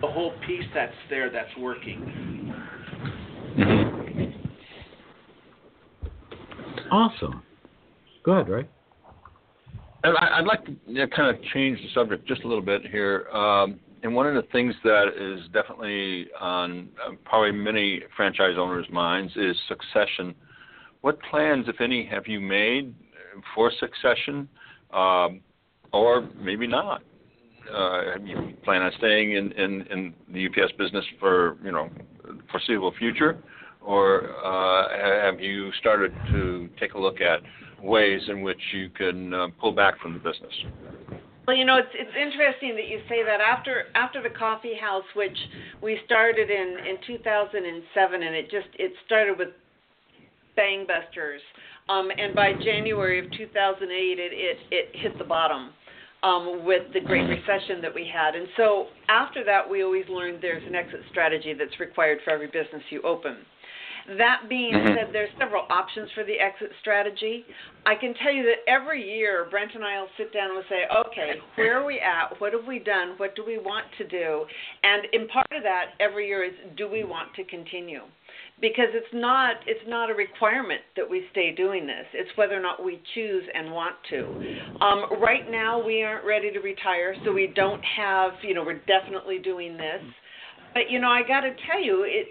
the 0.00 0.06
whole 0.06 0.32
piece 0.46 0.64
that's 0.74 0.94
there 1.08 1.30
that's 1.30 1.54
working. 1.58 2.54
Mhm. 3.56 3.90
Awesome. 6.90 7.42
Go 8.24 8.32
ahead, 8.32 8.48
Ray. 8.48 8.66
I- 10.04 10.38
I'd 10.38 10.46
like 10.46 10.64
to 10.66 10.76
you 10.86 10.94
know, 10.94 11.06
kind 11.08 11.34
of 11.34 11.42
change 11.52 11.80
the 11.80 11.88
subject 11.94 12.26
just 12.26 12.42
a 12.44 12.48
little 12.48 12.62
bit 12.62 12.86
here. 12.86 13.28
Um, 13.32 13.80
and 14.02 14.14
one 14.14 14.26
of 14.26 14.34
the 14.34 14.48
things 14.50 14.74
that 14.82 15.08
is 15.16 15.46
definitely 15.52 16.28
on 16.40 16.88
uh, 17.04 17.12
probably 17.24 17.52
many 17.52 18.02
franchise 18.16 18.54
owners' 18.56 18.86
minds 18.90 19.32
is 19.36 19.56
succession. 19.68 20.34
What 21.02 21.18
plans, 21.30 21.66
if 21.68 21.80
any, 21.80 22.06
have 22.06 22.26
you 22.26 22.40
made 22.40 22.94
for 23.54 23.70
succession, 23.78 24.48
um, 24.92 25.40
or 25.92 26.28
maybe 26.40 26.66
not? 26.66 27.02
Uh, 27.72 28.12
have 28.12 28.26
you 28.26 28.54
plan 28.64 28.82
on 28.82 28.90
staying 28.98 29.32
in, 29.32 29.52
in, 29.52 29.82
in 29.90 30.14
the 30.32 30.46
UPS 30.46 30.72
business 30.78 31.04
for 31.18 31.58
you 31.62 31.70
know 31.70 31.88
foreseeable 32.50 32.92
future, 32.98 33.38
or 33.82 34.30
uh, 34.44 34.88
have 35.30 35.40
you 35.40 35.70
started 35.78 36.12
to 36.30 36.68
take 36.80 36.94
a 36.94 36.98
look 36.98 37.20
at 37.20 37.40
ways 37.82 38.20
in 38.28 38.42
which 38.42 38.60
you 38.72 38.90
can 38.90 39.32
uh, 39.32 39.46
pull 39.60 39.72
back 39.72 40.00
from 40.00 40.14
the 40.14 40.18
business? 40.18 40.52
Well, 41.46 41.56
you 41.56 41.64
know, 41.64 41.78
it's 41.78 41.90
it's 41.94 42.14
interesting 42.14 42.76
that 42.76 42.86
you 42.86 43.00
say 43.08 43.24
that 43.24 43.40
after 43.40 43.86
after 43.96 44.22
the 44.22 44.30
coffee 44.30 44.76
house, 44.80 45.04
which 45.16 45.36
we 45.82 45.98
started 46.06 46.48
in 46.48 46.76
in 46.86 46.96
2007, 47.06 48.22
and 48.22 48.36
it 48.36 48.44
just 48.50 48.68
it 48.78 48.92
started 49.04 49.36
with 49.38 49.48
bang 50.54 50.86
busters, 50.86 51.40
um, 51.88 52.08
and 52.16 52.36
by 52.36 52.52
January 52.52 53.18
of 53.18 53.32
2008, 53.32 53.90
it 53.90 54.32
it, 54.32 54.58
it 54.70 54.88
hit 54.94 55.18
the 55.18 55.24
bottom. 55.24 55.72
Um, 56.22 56.66
with 56.66 56.92
the 56.92 57.00
Great 57.00 57.26
Recession 57.26 57.80
that 57.80 57.94
we 57.94 58.06
had. 58.06 58.34
And 58.34 58.46
so 58.58 58.88
after 59.08 59.42
that, 59.42 59.62
we 59.64 59.82
always 59.82 60.04
learned 60.10 60.40
there's 60.42 60.62
an 60.66 60.74
exit 60.74 61.00
strategy 61.10 61.54
that's 61.58 61.80
required 61.80 62.18
for 62.22 62.30
every 62.30 62.48
business 62.48 62.82
you 62.90 63.00
open. 63.00 63.38
That 64.06 64.48
being 64.48 64.74
Mhm. 64.74 64.94
said, 64.94 65.12
there's 65.12 65.30
several 65.38 65.66
options 65.70 66.10
for 66.12 66.24
the 66.24 66.38
exit 66.38 66.72
strategy. 66.80 67.44
I 67.86 67.94
can 67.94 68.14
tell 68.14 68.32
you 68.32 68.42
that 68.44 68.62
every 68.66 69.02
year, 69.02 69.44
Brent 69.44 69.74
and 69.74 69.84
I 69.84 70.00
will 70.00 70.10
sit 70.16 70.32
down 70.32 70.46
and 70.46 70.54
we'll 70.54 70.64
say, 70.68 70.86
okay, 70.88 71.40
where 71.54 71.78
are 71.78 71.84
we 71.84 72.00
at? 72.00 72.38
What 72.40 72.52
have 72.52 72.66
we 72.66 72.78
done? 72.78 73.16
What 73.18 73.34
do 73.34 73.44
we 73.44 73.58
want 73.58 73.86
to 73.98 74.04
do? 74.04 74.46
And 74.82 75.04
in 75.06 75.28
part 75.28 75.46
of 75.52 75.62
that, 75.62 75.94
every 76.00 76.26
year 76.26 76.42
is, 76.42 76.54
do 76.76 76.88
we 76.88 77.04
want 77.04 77.32
to 77.34 77.44
continue? 77.44 78.02
Because 78.60 78.88
it's 78.92 79.12
not 79.12 79.56
it's 79.66 79.86
not 79.86 80.10
a 80.10 80.14
requirement 80.14 80.82
that 80.94 81.08
we 81.08 81.26
stay 81.30 81.50
doing 81.52 81.86
this. 81.86 82.06
It's 82.12 82.30
whether 82.36 82.54
or 82.54 82.60
not 82.60 82.84
we 82.84 83.00
choose 83.14 83.42
and 83.54 83.72
want 83.72 83.96
to. 84.10 84.26
Um, 84.80 85.06
right 85.20 85.50
now, 85.50 85.78
we 85.82 86.02
aren't 86.02 86.24
ready 86.26 86.50
to 86.50 86.60
retire, 86.60 87.16
so 87.24 87.32
we 87.32 87.46
don't 87.46 87.82
have 87.84 88.32
you 88.42 88.54
know 88.54 88.62
we're 88.62 88.82
definitely 88.86 89.38
doing 89.38 89.76
this. 89.76 90.02
But 90.74 90.90
you 90.90 91.00
know, 91.00 91.08
I 91.08 91.22
got 91.26 91.40
to 91.40 91.54
tell 91.66 91.82
you, 91.82 92.04
it, 92.04 92.28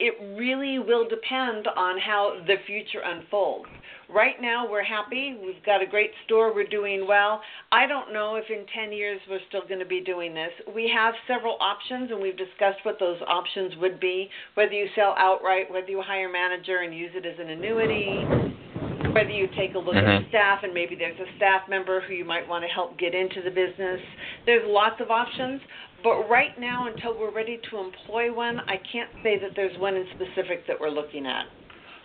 it 0.00 0.14
really 0.38 0.78
will 0.78 1.08
depend 1.08 1.66
on 1.76 1.98
how 1.98 2.40
the 2.46 2.56
future 2.66 3.00
unfolds. 3.04 3.68
Right 4.08 4.36
now, 4.40 4.66
we're 4.70 4.84
happy. 4.84 5.36
We've 5.44 5.62
got 5.66 5.82
a 5.82 5.86
great 5.86 6.12
store. 6.24 6.54
We're 6.54 6.68
doing 6.68 7.06
well. 7.06 7.42
I 7.72 7.86
don't 7.86 8.12
know 8.12 8.36
if 8.36 8.44
in 8.48 8.64
10 8.74 8.92
years 8.92 9.20
we're 9.28 9.40
still 9.48 9.66
going 9.66 9.80
to 9.80 9.86
be 9.86 10.00
doing 10.00 10.32
this. 10.32 10.50
We 10.74 10.90
have 10.94 11.14
several 11.26 11.58
options, 11.60 12.10
and 12.10 12.20
we've 12.20 12.36
discussed 12.36 12.78
what 12.84 12.98
those 12.98 13.18
options 13.26 13.74
would 13.76 14.00
be. 14.00 14.30
Whether 14.54 14.72
you 14.72 14.86
sell 14.94 15.14
outright, 15.18 15.70
whether 15.70 15.90
you 15.90 16.00
hire 16.00 16.28
a 16.28 16.32
manager 16.32 16.78
and 16.78 16.96
use 16.96 17.10
it 17.14 17.26
as 17.26 17.38
an 17.38 17.50
annuity, 17.50 18.24
whether 19.12 19.30
you 19.30 19.48
take 19.56 19.74
a 19.74 19.78
look 19.78 19.94
at 19.94 20.04
the 20.04 20.28
staff 20.28 20.60
and 20.62 20.72
maybe 20.72 20.94
there's 20.94 21.18
a 21.18 21.36
staff 21.36 21.62
member 21.68 22.00
who 22.00 22.14
you 22.14 22.24
might 22.24 22.46
want 22.48 22.64
to 22.64 22.68
help 22.68 22.98
get 22.98 23.14
into 23.14 23.42
the 23.42 23.50
business. 23.50 24.00
There's 24.46 24.64
lots 24.66 25.00
of 25.00 25.10
options, 25.10 25.60
but 26.02 26.28
right 26.28 26.58
now, 26.58 26.86
until 26.86 27.18
we're 27.18 27.34
ready 27.34 27.60
to 27.70 27.78
employ 27.78 28.32
one, 28.32 28.60
I 28.60 28.76
can't 28.92 29.10
say 29.22 29.38
that 29.40 29.50
there's 29.56 29.76
one 29.78 29.94
in 29.96 30.06
specific 30.14 30.66
that 30.66 30.78
we're 30.80 30.90
looking 30.90 31.26
at. 31.26 31.46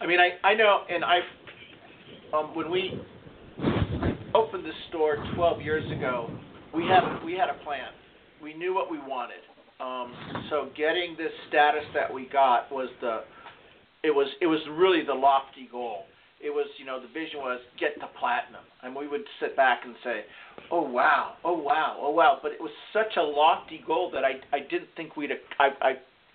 I 0.02 0.08
mean, 0.08 0.20
I 0.20 0.32
I 0.48 0.54
know, 0.54 0.82
and 0.90 1.04
I 1.04 1.20
um, 2.36 2.56
when 2.56 2.72
we 2.72 3.00
opened 4.34 4.66
this 4.66 4.74
store 4.90 5.18
12 5.36 5.62
years 5.62 5.90
ago, 5.92 6.30
we 6.74 6.84
had 6.84 7.24
we 7.24 7.34
had 7.34 7.50
a 7.50 7.64
plan. 7.64 7.92
We 8.42 8.54
knew 8.54 8.74
what 8.74 8.90
we 8.90 8.98
wanted. 8.98 9.42
Um, 9.80 10.14
so 10.50 10.70
getting 10.76 11.16
this 11.18 11.32
status 11.50 11.84
that 11.94 12.12
we 12.12 12.28
got 12.32 12.72
was 12.72 12.90
the 13.02 13.22
it 14.04 14.12
was 14.12 14.28
it 14.42 14.48
was 14.48 14.60
really 14.72 15.06
the 15.06 15.14
lofty 15.14 15.70
goal. 15.72 16.06
It 16.44 16.52
was 16.52 16.68
you 16.78 16.86
know 16.86 17.00
the 17.00 17.08
vision 17.08 17.40
was 17.40 17.60
get 17.80 17.96
to 18.02 18.08
platinum, 18.20 18.64
and 18.84 18.96
we 18.96 19.08
would 19.08 19.24
sit 19.40 19.56
back 19.56 19.82
and 19.86 19.96
say, 20.04 20.22
oh 20.72 20.82
wow, 20.82 21.36
oh 21.46 21.58
wow, 21.58 21.98
oh 22.02 22.12
wow. 22.12 22.40
But 22.42 22.52
it 22.52 22.60
was 22.62 22.72
such 22.92 23.16
a 23.18 23.22
lofty 23.22 23.82
goal 23.88 24.12
that 24.14 24.24
I 24.26 24.42
I 24.56 24.60
didn't 24.60 24.90
think 24.98 25.16
we'd 25.16 25.32
I 25.60 25.70
I 25.82 25.92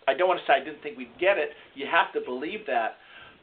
I 0.08 0.14
don't 0.14 0.28
want 0.28 0.40
to 0.40 0.46
say 0.46 0.54
I 0.54 0.64
didn't 0.64 0.82
think 0.82 0.96
we'd 0.96 1.12
get 1.20 1.36
it. 1.36 1.50
You 1.74 1.86
have 1.90 2.12
to 2.14 2.20
believe 2.24 2.60
that, 2.66 2.96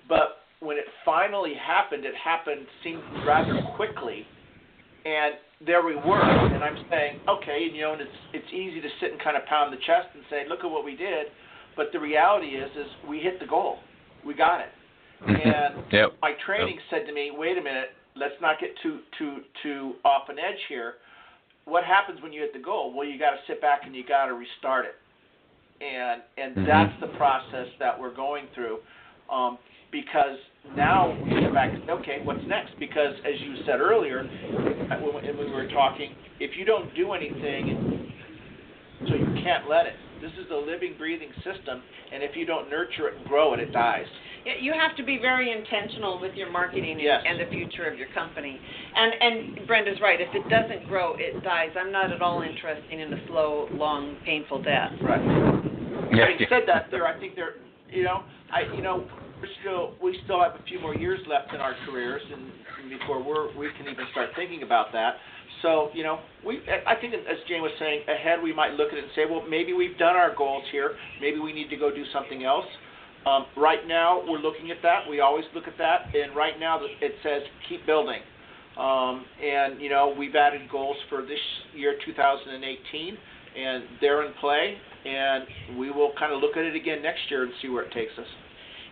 but 0.09 0.41
when 0.59 0.77
it 0.77 0.85
finally 1.05 1.53
happened, 1.53 2.05
it 2.05 2.15
happened 2.15 2.65
seemed 2.83 3.03
rather 3.25 3.61
quickly, 3.75 4.25
and 5.05 5.35
there 5.65 5.85
we 5.85 5.95
were. 5.95 6.21
And 6.21 6.63
I'm 6.63 6.83
saying, 6.89 7.19
okay, 7.29 7.69
you 7.71 7.81
know, 7.81 7.93
and 7.93 8.01
it's 8.01 8.19
it's 8.33 8.51
easy 8.51 8.81
to 8.81 8.89
sit 8.99 9.11
and 9.11 9.21
kind 9.21 9.37
of 9.37 9.45
pound 9.45 9.71
the 9.71 9.77
chest 9.85 10.09
and 10.15 10.23
say, 10.29 10.43
look 10.49 10.63
at 10.63 10.71
what 10.71 10.83
we 10.83 10.95
did, 10.95 11.27
but 11.77 11.87
the 11.93 11.99
reality 11.99 12.57
is, 12.57 12.71
is 12.71 12.87
we 13.07 13.19
hit 13.19 13.39
the 13.39 13.45
goal, 13.45 13.77
we 14.25 14.33
got 14.33 14.61
it. 14.61 14.73
And 15.27 15.83
yep. 15.91 16.13
my 16.21 16.33
training 16.45 16.75
yep. 16.75 16.83
said 16.89 17.07
to 17.07 17.13
me, 17.13 17.31
wait 17.33 17.57
a 17.57 17.61
minute, 17.61 17.89
let's 18.15 18.35
not 18.41 18.59
get 18.59 18.71
too 18.81 18.99
too 19.17 19.37
too 19.63 19.93
off 20.03 20.29
an 20.29 20.39
edge 20.39 20.59
here. 20.69 20.95
What 21.65 21.83
happens 21.83 22.21
when 22.21 22.31
you 22.31 22.41
hit 22.41 22.53
the 22.53 22.59
goal? 22.59 22.93
Well, 22.95 23.07
you 23.07 23.17
got 23.17 23.31
to 23.31 23.39
sit 23.47 23.59
back 23.61 23.81
and 23.85 23.95
you 23.95 24.05
got 24.05 24.27
to 24.27 24.33
restart 24.33 24.85
it, 24.85 24.95
and 25.83 26.21
and 26.37 26.55
mm-hmm. 26.55 26.67
that's 26.67 26.93
the 27.01 27.17
process 27.17 27.67
that 27.79 27.99
we're 27.99 28.15
going 28.15 28.45
through. 28.53 28.79
Um, 29.31 29.57
because 29.91 30.37
now 30.75 31.17
we 31.23 31.41
get 31.41 31.53
back 31.53 31.71
to 31.71 31.91
okay, 31.93 32.19
what's 32.23 32.45
next? 32.47 32.77
Because 32.79 33.13
as 33.25 33.39
you 33.41 33.55
said 33.65 33.79
earlier, 33.79 34.23
when 34.23 35.37
we 35.37 35.51
were 35.51 35.67
talking, 35.69 36.13
if 36.39 36.57
you 36.57 36.65
don't 36.65 36.93
do 36.95 37.13
anything, 37.13 38.11
so 39.07 39.15
you 39.15 39.43
can't 39.43 39.69
let 39.69 39.85
it. 39.85 39.95
This 40.25 40.45
is 40.45 40.51
a 40.51 40.55
living, 40.55 40.95
breathing 40.97 41.29
system, 41.45 41.83
and 42.11 42.23
if 42.23 42.35
you 42.35 42.47
don't 42.47 42.67
nurture 42.67 43.09
it 43.09 43.17
and 43.17 43.25
grow 43.27 43.53
it, 43.53 43.59
it 43.59 43.71
dies. 43.71 44.07
You 44.59 44.73
have 44.73 44.97
to 44.97 45.03
be 45.03 45.19
very 45.21 45.51
intentional 45.51 46.19
with 46.19 46.33
your 46.33 46.49
marketing 46.51 46.99
yes. 46.99 47.21
and 47.27 47.39
the 47.39 47.45
future 47.51 47.85
of 47.85 47.97
your 47.97 48.07
company. 48.09 48.59
And 48.95 49.13
and 49.21 49.67
Brenda's 49.67 49.99
right. 50.01 50.19
If 50.19 50.33
it 50.33 50.49
doesn't 50.49 50.87
grow, 50.87 51.13
it 51.17 51.43
dies. 51.43 51.69
I'm 51.79 51.91
not 51.91 52.11
at 52.11 52.23
all 52.23 52.41
interested 52.41 52.99
in 52.99 53.13
a 53.13 53.27
slow, 53.27 53.67
long, 53.73 54.17
painful 54.25 54.63
death. 54.63 54.93
Right. 55.01 55.21
Yeah. 56.11 56.25
Having 56.25 56.47
said 56.49 56.63
that, 56.67 56.87
there, 56.89 57.05
I 57.05 57.19
think 57.19 57.35
there, 57.35 57.55
you 57.89 58.03
know, 58.03 58.23
I, 58.51 58.73
you 58.75 58.81
know, 58.81 59.07
we're 59.41 59.49
still, 59.61 59.93
we 60.01 60.19
still 60.23 60.41
have 60.41 60.59
a 60.59 60.63
few 60.63 60.79
more 60.79 60.95
years 60.95 61.19
left 61.27 61.53
in 61.53 61.59
our 61.59 61.75
careers, 61.85 62.21
and, 62.31 62.51
and 62.81 62.99
before 62.99 63.21
we're, 63.21 63.55
we 63.57 63.69
can 63.77 63.91
even 63.91 64.05
start 64.11 64.29
thinking 64.35 64.63
about 64.63 64.91
that. 64.93 65.17
So, 65.65 65.89
you 65.95 66.03
know, 66.03 66.19
we, 66.45 66.61
I 66.85 66.93
think 66.93 67.15
as 67.15 67.37
Jane 67.49 67.63
was 67.63 67.71
saying, 67.79 68.05
ahead 68.07 68.37
we 68.37 68.53
might 68.53 68.73
look 68.73 68.93
at 68.93 68.99
it 68.99 69.03
and 69.05 69.13
say, 69.15 69.25
well, 69.25 69.41
maybe 69.49 69.73
we've 69.73 69.97
done 69.97 70.15
our 70.15 70.35
goals 70.35 70.63
here. 70.71 70.91
Maybe 71.19 71.39
we 71.39 71.53
need 71.53 71.71
to 71.71 71.75
go 71.75 71.89
do 71.89 72.03
something 72.13 72.43
else. 72.45 72.69
Um, 73.25 73.47
right 73.57 73.81
now, 73.87 74.21
we're 74.27 74.37
looking 74.37 74.69
at 74.69 74.77
that. 74.83 75.09
We 75.09 75.21
always 75.21 75.45
look 75.55 75.67
at 75.67 75.75
that, 75.79 76.13
and 76.13 76.35
right 76.35 76.59
now 76.59 76.79
it 77.01 77.13
says 77.23 77.41
keep 77.67 77.83
building. 77.87 78.21
Um, 78.77 79.25
and 79.41 79.81
you 79.81 79.89
know, 79.89 80.13
we've 80.15 80.35
added 80.35 80.69
goals 80.69 80.97
for 81.09 81.23
this 81.23 81.41
year, 81.73 81.97
2018, 82.05 83.17
and 83.57 83.83
they're 83.99 84.23
in 84.23 84.33
play. 84.39 84.77
And 85.05 85.79
we 85.79 85.89
will 85.89 86.11
kind 86.19 86.31
of 86.31 86.41
look 86.41 86.57
at 86.57 86.63
it 86.63 86.75
again 86.75 87.01
next 87.01 87.21
year 87.31 87.43
and 87.43 87.51
see 87.63 87.69
where 87.69 87.85
it 87.85 87.91
takes 87.91 88.13
us. 88.19 88.27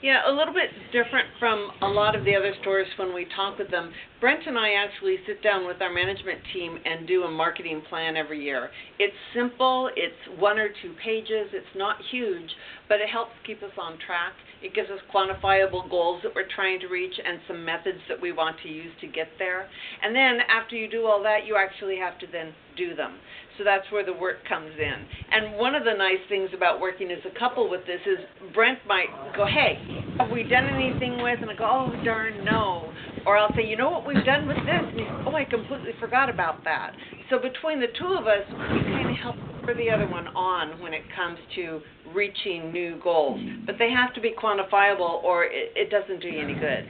Yeah, 0.03 0.19
a 0.27 0.35
little 0.35 0.53
bit 0.53 0.67
different 0.91 1.29
from 1.39 1.71
a 1.81 1.87
lot 1.87 2.13
of 2.13 2.25
the 2.25 2.35
other 2.35 2.51
stores 2.59 2.87
when 2.99 3.15
we 3.15 3.25
talk 3.37 3.57
with 3.57 3.71
them. 3.71 3.93
Brent 4.19 4.45
and 4.45 4.59
I 4.59 4.73
actually 4.73 5.15
sit 5.25 5.41
down 5.41 5.65
with 5.65 5.81
our 5.81 5.93
management 5.93 6.41
team 6.51 6.77
and 6.83 7.07
do 7.07 7.23
a 7.23 7.31
marketing 7.31 7.81
plan 7.87 8.17
every 8.17 8.43
year. 8.43 8.69
It's 8.99 9.15
simple, 9.33 9.89
it's 9.95 10.37
one 10.37 10.59
or 10.59 10.67
two 10.67 10.91
pages, 11.01 11.47
it's 11.53 11.73
not 11.77 11.95
huge, 12.11 12.51
but 12.89 12.99
it 12.99 13.07
helps 13.07 13.31
keep 13.47 13.63
us 13.63 13.71
on 13.79 13.97
track. 14.05 14.33
It 14.61 14.75
gives 14.75 14.89
us 14.89 14.99
quantifiable 15.07 15.89
goals 15.89 16.19
that 16.23 16.35
we're 16.35 16.51
trying 16.53 16.81
to 16.81 16.87
reach 16.87 17.15
and 17.23 17.39
some 17.47 17.63
methods 17.63 17.99
that 18.09 18.19
we 18.19 18.33
want 18.33 18.57
to 18.63 18.67
use 18.67 18.91
to 18.99 19.07
get 19.07 19.27
there. 19.39 19.69
And 20.03 20.13
then 20.13 20.39
after 20.51 20.75
you 20.75 20.89
do 20.89 21.05
all 21.05 21.23
that, 21.23 21.47
you 21.47 21.55
actually 21.55 21.95
have 21.95 22.19
to 22.19 22.27
then 22.29 22.51
do 22.75 22.93
them. 22.93 23.15
So 23.57 23.63
that's 23.63 23.89
where 23.91 24.05
the 24.05 24.13
work 24.13 24.37
comes 24.47 24.71
in. 24.77 25.05
And 25.31 25.57
one 25.57 25.75
of 25.75 25.83
the 25.83 25.93
nice 25.93 26.21
things 26.29 26.49
about 26.55 26.81
working 26.81 27.11
as 27.11 27.19
a 27.25 27.37
couple 27.37 27.69
with 27.69 27.85
this 27.85 28.01
is 28.05 28.19
Brent 28.53 28.79
might 28.87 29.07
go, 29.35 29.45
Hey, 29.45 29.77
have 30.17 30.31
we 30.31 30.43
done 30.43 30.65
anything 30.65 31.21
with? 31.21 31.39
And 31.41 31.49
I 31.49 31.55
go, 31.55 31.65
Oh, 31.69 32.03
darn, 32.03 32.43
no. 32.43 32.91
Or 33.25 33.37
I'll 33.37 33.53
say, 33.55 33.65
You 33.65 33.77
know 33.77 33.89
what 33.89 34.07
we've 34.07 34.25
done 34.25 34.47
with 34.47 34.57
this? 34.57 34.83
And 34.83 34.99
he 34.99 35.05
Oh, 35.25 35.35
I 35.35 35.45
completely 35.45 35.91
forgot 35.99 36.29
about 36.29 36.63
that. 36.63 36.93
So 37.29 37.37
between 37.37 37.79
the 37.79 37.87
two 37.97 38.15
of 38.17 38.27
us, 38.27 38.43
we 38.49 38.79
kind 38.91 39.09
of 39.09 39.15
help 39.17 39.35
for 39.63 39.73
the 39.73 39.89
other 39.89 40.07
one 40.07 40.27
on 40.27 40.81
when 40.81 40.93
it 40.93 41.03
comes 41.15 41.39
to 41.55 41.81
reaching 42.13 42.71
new 42.71 42.99
goals. 43.01 43.39
But 43.65 43.75
they 43.79 43.91
have 43.91 44.13
to 44.15 44.21
be 44.21 44.33
quantifiable 44.33 45.23
or 45.23 45.45
it, 45.45 45.71
it 45.75 45.89
doesn't 45.89 46.21
do 46.21 46.27
you 46.27 46.41
any 46.41 46.53
good. 46.53 46.87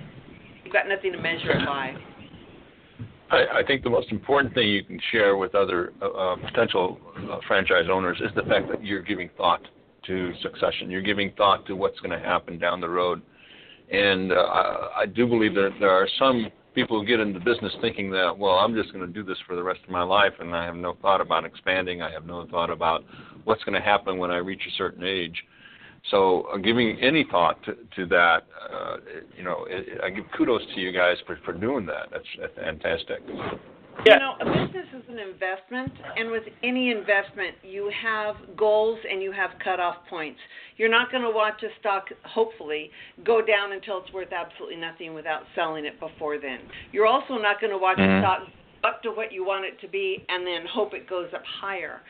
You've 0.64 0.74
got 0.74 0.88
nothing 0.88 1.12
to 1.12 1.20
measure 1.20 1.52
it 1.52 1.66
by. 1.66 1.94
I, 3.34 3.60
I 3.60 3.64
think 3.66 3.84
the 3.84 3.90
most 3.90 4.12
important 4.12 4.54
thing 4.54 4.68
you 4.68 4.84
can 4.84 5.00
share 5.12 5.38
with 5.38 5.56
other 5.56 5.94
uh, 6.02 6.10
uh, 6.10 6.36
potential 6.36 7.00
uh, 7.32 7.40
franchise 7.48 7.86
owners 7.92 8.22
is 8.24 8.32
the 8.36 8.44
fact 8.44 8.70
that 8.70 8.84
you're 8.84 9.02
giving 9.02 9.30
thought 9.38 9.62
to 10.06 10.34
succession. 10.42 10.92
You're 10.92 11.02
giving 11.02 11.32
thought 11.36 11.66
to 11.66 11.76
what's 11.76 12.00
going 12.00 12.18
to 12.18 12.24
happen 12.24 12.60
down 12.60 12.80
the 12.80 12.90
road. 12.90 13.22
And 13.92 14.32
uh, 14.32 14.36
I, 14.36 15.02
I 15.02 15.06
do 15.08 15.26
believe 15.26 15.56
that 15.56 15.72
there 15.80 15.90
are 15.90 16.08
some 16.20 16.52
people 16.76 17.00
who 17.00 17.08
get 17.08 17.20
into 17.20 17.40
business 17.40 17.74
thinking 17.82 18.12
that, 18.12 18.38
well, 18.38 18.56
I'm 18.56 18.76
just 18.76 18.94
going 18.94 19.06
to 19.06 19.12
do 19.12 19.24
this 19.24 19.38
for 19.48 19.56
the 19.56 19.64
rest 19.64 19.80
of 19.84 19.90
my 19.90 20.04
life, 20.04 20.34
and 20.40 20.56
I 20.56 20.66
have 20.66 20.76
no 20.76 20.96
thought 21.02 21.22
about 21.22 21.46
expanding. 21.46 22.02
I 22.02 22.12
have 22.12 22.26
no 22.26 22.48
thought 22.48 22.70
about 22.70 23.04
what's 23.46 23.64
going 23.64 23.76
to 23.76 23.82
happen 23.82 24.18
when 24.18 24.32
I 24.32 24.38
reach 24.38 24.62
a 24.68 24.78
certain 24.78 25.04
age. 25.04 25.36
So, 26.12 26.48
uh, 26.54 26.58
giving 26.58 27.00
any 27.00 27.26
thought 27.30 27.64
to, 27.64 27.76
to 27.96 28.06
that, 28.08 28.44
uh, 28.70 28.98
you 29.38 29.44
know, 29.44 29.66
it, 29.70 30.02
I 30.04 30.10
give 30.10 30.26
kudos 30.36 30.62
to 30.76 30.82
you 30.82 30.92
guys 30.92 31.16
for, 31.26 31.38
for 31.46 31.54
doing 31.54 31.86
that. 31.86 32.10
That's, 32.12 32.26
that's 32.40 32.54
fantastic. 32.56 33.20
Yeah. 34.06 34.16
You 34.16 34.20
know, 34.20 34.36
a 34.42 34.46
business 34.46 34.88
is 34.98 35.04
an 35.08 35.20
investment, 35.20 35.94
and 36.18 36.30
with 36.30 36.44
any 36.64 36.92
investment, 36.92 37.56
you 37.64 37.90
have 38.02 38.36
goals 38.58 39.00
and 39.10 39.22
you 39.22 39.32
have 39.32 39.52
cutoff 39.64 39.96
points. 40.10 40.40
You're 40.78 40.90
not 40.90 41.10
going 41.12 41.24
to 41.24 41.30
watch 41.30 41.64
a 41.64 41.70
stock, 41.80 42.08
hopefully, 42.24 42.90
go 43.24 43.42
down 43.42 43.72
until 43.72 44.00
it's 44.04 44.12
worth 44.12 44.34
absolutely 44.34 44.78
nothing 44.78 45.14
without 45.14 45.44
selling 45.56 45.86
it 45.86 46.00
before 46.00 46.38
then. 46.40 46.60
You're 46.92 47.06
also 47.06 47.36
not 47.36 47.62
going 47.62 47.72
to 47.72 47.78
watch 47.78 47.98
mm-hmm. 47.98 48.18
a 48.18 48.22
stock 48.22 48.40
up 48.84 49.02
to 49.04 49.12
what 49.12 49.32
you 49.32 49.46
want 49.46 49.64
it 49.64 49.80
to 49.80 49.88
be 49.88 50.26
and 50.28 50.46
then 50.46 50.66
hope 50.70 50.94
it 50.94 51.08
goes 51.08 51.30
up 51.34 51.44
higher 51.62 52.02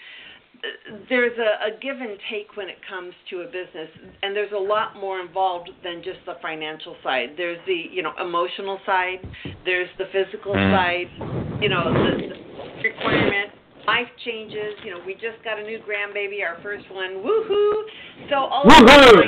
there's 1.09 1.37
a, 1.37 1.67
a 1.67 1.79
give 1.79 1.97
and 1.99 2.17
take 2.31 2.55
when 2.55 2.69
it 2.69 2.77
comes 2.87 3.13
to 3.29 3.41
a 3.41 3.45
business, 3.45 3.89
and 4.21 4.35
there's 4.35 4.51
a 4.53 4.59
lot 4.59 4.95
more 4.95 5.19
involved 5.19 5.69
than 5.83 6.01
just 6.03 6.19
the 6.25 6.35
financial 6.41 6.95
side. 7.03 7.29
There's 7.37 7.59
the 7.65 7.85
you 7.91 8.01
know 8.01 8.13
emotional 8.21 8.79
side, 8.85 9.19
there's 9.65 9.89
the 9.97 10.05
physical 10.11 10.53
mm-hmm. 10.53 10.73
side, 10.73 11.61
you 11.61 11.69
know 11.69 11.83
the, 11.91 12.29
the 12.29 12.89
requirement. 12.89 13.51
Life 13.85 14.07
changes. 14.23 14.79
You 14.85 14.91
know, 14.91 15.01
we 15.05 15.13
just 15.15 15.43
got 15.43 15.59
a 15.59 15.63
new 15.63 15.77
grandbaby, 15.79 16.41
our 16.41 16.57
first 16.63 16.89
one. 16.89 17.15
Woohoo! 17.15 17.83
So 18.29 18.35
all 18.35 18.63
Woohoo! 18.63 19.19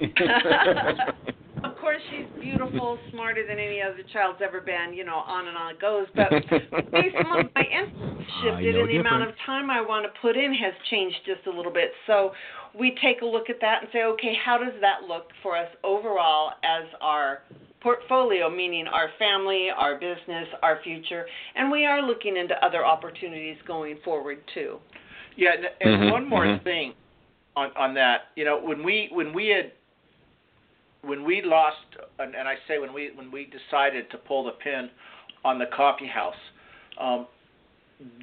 of 0.00 0.14
course 1.82 2.00
she's 2.10 2.26
beautiful, 2.40 2.96
smarter 3.10 3.44
than 3.46 3.58
any 3.58 3.82
other 3.82 4.02
child's 4.12 4.38
ever 4.42 4.60
been, 4.60 4.94
you 4.94 5.04
know, 5.04 5.16
on 5.16 5.48
and 5.48 5.56
on 5.56 5.74
it 5.74 5.80
goes. 5.80 6.06
But 6.14 6.30
based 6.92 7.16
on 7.16 7.50
my 7.54 7.62
interest 7.62 8.30
shifted 8.42 8.76
and 8.76 8.88
the 8.88 8.96
amount 8.98 9.28
of 9.28 9.34
time 9.44 9.68
I 9.68 9.80
want 9.80 10.06
to 10.06 10.20
put 10.20 10.36
in 10.36 10.54
has 10.54 10.72
changed 10.90 11.16
just 11.26 11.46
a 11.46 11.50
little 11.50 11.72
bit. 11.72 11.90
So 12.06 12.32
we 12.78 12.96
take 13.02 13.22
a 13.22 13.26
look 13.26 13.50
at 13.50 13.56
that 13.60 13.82
and 13.82 13.88
say, 13.92 14.04
okay, 14.04 14.34
how 14.42 14.56
does 14.56 14.72
that 14.80 15.08
look 15.08 15.28
for 15.42 15.56
us 15.56 15.68
overall 15.82 16.52
as 16.62 16.86
our 17.00 17.40
portfolio, 17.82 18.48
meaning 18.48 18.86
our 18.86 19.08
family, 19.18 19.68
our 19.76 19.98
business, 19.98 20.46
our 20.62 20.78
future, 20.84 21.26
and 21.56 21.70
we 21.70 21.84
are 21.84 22.00
looking 22.00 22.36
into 22.36 22.54
other 22.64 22.86
opportunities 22.86 23.56
going 23.66 23.98
forward 24.04 24.38
too. 24.54 24.78
Yeah, 25.36 25.50
and, 25.56 25.64
and 25.80 26.02
mm-hmm, 26.02 26.12
one 26.12 26.28
more 26.28 26.46
mm-hmm. 26.46 26.62
thing 26.62 26.94
on 27.56 27.70
on 27.76 27.94
that, 27.94 28.30
you 28.36 28.44
know, 28.44 28.60
when 28.62 28.84
we 28.84 29.08
when 29.10 29.32
we 29.32 29.48
had 29.48 29.72
when 31.04 31.24
we 31.24 31.42
lost, 31.44 31.76
and, 32.18 32.34
and 32.34 32.46
I 32.46 32.54
say 32.68 32.78
when 32.78 32.92
we 32.92 33.10
when 33.14 33.30
we 33.30 33.46
decided 33.50 34.10
to 34.10 34.18
pull 34.18 34.44
the 34.44 34.52
pin 34.52 34.88
on 35.44 35.58
the 35.58 35.66
coffee 35.74 36.06
house, 36.06 36.34
um, 37.00 37.26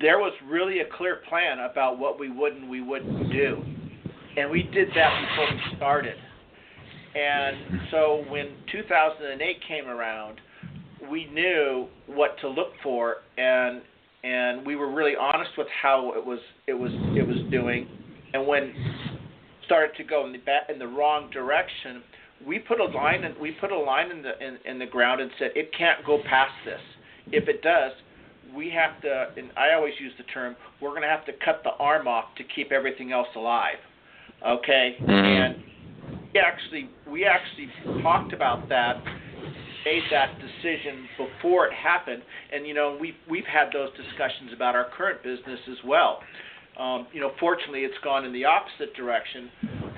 there 0.02 0.20
was 0.20 0.34
really 0.46 0.80
a 0.80 0.86
clear 0.98 1.22
plan 1.28 1.60
about 1.60 2.00
what 2.00 2.20
we 2.20 2.32
would 2.32 2.54
and 2.54 2.70
we 2.70 2.82
wouldn't 2.82 3.32
do, 3.32 3.62
and 4.38 4.50
we 4.50 4.64
did 4.64 4.90
that 4.96 5.28
before 5.30 5.56
we 5.56 5.78
started. 5.78 6.16
And 7.16 7.82
so 7.92 8.24
when 8.30 8.56
2008 8.72 9.58
came 9.68 9.88
around, 9.88 10.40
we 11.10 11.26
knew 11.28 11.88
what 12.08 12.40
to 12.42 12.48
look 12.48 12.70
for, 12.82 13.18
and 13.38 13.82
and 14.24 14.66
we 14.66 14.76
were 14.76 14.94
really 14.94 15.16
honest 15.20 15.52
with 15.58 15.68
how 15.82 16.14
it 16.16 16.26
was 16.26 16.40
it 16.68 16.74
was 16.74 16.92
it 17.18 17.28
was 17.28 17.38
doing, 17.52 17.88
and 18.34 18.48
when 18.48 18.74
started 19.70 19.96
to 19.98 20.04
go 20.04 20.26
in 20.26 20.32
the 20.32 20.40
ba- 20.40 20.66
in 20.74 20.80
the 20.80 20.88
wrong 20.88 21.30
direction, 21.32 22.02
we 22.46 22.58
put 22.58 22.80
a 22.80 22.86
line 22.86 23.24
and 23.24 23.38
we 23.38 23.52
put 23.52 23.72
a 23.72 23.78
line 23.78 24.10
in 24.10 24.24
the 24.24 24.34
in, 24.46 24.58
in 24.66 24.80
the 24.80 24.86
ground 24.88 25.22
and 25.22 25.30
said 25.38 25.52
it 25.56 25.70
can't 25.78 26.04
go 26.06 26.18
past 26.28 26.54
this. 26.66 26.82
If 27.32 27.48
it 27.48 27.62
does, 27.62 27.92
we 28.56 28.72
have 28.72 29.00
to. 29.02 29.28
And 29.38 29.52
I 29.56 29.76
always 29.76 29.94
use 30.00 30.14
the 30.18 30.24
term 30.26 30.56
we're 30.82 30.90
going 30.90 31.04
to 31.04 31.08
have 31.08 31.26
to 31.26 31.34
cut 31.46 31.62
the 31.64 31.72
arm 31.80 32.08
off 32.08 32.26
to 32.38 32.44
keep 32.56 32.72
everything 32.72 33.12
else 33.12 33.28
alive. 33.36 33.78
Okay, 34.46 34.96
Mm-hmm. 35.02 35.12
and 35.12 35.56
we 36.34 36.40
actually 36.40 36.90
we 37.12 37.26
actually 37.26 37.70
talked 38.02 38.34
about 38.34 38.70
that 38.70 39.04
made 39.86 40.04
that 40.12 40.38
decision 40.40 41.08
before 41.18 41.66
it 41.68 41.74
happened 41.74 42.22
and 42.54 42.68
you 42.68 42.74
know 42.74 42.98
we've 43.00 43.16
we've 43.30 43.46
had 43.46 43.70
those 43.74 43.90
discussions 43.96 44.52
about 44.54 44.76
our 44.76 44.88
current 44.96 45.24
business 45.24 45.60
as 45.72 45.78
well 45.86 46.20
um, 46.80 47.08
you 47.12 47.20
know 47.22 47.32
fortunately 47.40 47.82
it's 47.82 47.98
gone 48.04 48.26
in 48.26 48.34
the 48.34 48.46
opposite 48.46 48.96
direction. 48.96 49.50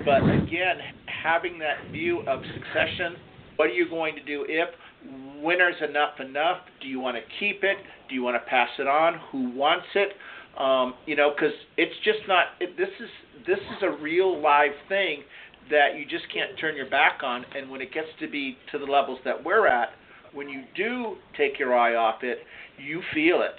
But 0.04 0.22
again 0.22 0.78
having 1.06 1.58
that 1.60 1.90
view 1.92 2.20
of 2.26 2.40
succession 2.54 3.16
what 3.56 3.70
are 3.70 3.74
you 3.74 3.88
going 3.88 4.14
to 4.16 4.24
do 4.24 4.44
if 4.48 4.68
is 4.68 5.88
enough 5.88 6.20
enough? 6.20 6.58
Do 6.80 6.88
you 6.88 7.00
want 7.00 7.16
to 7.16 7.22
keep 7.38 7.64
it? 7.64 7.76
Do 8.08 8.14
you 8.14 8.22
want 8.22 8.42
to 8.42 8.48
pass 8.48 8.68
it 8.78 8.86
on? 8.86 9.20
Who 9.30 9.50
wants 9.56 9.86
it? 9.94 10.10
Um, 10.58 10.94
you 11.06 11.16
know 11.16 11.32
because 11.34 11.54
it's 11.76 11.94
just 12.04 12.20
not 12.28 12.46
it, 12.60 12.76
this 12.76 12.88
is 13.00 13.08
this 13.46 13.58
is 13.58 13.82
a 13.82 14.02
real 14.02 14.40
live 14.40 14.72
thing 14.88 15.22
that 15.70 15.98
you 15.98 16.04
just 16.04 16.24
can't 16.32 16.58
turn 16.58 16.76
your 16.76 16.90
back 16.90 17.20
on. 17.22 17.44
And 17.56 17.70
when 17.70 17.80
it 17.80 17.92
gets 17.92 18.08
to 18.20 18.28
be 18.28 18.56
to 18.72 18.78
the 18.78 18.84
levels 18.84 19.18
that 19.24 19.42
we're 19.42 19.66
at, 19.66 19.90
when 20.32 20.48
you 20.48 20.64
do 20.76 21.16
take 21.36 21.58
your 21.58 21.76
eye 21.76 21.94
off 21.94 22.22
it, 22.22 22.38
you 22.78 23.02
feel 23.14 23.42
it, 23.42 23.54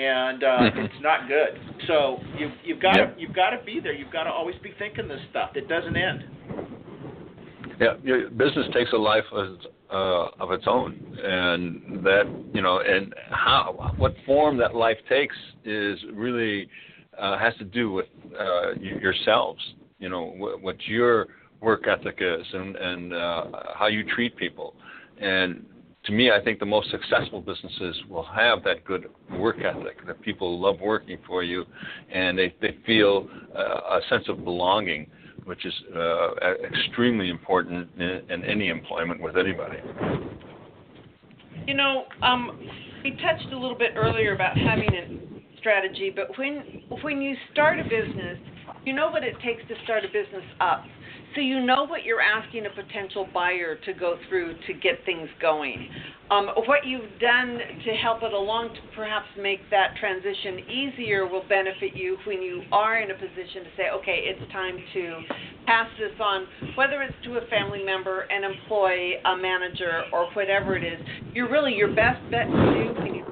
and 0.00 0.42
uh, 0.42 0.58
Mhm. 0.60 0.84
it's 0.86 1.00
not 1.02 1.28
good. 1.28 1.58
So 1.86 2.20
you, 2.38 2.50
you've 2.64 2.80
got 2.80 2.96
Yep. 2.96 3.14
to 3.16 3.20
you've 3.20 3.34
got 3.34 3.50
to 3.50 3.58
be 3.64 3.80
there. 3.80 3.92
You've 3.92 4.10
got 4.12 4.24
to 4.24 4.30
always 4.30 4.56
be 4.62 4.72
thinking 4.78 5.08
this 5.08 5.20
stuff. 5.30 5.50
It 5.56 5.68
doesn't 5.68 5.96
end. 5.96 6.24
Yeah, 7.80 7.94
your 8.02 8.28
business 8.30 8.66
takes 8.74 8.92
a 8.92 8.96
life 8.96 9.24
of, 9.32 9.56
uh, 9.90 10.28
of 10.42 10.52
its 10.52 10.64
own, 10.66 10.98
and 11.22 12.04
that 12.04 12.24
you 12.52 12.62
know, 12.62 12.80
and 12.80 13.14
how 13.30 13.92
what 13.96 14.14
form 14.26 14.56
that 14.58 14.74
life 14.74 14.98
takes 15.08 15.36
is 15.64 15.98
really 16.12 16.68
uh, 17.18 17.38
has 17.38 17.54
to 17.58 17.64
do 17.64 17.90
with 17.90 18.06
uh, 18.38 18.72
yourselves. 18.80 19.60
You 19.98 20.08
know, 20.08 20.30
wh- 20.32 20.62
what 20.62 20.76
your 20.86 21.28
work 21.60 21.86
ethic 21.86 22.18
is, 22.20 22.46
and 22.52 22.76
and 22.76 23.12
uh, 23.14 23.44
how 23.74 23.86
you 23.86 24.04
treat 24.04 24.36
people, 24.36 24.74
and 25.20 25.64
to 26.04 26.12
me, 26.12 26.30
I 26.30 26.42
think 26.42 26.58
the 26.58 26.66
most 26.66 26.90
successful 26.90 27.40
businesses 27.40 27.96
will 28.08 28.24
have 28.24 28.64
that 28.64 28.84
good 28.84 29.10
work 29.38 29.56
ethic. 29.58 30.06
That 30.06 30.20
people 30.22 30.58
love 30.58 30.80
working 30.80 31.18
for 31.26 31.42
you, 31.42 31.64
and 32.12 32.38
they 32.38 32.54
they 32.60 32.76
feel 32.86 33.28
uh, 33.56 33.98
a 33.98 34.00
sense 34.08 34.24
of 34.28 34.44
belonging 34.44 35.06
which 35.44 35.64
is 35.64 35.74
uh, 35.96 36.28
extremely 36.64 37.30
important 37.30 37.88
in, 37.98 38.22
in 38.30 38.44
any 38.44 38.68
employment 38.68 39.20
with 39.20 39.36
anybody. 39.36 39.78
You 41.66 41.74
know, 41.74 42.04
um, 42.22 42.60
we 43.02 43.12
touched 43.12 43.52
a 43.52 43.58
little 43.58 43.76
bit 43.76 43.92
earlier 43.96 44.34
about 44.34 44.56
having 44.56 44.90
a 44.94 45.58
strategy, 45.58 46.12
but 46.14 46.36
when 46.38 46.82
when 47.02 47.20
you 47.20 47.34
start 47.52 47.78
a 47.78 47.84
business, 47.84 48.38
you 48.84 48.92
know 48.92 49.10
what 49.10 49.24
it 49.24 49.34
takes 49.44 49.62
to 49.68 49.74
start 49.84 50.04
a 50.04 50.08
business 50.08 50.44
up. 50.60 50.84
So 51.34 51.40
you 51.40 51.64
know 51.64 51.84
what 51.84 52.04
you're 52.04 52.20
asking 52.20 52.66
a 52.66 52.70
potential 52.70 53.28
buyer 53.32 53.76
to 53.76 53.92
go 53.92 54.16
through 54.28 54.54
to 54.66 54.72
get 54.74 55.04
things 55.04 55.28
going. 55.40 55.88
Um, 56.30 56.48
what 56.66 56.86
you've 56.86 57.18
done 57.20 57.58
to 57.84 57.90
help 58.02 58.22
it 58.22 58.32
along 58.32 58.74
to 58.74 58.80
perhaps 58.96 59.26
make 59.38 59.58
that 59.70 59.94
transition 59.98 60.58
easier 60.70 61.26
will 61.26 61.44
benefit 61.48 61.96
you 61.96 62.16
when 62.26 62.42
you 62.42 62.62
are 62.72 63.00
in 63.00 63.10
a 63.10 63.14
position 63.14 63.64
to 63.64 63.70
say, 63.76 63.82
okay, 63.94 64.22
it's 64.26 64.52
time 64.52 64.76
to 64.94 65.22
pass 65.66 65.88
this 65.98 66.18
on, 66.20 66.46
whether 66.76 67.02
it's 67.02 67.14
to 67.24 67.38
a 67.38 67.46
family 67.46 67.84
member, 67.84 68.22
an 68.22 68.44
employee, 68.44 69.14
a 69.24 69.36
manager, 69.36 70.02
or 70.12 70.30
whatever 70.34 70.76
it 70.76 70.84
is. 70.84 70.98
You're 71.32 71.50
really 71.50 71.74
your 71.74 71.94
best 71.94 72.22
bet 72.30 72.46
to 72.46 72.74
do 72.74 73.02
when 73.02 73.14
you 73.14 73.24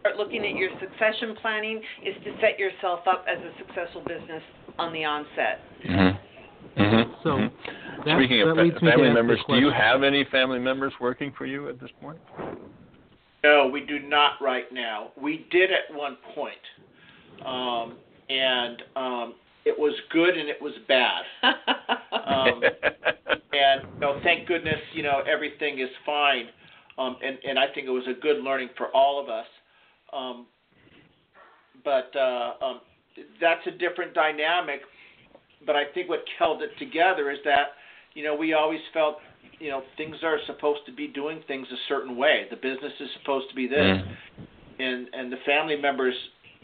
start 0.00 0.16
looking 0.16 0.44
at 0.44 0.54
your 0.54 0.70
succession 0.80 1.36
planning 1.42 1.82
is 2.04 2.14
to 2.24 2.30
set 2.40 2.58
yourself 2.58 3.00
up 3.06 3.24
as 3.30 3.38
a 3.42 3.50
successful 3.58 4.02
business 4.06 4.42
on 4.78 4.92
the 4.92 5.04
onset. 5.04 5.60
Mm-hmm. 5.84 6.80
Mm-hmm. 6.80 7.05
So, 7.26 7.50
that- 8.04 8.16
speaking 8.18 8.40
of 8.42 8.56
that 8.56 8.56
fa- 8.56 8.84
me 8.84 8.90
family 8.90 9.10
members, 9.10 9.40
do 9.48 9.58
you 9.58 9.70
have 9.70 10.04
any 10.04 10.24
family 10.24 10.60
members 10.60 10.92
working 11.00 11.32
for 11.32 11.44
you 11.44 11.68
at 11.68 11.80
this 11.80 11.90
point? 12.00 12.18
No, 13.42 13.66
we 13.66 13.80
do 13.80 13.98
not 13.98 14.40
right 14.40 14.72
now. 14.72 15.10
We 15.20 15.46
did 15.50 15.70
at 15.72 15.92
one 15.92 16.16
point, 16.34 16.54
um, 17.44 17.96
and 18.28 18.82
um, 18.94 19.34
it 19.64 19.76
was 19.76 19.94
good 20.10 20.36
and 20.36 20.48
it 20.48 20.60
was 20.60 20.72
bad. 20.88 21.24
Um, 22.26 22.60
and 23.52 23.82
you 23.94 24.00
know, 24.00 24.18
thank 24.24 24.48
goodness, 24.48 24.80
you 24.92 25.04
know, 25.04 25.22
everything 25.32 25.78
is 25.78 25.88
fine. 26.04 26.46
Um, 26.98 27.16
and 27.22 27.38
and 27.48 27.56
I 27.56 27.66
think 27.72 27.86
it 27.86 27.90
was 27.90 28.02
a 28.08 28.20
good 28.20 28.42
learning 28.42 28.70
for 28.76 28.88
all 28.88 29.22
of 29.22 29.28
us. 29.28 29.46
Um, 30.12 30.46
but 31.84 32.10
uh, 32.16 32.54
um, 32.60 32.80
that's 33.40 33.64
a 33.68 33.70
different 33.70 34.12
dynamic. 34.12 34.80
But 35.66 35.76
I 35.76 35.84
think 35.92 36.08
what 36.08 36.24
held 36.38 36.62
it 36.62 36.70
together 36.78 37.30
is 37.30 37.38
that 37.44 37.74
you 38.14 38.22
know 38.24 38.34
we 38.34 38.52
always 38.54 38.80
felt 38.94 39.16
you 39.58 39.70
know 39.70 39.82
things 39.96 40.16
are 40.22 40.38
supposed 40.46 40.80
to 40.86 40.92
be 40.92 41.08
doing 41.08 41.42
things 41.46 41.66
a 41.72 41.76
certain 41.88 42.16
way. 42.16 42.46
The 42.50 42.56
business 42.56 42.92
is 43.00 43.08
supposed 43.20 43.48
to 43.50 43.54
be 43.54 43.66
this, 43.66 43.80
Mm. 43.80 44.16
and 44.78 45.08
and 45.12 45.32
the 45.32 45.38
family 45.44 45.76
members 45.76 46.14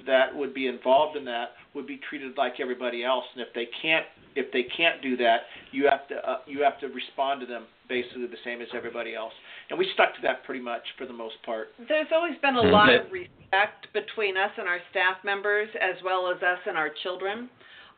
that 0.07 0.35
would 0.35 0.53
be 0.55 0.67
involved 0.67 1.17
in 1.17 1.25
that 1.27 1.53
would 1.75 1.87
be 1.87 1.99
treated 2.09 2.37
like 2.37 2.61
everybody 2.61 3.05
else. 3.05 3.25
And 3.35 3.43
if 3.43 3.53
they 3.55 3.67
can't 3.81 4.07
if 4.35 4.51
they 4.53 4.63
can't 4.77 5.03
do 5.03 5.17
that, 5.19 5.43
you 5.73 5.87
have 5.89 6.09
to 6.09 6.17
uh, 6.29 6.39
you 6.47 6.63
have 6.63 6.79
to 6.81 6.89
respond 6.89 7.41
to 7.41 7.47
them 7.47 7.65
basically 7.89 8.27
the 8.27 8.41
same 8.45 8.63
as 8.63 8.69
everybody 8.75 9.15
else. 9.15 9.33
And 9.69 9.79
we 9.79 9.87
stuck 9.95 10.15
to 10.17 10.23
that 10.23 10.45
pretty 10.45 10.61
much 10.61 10.83
for 10.97 11.07
the 11.07 11.13
most 11.13 11.37
part. 11.45 11.69
There's 11.89 12.07
always 12.13 12.39
been 12.39 12.57
a 12.57 12.63
Mhm. 12.63 12.73
lot 12.73 12.89
of 12.95 13.13
respect 13.13 13.93
between 13.93 14.37
us 14.37 14.51
and 14.57 14.67
our 14.67 14.81
staff 14.91 15.23
members, 15.25 15.69
as 15.77 16.01
well 16.03 16.31
as 16.31 16.43
us 16.43 16.59
and 16.67 16.77
our 16.79 16.89
children. 16.89 17.51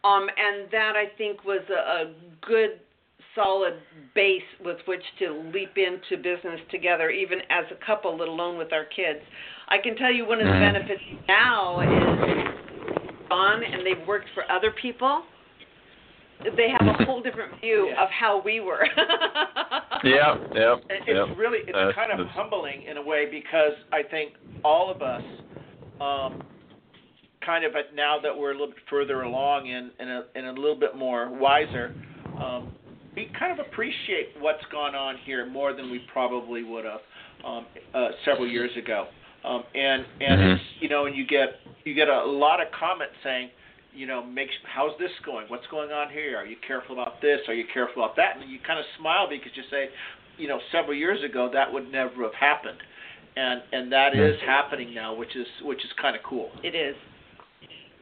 Um, 0.05 0.27
and 0.29 0.71
that 0.71 0.93
I 0.97 1.07
think 1.17 1.45
was 1.45 1.63
a, 1.71 2.05
a 2.09 2.15
good, 2.43 2.79
solid 3.35 3.75
base 4.15 4.43
with 4.65 4.77
which 4.87 5.03
to 5.19 5.51
leap 5.53 5.73
into 5.77 6.23
business 6.23 6.61
together, 6.71 7.11
even 7.11 7.39
as 7.51 7.65
a 7.73 7.85
couple, 7.87 8.17
let 8.17 8.29
alone 8.29 8.59
with 8.59 8.73
our 8.73 8.85
kids. 8.85 9.21
I 9.69 9.79
can 9.79 9.97
tell 9.97 10.13
you 10.13 10.27
one 10.27 10.41
of 10.41 10.47
the 10.47 10.53
Mhm. 10.53 10.73
benefits 10.73 11.03
now 11.27 11.81
is 11.81 13.29
gone 13.31 13.63
and 13.65 13.85
they've 13.87 14.07
worked 14.07 14.29
for 14.35 14.45
other 14.53 14.71
people. 14.71 15.23
They 16.57 16.69
have 16.69 16.87
a 16.87 16.93
whole 17.07 17.23
different 17.23 17.59
view 17.63 17.89
Yeah. 17.89 18.03
of 18.05 18.11
how 18.11 18.43
we 18.45 18.61
were. 18.61 18.87
Yeah, 20.05 20.37
yeah, 20.55 20.75
It- 20.91 21.03
It's 21.07 21.09
yeah. 21.09 21.33
really 21.35 21.61
it's 21.61 21.73
That's- 21.73 21.95
kind 21.95 22.13
of 22.13 22.19
that's- 22.19 22.37
humbling 22.37 22.83
in 22.83 22.99
a 22.99 23.03
way 23.03 23.25
because 23.25 23.73
I 23.91 24.03
think 24.03 24.35
all 24.63 24.91
of 24.91 25.01
us, 25.01 25.23
um, 25.99 26.43
kind 27.45 27.65
of 27.65 27.75
at, 27.77 27.95
now 27.95 28.19
that 28.23 28.37
we're 28.37 28.51
a 28.51 28.55
little 28.55 28.69
bit 28.69 28.83
further 28.89 29.23
along 29.23 29.69
and 29.71 29.91
and 29.99 30.11
a, 30.11 30.25
and 30.35 30.47
a 30.47 30.53
little 30.61 30.79
bit 30.79 30.97
more 30.97 31.29
wiser, 31.39 31.93
um, 32.41 32.69
we 33.17 33.29
kind 33.39 33.59
of 33.59 33.65
appreciate 33.65 34.29
what's 34.41 34.65
gone 34.73 34.95
on 34.95 35.17
here 35.25 35.47
more 35.47 35.73
than 35.73 35.91
we 35.91 36.01
probably 36.13 36.63
would 36.65 36.85
have 36.85 37.01
um, 37.45 37.67
uh, 37.95 38.09
several 38.25 38.47
years 38.49 38.71
ago. 38.77 39.07
Um, 39.45 39.63
and 39.75 40.05
and 40.21 40.41
Mhm. 40.41 40.55
it's 40.55 40.63
you 40.81 40.89
know 40.89 41.07
and 41.07 41.15
you 41.17 41.27
get 41.27 41.61
you 41.85 41.95
get 41.95 42.09
a 42.09 42.25
lot 42.25 42.61
of 42.61 42.71
comments 42.73 43.15
saying 43.23 43.51
you 43.95 44.07
know, 44.07 44.25
make 44.25 44.49
how's 44.65 44.91
this 44.99 45.13
going? 45.25 45.47
What's 45.47 45.67
going 45.69 45.93
on 45.93 46.11
here? 46.11 46.37
Are 46.37 46.45
you 46.45 46.57
careful 46.67 47.01
about 47.01 47.21
this? 47.23 47.39
Are 47.47 47.55
you 47.55 47.65
careful 47.73 48.03
about 48.03 48.17
that? 48.17 48.37
And 48.37 48.51
you 48.51 48.59
kind 48.67 48.79
of 48.79 48.85
smile 48.99 49.29
because 49.29 49.53
you 49.55 49.63
say, 49.71 49.89
you 50.37 50.49
know, 50.49 50.59
several 50.73 50.95
years 50.95 51.23
ago 51.23 51.49
that 51.53 51.73
would 51.73 51.93
never 51.93 52.25
have 52.25 52.35
happened, 52.35 52.79
and 53.37 53.63
and 53.73 53.93
that 53.93 54.13
Hmm. 54.13 54.47
happening 54.47 54.93
now, 54.95 55.15
which 55.15 55.37
is 55.37 55.47
which 55.63 55.85
is 55.85 55.93
kind 55.93 56.17
of 56.17 56.23
cool. 56.25 56.51
it 56.63 56.75
is. 56.75 56.97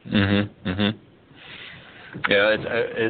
Mhm. 0.07 0.49
Mhm. 0.65 0.95
Yeah, 2.29 2.49
it's 2.49 2.63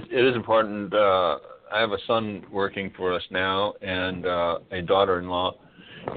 it, 0.10 0.18
it 0.18 0.26
is 0.26 0.36
important. 0.36 0.94
Uh, 0.94 1.40
I 1.72 1.80
have 1.80 1.92
a 1.92 1.98
son 2.06 2.46
working 2.52 2.92
for 2.96 3.14
us 3.14 3.24
now, 3.32 3.74
and 3.82 4.26
uh, 4.26 4.60
a 4.72 4.82
daughter-in-law, 4.82 5.56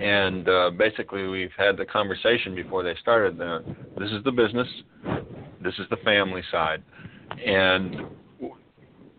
and 0.01 0.49
uh, 0.49 0.71
basically 0.71 1.27
we've 1.27 1.53
had 1.57 1.77
the 1.77 1.87
conversation 1.87 2.55
before 2.55 2.83
they 2.83 2.95
started. 3.01 3.41
Uh, 3.41 3.61
this 3.99 4.11
is 4.11 4.23
the 4.25 4.33
business, 4.33 4.69
this 5.63 5.75
is 5.79 5.87
the 5.91 5.97
family 6.05 6.43
side, 6.53 6.83
and 7.45 8.03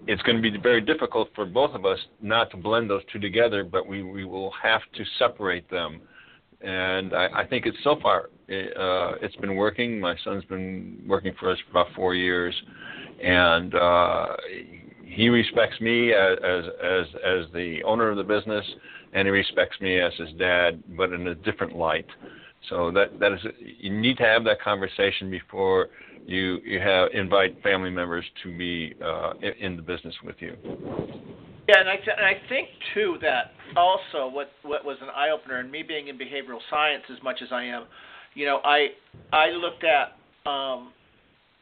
it's 0.05 0.21
going 0.21 0.41
to 0.41 0.41
be 0.41 0.55
very 0.57 0.79
difficult 0.79 1.29
for 1.35 1.45
both 1.45 1.73
of 1.73 1.85
us 1.85 1.99
not 2.21 2.51
to 2.51 2.57
blend 2.57 2.89
those 2.89 3.01
two 3.11 3.19
together. 3.19 3.63
But 3.63 3.87
we 3.87 4.03
we 4.03 4.23
will 4.23 4.51
have 4.61 4.81
to 4.93 5.03
separate 5.17 5.69
them 5.69 6.01
and 6.61 7.13
I, 7.13 7.27
I 7.41 7.47
think 7.47 7.65
it's 7.65 7.77
so 7.83 7.97
far 8.01 8.29
uh, 8.49 9.15
it's 9.21 9.35
been 9.37 9.55
working. 9.55 9.99
My 9.99 10.15
son's 10.23 10.45
been 10.45 11.03
working 11.07 11.33
for 11.39 11.51
us 11.51 11.57
for 11.65 11.81
about 11.81 11.93
four 11.95 12.15
years, 12.15 12.55
and 13.21 13.75
uh, 13.75 14.27
he 15.03 15.29
respects 15.29 15.79
me 15.81 16.13
as, 16.13 16.37
as 16.43 16.63
as 16.83 17.05
as 17.25 17.53
the 17.53 17.81
owner 17.85 18.09
of 18.09 18.17
the 18.17 18.23
business, 18.23 18.65
and 19.13 19.25
he 19.25 19.31
respects 19.31 19.79
me 19.81 19.99
as 19.99 20.13
his 20.17 20.29
dad, 20.37 20.81
but 20.95 21.11
in 21.11 21.27
a 21.27 21.35
different 21.35 21.75
light. 21.75 22.07
So 22.69 22.91
that 22.91 23.19
that 23.19 23.33
is 23.33 23.39
you 23.79 23.89
need 23.89 24.17
to 24.17 24.23
have 24.23 24.43
that 24.45 24.61
conversation 24.61 25.29
before 25.29 25.89
you 26.25 26.59
you 26.65 26.79
have 26.79 27.09
invite 27.13 27.61
family 27.63 27.89
members 27.89 28.25
to 28.43 28.57
be 28.57 28.93
uh, 29.03 29.33
in, 29.41 29.53
in 29.59 29.75
the 29.75 29.81
business 29.81 30.15
with 30.23 30.35
you. 30.39 30.55
Yeah, 31.67 31.81
and 31.81 31.89
I 31.89 31.95
th- 31.97 32.15
and 32.15 32.25
I 32.25 32.35
think 32.47 32.69
too 32.93 33.17
that 33.21 33.51
also 33.75 34.29
what 34.33 34.51
what 34.63 34.85
was 34.85 34.97
an 35.01 35.09
eye 35.09 35.29
opener, 35.31 35.59
and 35.59 35.69
me 35.71 35.83
being 35.83 36.07
in 36.07 36.17
behavioral 36.17 36.59
science 36.69 37.03
as 37.11 37.21
much 37.23 37.41
as 37.41 37.49
I 37.51 37.63
am, 37.63 37.85
you 38.38 38.45
know, 38.45 38.59
I 38.63 38.89
I 39.33 39.49
looked 39.49 39.83
at 39.83 40.09
um, 40.49 40.93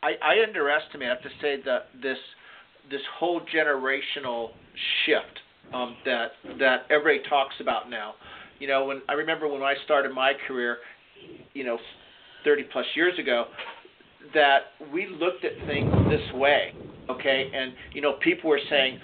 I 0.04 0.12
I 0.22 0.44
underestimate. 0.46 1.08
I 1.08 1.14
have 1.14 1.24
to 1.24 1.30
say 1.42 1.56
that 1.64 1.88
this 2.04 2.18
this 2.92 3.02
whole 3.18 3.40
generational 3.56 4.50
shift 5.06 5.40
um, 5.74 5.96
that 6.04 6.32
that 6.60 6.84
everybody 6.90 7.28
talks 7.30 7.56
about 7.62 7.90
now. 7.90 8.16
You 8.60 8.68
know, 8.68 8.86
when 8.86 9.02
I 9.08 9.14
remember 9.14 9.48
when 9.48 9.62
I 9.62 9.76
started 9.86 10.14
my 10.14 10.34
career, 10.48 10.78
you 11.54 11.64
know, 11.64 11.78
30 12.44 12.64
plus 12.72 12.86
years 12.94 13.18
ago, 13.18 13.46
that 14.34 14.60
we 14.94 15.08
looked 15.08 15.46
at 15.46 15.54
things 15.66 15.94
this 16.10 16.34
way, 16.34 16.74
okay? 17.10 17.50
And 17.54 17.72
you 17.94 18.02
know, 18.02 18.18
people 18.22 18.50
were 18.50 18.60
saying, 18.70 19.00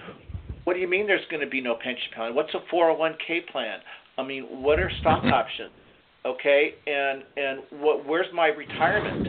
"What 0.66 0.74
do 0.74 0.82
you 0.82 0.90
mean 0.90 1.08
there's 1.08 1.26
going 1.30 1.42
to 1.42 1.50
be 1.50 1.62
no 1.62 1.76
pension 1.76 2.12
plan? 2.14 2.36
What's 2.36 2.54
a 2.54 2.60
401k 2.74 3.48
plan? 3.50 3.80
I 4.18 4.24
mean, 4.24 4.44
what 4.62 4.78
are 4.78 4.92
stock 5.00 5.24
options? 5.34 5.72
Okay, 6.26 6.76
and 6.86 7.24
and 7.36 7.82
what? 7.82 8.06
Where's 8.08 8.28
my 8.34 8.48
retirement? 8.48 9.28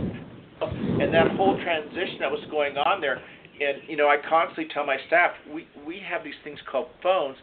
And 0.60 1.12
that 1.12 1.30
whole 1.36 1.60
transition 1.64 2.18
that 2.20 2.30
was 2.30 2.44
going 2.50 2.76
on 2.76 3.00
there, 3.00 3.14
and 3.14 3.88
you 3.88 3.96
know, 3.96 4.08
I 4.08 4.16
constantly 4.28 4.68
tell 4.72 4.84
my 4.84 4.98
staff, 5.06 5.32
we 5.52 5.66
we 5.86 6.00
have 6.08 6.22
these 6.22 6.38
things 6.44 6.58
called 6.70 6.88
phones, 7.02 7.36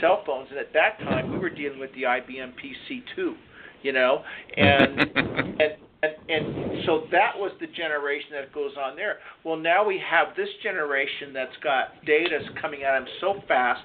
cell 0.00 0.22
phones, 0.24 0.48
and 0.50 0.58
at 0.58 0.72
that 0.72 0.98
time 1.00 1.32
we 1.32 1.38
were 1.38 1.50
dealing 1.50 1.78
with 1.78 1.92
the 1.94 2.02
IBM 2.02 2.52
PC2, 2.54 3.34
you 3.82 3.92
know, 3.92 4.22
and 4.56 5.00
and 5.00 5.60
and, 6.04 6.30
and 6.30 6.84
so 6.86 7.04
that 7.10 7.32
was 7.36 7.50
the 7.60 7.66
generation 7.66 8.30
that 8.32 8.52
goes 8.52 8.72
on 8.78 8.94
there. 8.94 9.18
Well, 9.42 9.56
now 9.56 9.84
we 9.84 10.00
have 10.08 10.36
this 10.36 10.48
generation 10.62 11.32
that's 11.32 11.56
got 11.62 12.04
data 12.06 12.38
coming 12.60 12.84
at 12.84 12.98
them 12.98 13.06
so 13.20 13.42
fast 13.48 13.82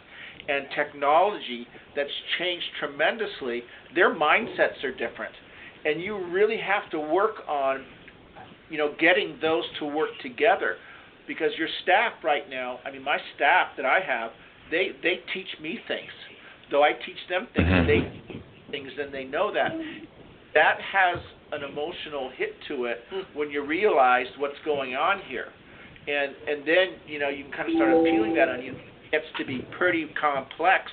and 0.47 0.65
technology 0.75 1.67
that's 1.99 2.17
changed 2.37 2.65
tremendously. 2.79 3.63
Their 3.93 4.15
mindsets 4.15 4.81
are 4.85 4.91
different, 4.91 5.35
and 5.83 6.01
you 6.01 6.15
really 6.31 6.57
have 6.57 6.89
to 6.91 6.99
work 6.99 7.35
on, 7.47 7.83
you 8.69 8.77
know, 8.77 8.95
getting 8.97 9.37
those 9.41 9.65
to 9.79 9.85
work 9.85 10.11
together, 10.21 10.77
because 11.27 11.51
your 11.57 11.67
staff 11.83 12.13
right 12.23 12.49
now. 12.49 12.79
I 12.85 12.91
mean, 12.91 13.03
my 13.03 13.17
staff 13.35 13.75
that 13.75 13.85
I 13.85 13.99
have, 13.99 14.31
they 14.71 14.91
they 15.03 15.19
teach 15.33 15.51
me 15.61 15.77
things, 15.89 16.13
though 16.71 16.83
I 16.83 16.93
teach 16.93 17.21
them 17.29 17.47
things. 17.53 17.67
Mm-hmm. 17.67 17.87
They 17.87 18.41
things, 18.71 18.91
and 18.97 19.13
they 19.13 19.25
know 19.25 19.53
that. 19.53 19.71
That 20.53 20.77
has 20.81 21.17
an 21.51 21.63
emotional 21.63 22.31
hit 22.35 22.53
to 22.69 22.85
it 22.85 22.97
when 23.33 23.51
you 23.51 23.65
realize 23.65 24.27
what's 24.37 24.61
going 24.63 24.95
on 24.95 25.21
here. 25.27 25.47
And 26.07 26.33
and 26.47 26.67
then, 26.67 26.87
you 27.07 27.19
know, 27.19 27.29
you 27.29 27.43
can 27.43 27.53
kind 27.53 27.69
of 27.69 27.75
start 27.75 28.03
peeling 28.05 28.33
that 28.35 28.47
onion. 28.47 28.75
It 29.05 29.11
gets 29.11 29.25
to 29.37 29.45
be 29.45 29.65
pretty 29.77 30.07
complex 30.19 30.83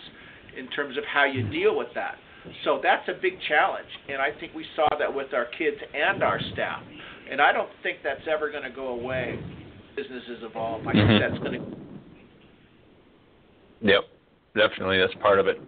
in 0.58 0.68
terms 0.68 0.96
of 0.96 1.04
how 1.04 1.24
you 1.24 1.48
deal 1.50 1.76
with 1.76 1.88
that. 1.94 2.16
So 2.64 2.80
that's 2.82 3.08
a 3.08 3.20
big 3.20 3.34
challenge. 3.48 3.88
And 4.08 4.20
I 4.20 4.30
think 4.38 4.54
we 4.54 4.64
saw 4.76 4.88
that 4.98 5.12
with 5.12 5.34
our 5.34 5.46
kids 5.58 5.76
and 5.94 6.22
our 6.22 6.40
staff. 6.52 6.82
And 7.30 7.40
I 7.40 7.52
don't 7.52 7.70
think 7.82 7.98
that's 8.04 8.20
ever 8.30 8.50
going 8.50 8.62
to 8.62 8.70
go 8.70 8.88
away. 8.88 9.38
Businesses 9.96 10.42
evolve. 10.42 10.86
I 10.86 10.92
think 10.92 11.08
Mhm. 11.08 11.18
that's 11.18 11.38
going 11.42 11.60
to 11.60 11.76
Yep, 13.82 14.04
definitely 14.54 14.98
that's 14.98 15.14
part 15.14 15.38
of 15.38 15.48
it. 15.48 15.60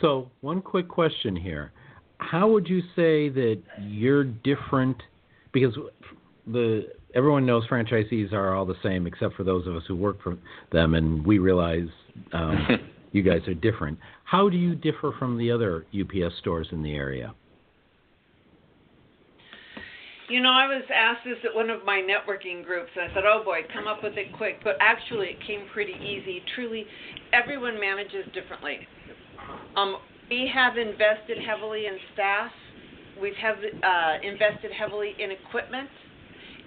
So, 0.00 0.30
one 0.40 0.60
quick 0.60 0.88
question 0.88 1.36
here. 1.36 1.72
How 2.18 2.48
would 2.48 2.68
you 2.68 2.82
say 2.94 3.28
that 3.28 3.62
you're 3.80 4.24
different? 4.24 5.02
Because 5.52 5.78
the 6.46 6.88
everyone 7.14 7.46
knows 7.46 7.66
franchisees 7.66 8.32
are 8.32 8.54
all 8.54 8.66
the 8.66 8.76
same, 8.82 9.06
except 9.06 9.34
for 9.34 9.44
those 9.44 9.66
of 9.66 9.76
us 9.76 9.82
who 9.86 9.96
work 9.96 10.20
for 10.22 10.36
them, 10.72 10.94
and 10.94 11.24
we 11.24 11.38
realize 11.38 11.88
um, 12.32 12.66
you 13.16 13.22
guys 13.22 13.40
are 13.48 13.54
different. 13.54 13.98
How 14.24 14.48
do 14.48 14.56
you 14.56 14.74
differ 14.74 15.12
from 15.18 15.38
the 15.38 15.50
other 15.50 15.86
UPS 15.98 16.36
stores 16.38 16.68
in 16.70 16.82
the 16.82 16.94
area? 16.94 17.34
You 20.28 20.40
know, 20.40 20.50
I 20.50 20.66
was 20.66 20.82
asked 20.92 21.24
this 21.24 21.38
at 21.48 21.54
one 21.54 21.70
of 21.70 21.84
my 21.84 22.02
networking 22.02 22.64
groups, 22.64 22.90
and 22.96 23.10
I 23.10 23.14
said, 23.14 23.22
oh 23.24 23.42
boy, 23.44 23.60
come 23.72 23.86
up 23.86 24.02
with 24.02 24.16
it 24.16 24.36
quick. 24.36 24.56
But 24.64 24.74
actually, 24.80 25.28
it 25.28 25.46
came 25.46 25.66
pretty 25.72 25.94
easy. 25.94 26.42
Truly, 26.54 26.84
everyone 27.32 27.78
manages 27.78 28.26
differently. 28.34 28.86
Um, 29.76 29.96
we 30.28 30.50
have 30.52 30.76
invested 30.76 31.38
heavily 31.38 31.86
in 31.86 31.96
staff, 32.12 32.50
we've 33.22 33.36
have, 33.36 33.56
uh, 33.58 34.26
invested 34.26 34.72
heavily 34.72 35.14
in 35.18 35.30
equipment 35.30 35.88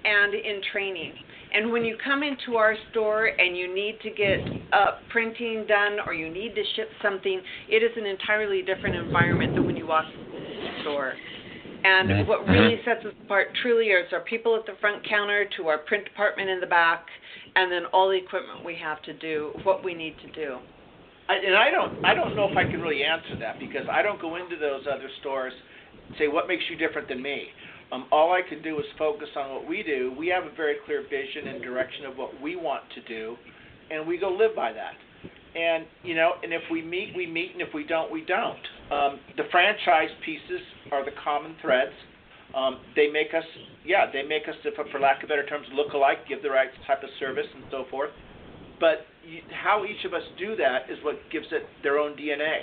and 0.06 0.34
in 0.34 0.62
training. 0.72 1.14
And 1.54 1.72
when 1.72 1.84
you 1.84 1.98
come 2.04 2.24
into 2.24 2.58
our 2.58 2.76
store 2.92 3.32
and 3.38 3.58
you 3.58 3.74
need 3.74 4.00
to 4.04 4.10
get 4.10 4.40
uh, 4.72 4.92
printing 5.10 5.66
done 5.68 5.98
or 6.06 6.14
you 6.14 6.32
need 6.32 6.54
to 6.56 6.64
ship 6.76 6.90
something, 7.02 7.42
it 7.70 7.84
is 7.84 7.92
an 7.98 8.06
entirely 8.06 8.62
different 8.62 8.96
environment 8.96 9.54
than 9.56 9.66
when 9.66 9.76
you 9.76 9.88
walk 9.88 10.06
into 10.14 10.60
the 10.62 10.82
store. 10.82 11.14
And 11.84 12.28
what 12.28 12.46
really 12.46 12.76
sets 12.84 13.06
us 13.06 13.14
apart 13.26 13.48
truly 13.62 13.88
is 13.88 14.12
our 14.12 14.20
people 14.22 14.56
at 14.56 14.66
the 14.66 14.78
front 14.82 15.08
counter 15.08 15.46
to 15.58 15.68
our 15.68 15.78
print 15.80 16.04
department 16.04 16.50
in 16.50 16.60
the 16.60 16.68
back, 16.68 17.06
and 17.56 17.72
then 17.72 17.86
all 17.94 18.10
the 18.10 18.18
equipment 18.18 18.66
we 18.66 18.76
have 18.76 19.02
to 19.04 19.14
do 19.14 19.54
what 19.64 19.84
we 19.84 19.94
need 19.94 20.16
to 20.20 20.32
do. 20.32 20.58
I, 21.30 21.36
and 21.36 21.56
I 21.56 21.72
don't 21.72 21.94
I 22.04 22.14
don't 22.14 22.36
know 22.36 22.50
if 22.50 22.58
I 22.58 22.70
can 22.70 22.82
really 22.82 23.04
answer 23.04 23.38
that 23.40 23.60
because 23.60 23.86
I 23.90 24.02
don't 24.02 24.20
go 24.20 24.36
into 24.36 24.58
those 24.58 24.84
other 24.92 25.10
stores 25.22 25.54
and 26.04 26.14
say 26.18 26.28
what 26.28 26.48
makes 26.48 26.64
you 26.70 26.76
different 26.76 27.08
than 27.08 27.22
me. 27.22 27.48
Um, 27.92 28.06
all 28.12 28.32
I 28.32 28.42
can 28.48 28.62
do 28.62 28.78
is 28.80 28.86
focus 28.98 29.30
on 29.36 29.52
what 29.52 29.68
we 29.68 29.82
do. 29.82 30.14
We 30.18 30.28
have 30.28 30.44
a 30.44 30.56
very 30.56 30.76
clear 30.86 31.04
vision 31.04 31.48
and 31.48 31.62
direction 31.62 32.06
of 32.06 32.18
what 32.18 32.40
we 32.42 32.56
want 32.56 32.84
to 32.94 33.02
do, 33.02 33.36
and 33.90 34.08
we 34.08 34.18
go 34.18 34.30
live 34.30 34.56
by 34.56 34.74
that. 34.74 34.94
And 35.56 35.86
you 36.04 36.14
know, 36.14 36.34
and 36.44 36.54
if 36.54 36.62
we 36.72 36.84
meet, 36.84 37.14
we 37.16 37.26
meet, 37.26 37.54
and 37.54 37.62
if 37.62 37.74
we 37.74 37.84
don't, 37.84 38.12
we 38.12 38.24
don't. 38.24 38.62
Um, 38.92 39.20
the 39.38 39.44
franchise 39.50 40.10
pieces 40.24 40.62
are 40.92 41.04
the 41.04 41.12
common 41.24 41.56
threads. 41.62 41.94
Um, 42.56 42.80
they 42.96 43.10
make 43.10 43.34
us, 43.34 43.44
yeah, 43.86 44.12
they 44.12 44.24
make 44.24 44.48
us, 44.48 44.56
for 44.92 45.00
lack 45.00 45.22
of 45.22 45.30
better 45.30 45.46
terms, 45.46 45.68
look 45.74 45.94
alike, 45.94 46.28
give 46.28 46.42
the 46.42 46.50
right 46.50 46.70
type 46.88 47.04
of 47.04 47.10
service, 47.20 47.46
and 47.54 47.64
so 47.70 47.86
forth. 47.92 48.10
But 48.80 49.06
you, 49.28 49.42
how 49.52 49.86
each 49.86 50.06
of 50.06 50.14
us 50.14 50.24
do 50.38 50.56
that 50.56 50.90
is 50.90 50.98
what 51.04 51.18
gives 51.32 51.46
it 51.52 51.66
their 51.84 51.98
own 51.98 52.18
DNA. 52.18 52.62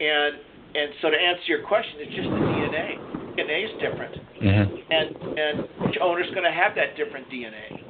And 0.00 0.36
and 0.74 0.90
so 1.02 1.10
to 1.10 1.16
answer 1.16 1.42
your 1.48 1.66
question, 1.66 1.94
it's 1.98 2.14
just 2.14 2.30
the 2.30 2.36
DNA. 2.36 3.21
DNA 3.36 3.64
is 3.64 3.70
different, 3.80 4.16
Mm-hmm. 4.42 4.74
and 4.90 5.38
and 5.38 5.88
each 5.88 5.98
owner's 6.02 6.28
going 6.30 6.42
to 6.42 6.50
have 6.50 6.74
that 6.74 6.96
different 6.96 7.28
DNA. 7.30 7.80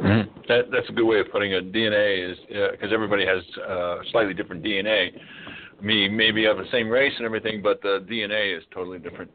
Mm-hmm. 0.00 0.40
That, 0.48 0.70
that's 0.70 0.88
a 0.88 0.92
good 0.92 1.04
way 1.06 1.20
of 1.20 1.30
putting 1.32 1.52
it. 1.52 1.72
DNA 1.72 2.30
is 2.32 2.38
because 2.72 2.92
everybody 2.92 3.26
has 3.26 3.42
uh, 3.68 3.96
slightly 4.10 4.34
different 4.34 4.62
DNA. 4.62 5.10
Me 5.82 6.08
maybe 6.08 6.44
of 6.46 6.56
the 6.56 6.64
same 6.70 6.88
race 6.88 7.12
and 7.16 7.26
everything, 7.26 7.62
but 7.62 7.82
the 7.82 8.04
DNA 8.08 8.56
is 8.56 8.62
totally 8.72 8.98
different. 8.98 9.30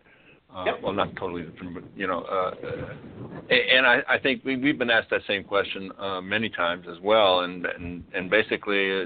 Uh, 0.56 0.64
Yep. 0.66 0.82
Well, 0.82 0.94
not 0.94 1.16
totally 1.16 1.44
different, 1.44 1.76
but 1.76 1.84
you 1.96 2.08
know, 2.08 2.22
uh, 2.24 2.56
uh, 2.66 3.54
and 3.54 3.86
I, 3.86 4.00
I 4.10 4.18
think 4.18 4.44
we, 4.44 4.58
we've 4.58 4.80
been 4.80 4.90
asked 4.90 5.12
that 5.12 5.22
same 5.28 5.44
question 5.44 5.92
uh, 6.00 6.22
many 6.22 6.50
times 6.50 6.88
as 6.90 7.00
well, 7.04 7.42
and 7.42 7.66
and 7.68 8.04
and 8.16 8.32
basically, 8.32 9.02
uh, 9.04 9.06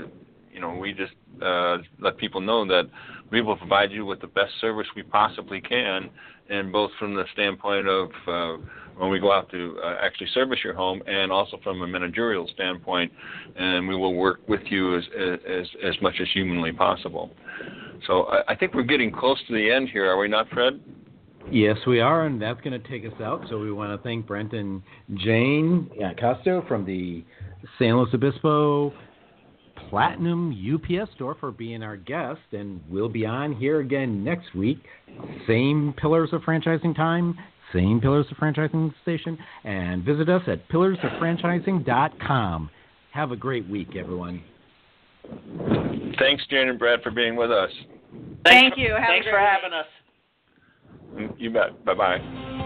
you 0.54 0.62
know, 0.62 0.74
we 0.76 0.94
just 0.94 1.12
uh, 1.42 1.80
let 2.00 2.18
people 2.18 2.40
know 2.40 2.66
that 2.68 2.90
we 3.34 3.42
will 3.42 3.58
provide 3.58 3.92
you 3.92 4.06
with 4.06 4.22
the 4.22 4.28
best 4.28 4.54
service 4.62 4.86
we 4.96 5.02
possibly 5.02 5.60
can, 5.60 6.10
and 6.50 6.72
both 6.72 6.92
from 7.00 7.16
the 7.16 7.24
standpoint 7.34 7.88
of 7.88 8.10
uh, 8.28 8.64
when 8.98 9.10
we 9.10 9.20
go 9.20 9.32
out 9.32 9.50
to 9.50 9.76
uh, 9.84 9.96
actually 10.00 10.28
service 10.36 10.60
your 10.64 10.76
home, 10.76 11.02
and 11.08 11.32
also 11.32 11.58
from 11.64 11.82
a 11.82 11.88
managerial 11.88 12.48
standpoint, 12.54 13.12
and 13.58 13.88
we 13.88 13.96
will 13.96 14.14
work 14.14 14.48
with 14.48 14.62
you 14.66 14.96
as 14.96 15.04
as 15.50 15.68
as 15.84 15.96
much 16.02 16.14
as 16.22 16.28
humanly 16.32 16.72
possible. 16.72 17.32
So 18.06 18.26
I, 18.26 18.54
I 18.54 18.56
think 18.56 18.76
we're 18.76 18.84
getting 18.84 19.12
close 19.12 19.40
to 19.48 19.54
the 19.54 19.72
end 19.72 19.90
here, 19.90 20.06
are 20.06 20.20
we 20.20 20.28
not, 20.28 20.48
Fred? 20.50 20.80
Yes, 21.52 21.78
we 21.88 22.00
are, 22.00 22.26
and 22.28 22.42
that's 22.42 22.62
going 22.62 22.80
to 22.80 22.88
take 22.88 23.04
us 23.04 23.20
out. 23.20 23.46
So 23.50 23.60
we 23.60 23.72
want 23.72 24.00
to 24.00 24.02
thank 24.08 24.28
Brent 24.28 24.54
and 24.54 24.82
Jane 25.16 25.90
Costo 26.22 26.66
from 26.68 26.86
the 26.86 27.26
San 27.80 27.98
Luis 27.98 28.14
Obispo 28.14 28.94
Platinum 29.90 30.52
UPS 30.52 31.12
store 31.16 31.36
for 31.40 31.52
being 31.52 31.82
our 31.84 31.98
guest, 31.98 32.42
and 32.52 32.82
we'll 32.90 33.10
be 33.10 33.26
on 33.26 33.54
here 33.54 33.80
again 33.80 34.24
next 34.24 34.56
week. 34.56 34.84
Same 35.48 35.94
Pillars 35.98 36.30
of 36.34 36.42
Franchising 36.42 36.96
time, 36.96 37.38
same 37.74 38.00
Pillars 38.02 38.26
of 38.32 38.38
Franchising 38.38 38.94
station, 39.02 39.38
and 39.64 40.04
visit 40.04 40.30
us 40.30 40.44
at 40.48 40.68
pillarsoffranchising.com. 40.70 42.70
Have 43.12 43.32
a 43.32 43.36
great 43.36 43.68
week, 43.70 43.96
everyone. 43.96 44.44
Thanks, 46.20 46.44
Jane 46.50 46.70
and 46.70 46.80
Brad, 46.80 47.02
for 47.02 47.12
being 47.12 47.36
with 47.36 47.52
us. 47.52 47.70
Thank 48.46 48.78
you. 48.78 48.94
Have 48.94 49.08
Thanks 49.08 49.28
for 49.28 49.40
having 49.40 49.74
us. 49.74 49.88
You 51.38 51.52
bet. 51.52 51.86
Bye 51.86 51.94
bye. 51.94 52.63